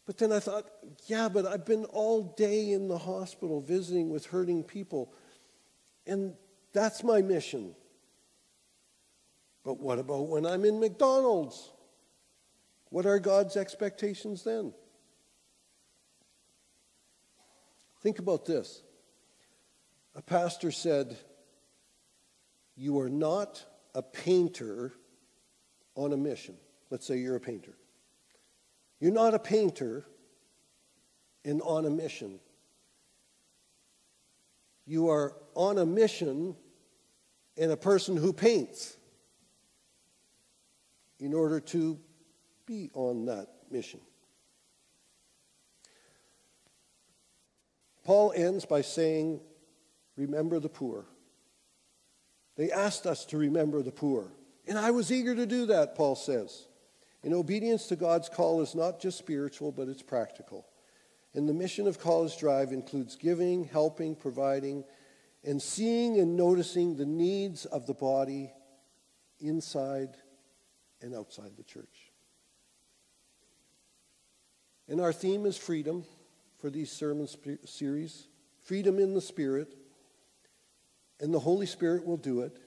But 0.05 0.17
then 0.17 0.31
I 0.31 0.39
thought, 0.39 0.65
yeah, 1.05 1.29
but 1.29 1.45
I've 1.45 1.65
been 1.65 1.85
all 1.85 2.33
day 2.37 2.71
in 2.71 2.87
the 2.87 2.97
hospital 2.97 3.61
visiting 3.61 4.09
with 4.09 4.25
hurting 4.25 4.63
people, 4.63 5.13
and 6.07 6.33
that's 6.73 7.03
my 7.03 7.21
mission. 7.21 7.75
But 9.63 9.79
what 9.79 9.99
about 9.99 10.27
when 10.27 10.45
I'm 10.45 10.65
in 10.65 10.79
McDonald's? 10.79 11.71
What 12.89 13.05
are 13.05 13.19
God's 13.19 13.55
expectations 13.55 14.43
then? 14.43 14.73
Think 18.01 18.17
about 18.17 18.45
this. 18.45 18.81
A 20.15 20.21
pastor 20.21 20.71
said, 20.71 21.15
You 22.75 22.99
are 22.99 23.09
not 23.09 23.63
a 23.93 24.01
painter 24.01 24.93
on 25.95 26.13
a 26.13 26.17
mission. 26.17 26.55
Let's 26.89 27.05
say 27.05 27.17
you're 27.17 27.35
a 27.35 27.41
painter. 27.41 27.73
You're 28.99 29.11
not 29.11 29.33
a 29.33 29.39
painter 29.39 30.05
and 31.43 31.61
on 31.61 31.85
a 31.85 31.89
mission. 31.89 32.39
You 34.85 35.09
are 35.09 35.35
on 35.55 35.77
a 35.77 35.85
mission 35.85 36.55
and 37.57 37.71
a 37.71 37.77
person 37.77 38.17
who 38.17 38.33
paints 38.33 38.97
in 41.19 41.33
order 41.33 41.59
to 41.59 41.99
be 42.65 42.89
on 42.93 43.25
that 43.25 43.47
mission. 43.69 43.99
Paul 48.03 48.33
ends 48.35 48.65
by 48.65 48.81
saying, 48.81 49.39
Remember 50.17 50.59
the 50.59 50.69
poor. 50.69 51.05
They 52.57 52.71
asked 52.71 53.05
us 53.05 53.25
to 53.25 53.37
remember 53.37 53.81
the 53.81 53.91
poor. 53.91 54.31
And 54.67 54.77
I 54.77 54.91
was 54.91 55.11
eager 55.11 55.35
to 55.35 55.45
do 55.45 55.65
that, 55.67 55.95
Paul 55.95 56.15
says. 56.15 56.67
And 57.23 57.33
obedience 57.33 57.87
to 57.87 57.95
God's 57.95 58.29
call 58.29 58.61
is 58.61 58.75
not 58.75 58.99
just 58.99 59.17
spiritual, 59.17 59.71
but 59.71 59.87
it's 59.87 60.01
practical. 60.01 60.65
And 61.33 61.47
the 61.47 61.53
mission 61.53 61.87
of 61.87 61.99
College 61.99 62.37
Drive 62.37 62.71
includes 62.71 63.15
giving, 63.15 63.65
helping, 63.65 64.15
providing, 64.15 64.83
and 65.43 65.61
seeing 65.61 66.19
and 66.19 66.35
noticing 66.35 66.95
the 66.95 67.05
needs 67.05 67.65
of 67.65 67.87
the 67.87 67.93
body 67.93 68.51
inside 69.39 70.17
and 71.01 71.15
outside 71.15 71.51
the 71.57 71.63
church. 71.63 72.11
And 74.87 74.99
our 74.99 75.13
theme 75.13 75.45
is 75.45 75.57
freedom 75.57 76.03
for 76.59 76.69
these 76.69 76.91
sermon 76.91 77.27
series 77.65 78.27
freedom 78.63 78.99
in 78.99 79.13
the 79.13 79.21
Spirit. 79.21 79.75
And 81.19 81.33
the 81.33 81.39
Holy 81.39 81.65
Spirit 81.65 82.05
will 82.05 82.17
do 82.17 82.41
it. 82.41 82.57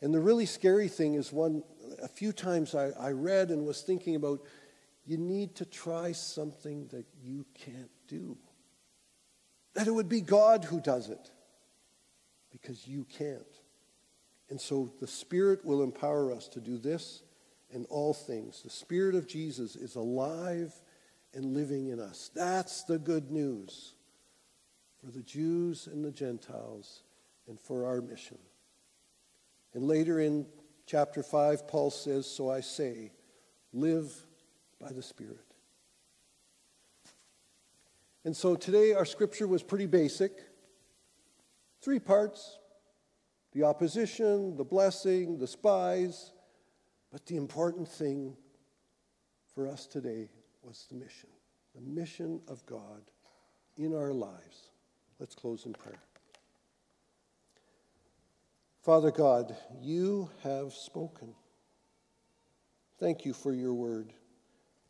And 0.00 0.14
the 0.14 0.20
really 0.20 0.46
scary 0.46 0.88
thing 0.88 1.14
is 1.14 1.32
one, 1.32 1.62
a 2.02 2.08
few 2.08 2.32
times 2.32 2.74
I, 2.74 2.90
I 2.98 3.10
read 3.10 3.50
and 3.50 3.66
was 3.66 3.82
thinking 3.82 4.14
about 4.14 4.40
you 5.04 5.16
need 5.16 5.56
to 5.56 5.64
try 5.64 6.12
something 6.12 6.86
that 6.88 7.06
you 7.20 7.46
can't 7.54 7.90
do. 8.06 8.36
That 9.74 9.86
it 9.86 9.94
would 9.94 10.08
be 10.08 10.20
God 10.20 10.64
who 10.64 10.80
does 10.80 11.08
it 11.08 11.30
because 12.52 12.86
you 12.86 13.04
can't. 13.04 13.42
And 14.50 14.60
so 14.60 14.92
the 15.00 15.06
Spirit 15.06 15.64
will 15.64 15.82
empower 15.82 16.32
us 16.32 16.48
to 16.48 16.60
do 16.60 16.78
this 16.78 17.22
and 17.72 17.86
all 17.90 18.14
things. 18.14 18.62
The 18.62 18.70
Spirit 18.70 19.14
of 19.14 19.26
Jesus 19.26 19.76
is 19.76 19.94
alive 19.96 20.72
and 21.34 21.54
living 21.54 21.88
in 21.88 22.00
us. 22.00 22.30
That's 22.34 22.84
the 22.84 22.98
good 22.98 23.30
news 23.30 23.94
for 24.98 25.10
the 25.10 25.22
Jews 25.22 25.86
and 25.86 26.04
the 26.04 26.10
Gentiles 26.10 27.02
and 27.46 27.58
for 27.58 27.86
our 27.86 28.00
mission. 28.00 28.38
And 29.74 29.84
later 29.84 30.20
in 30.20 30.46
chapter 30.86 31.22
5, 31.22 31.68
Paul 31.68 31.90
says, 31.90 32.26
So 32.26 32.50
I 32.50 32.60
say, 32.60 33.12
live 33.72 34.12
by 34.80 34.92
the 34.92 35.02
Spirit. 35.02 35.44
And 38.24 38.36
so 38.36 38.56
today 38.56 38.92
our 38.94 39.04
scripture 39.04 39.46
was 39.46 39.62
pretty 39.62 39.86
basic. 39.86 40.32
Three 41.80 42.00
parts 42.00 42.58
the 43.52 43.62
opposition, 43.62 44.56
the 44.56 44.64
blessing, 44.64 45.38
the 45.38 45.46
spies. 45.46 46.32
But 47.10 47.24
the 47.24 47.36
important 47.36 47.88
thing 47.88 48.36
for 49.54 49.66
us 49.66 49.86
today 49.86 50.28
was 50.62 50.86
the 50.90 50.96
mission 50.96 51.30
the 51.74 51.80
mission 51.80 52.40
of 52.48 52.64
God 52.66 53.02
in 53.76 53.94
our 53.94 54.12
lives. 54.12 54.72
Let's 55.18 55.34
close 55.34 55.64
in 55.66 55.72
prayer. 55.72 56.07
Father 58.88 59.10
God, 59.10 59.54
you 59.82 60.30
have 60.42 60.72
spoken. 60.72 61.34
Thank 62.98 63.26
you 63.26 63.34
for 63.34 63.52
your 63.52 63.74
word. 63.74 64.14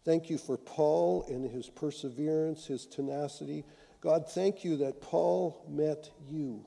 Thank 0.04 0.30
you 0.30 0.38
for 0.38 0.56
Paul 0.56 1.24
and 1.28 1.44
his 1.44 1.68
perseverance, 1.68 2.64
his 2.64 2.86
tenacity. 2.86 3.64
God, 4.00 4.30
thank 4.30 4.62
you 4.62 4.76
that 4.76 5.00
Paul 5.00 5.64
met 5.68 6.10
you 6.30 6.64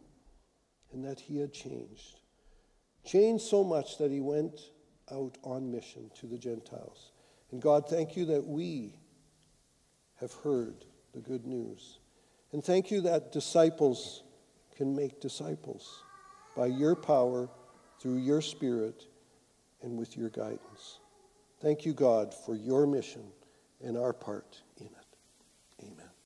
and 0.91 1.05
that 1.05 1.21
he 1.21 1.39
had 1.39 1.53
changed. 1.53 2.19
Changed 3.05 3.45
so 3.45 3.63
much 3.63 3.97
that 3.99 4.11
he 4.11 4.19
went 4.19 4.59
out 5.09 5.37
on 5.41 5.71
mission 5.71 6.11
to 6.19 6.25
the 6.27 6.37
Gentiles. 6.37 7.13
And 7.51 7.61
God, 7.61 7.87
thank 7.87 8.17
you 8.17 8.25
that 8.25 8.45
we 8.45 8.97
have 10.19 10.33
heard 10.33 10.83
the 11.13 11.21
good 11.21 11.45
news. 11.45 11.99
And 12.51 12.61
thank 12.61 12.91
you 12.91 12.99
that 13.03 13.31
disciples 13.31 14.23
can 14.75 14.93
make 14.93 15.21
disciples 15.21 16.03
by 16.55 16.67
your 16.67 16.95
power, 16.95 17.49
through 17.99 18.17
your 18.17 18.41
Spirit, 18.41 19.05
and 19.81 19.97
with 19.97 20.17
your 20.17 20.29
guidance. 20.29 20.99
Thank 21.59 21.85
you, 21.85 21.93
God, 21.93 22.33
for 22.33 22.55
your 22.55 22.87
mission 22.87 23.23
and 23.83 23.97
our 23.97 24.13
part 24.13 24.61
in 24.77 24.87
it. 24.87 25.00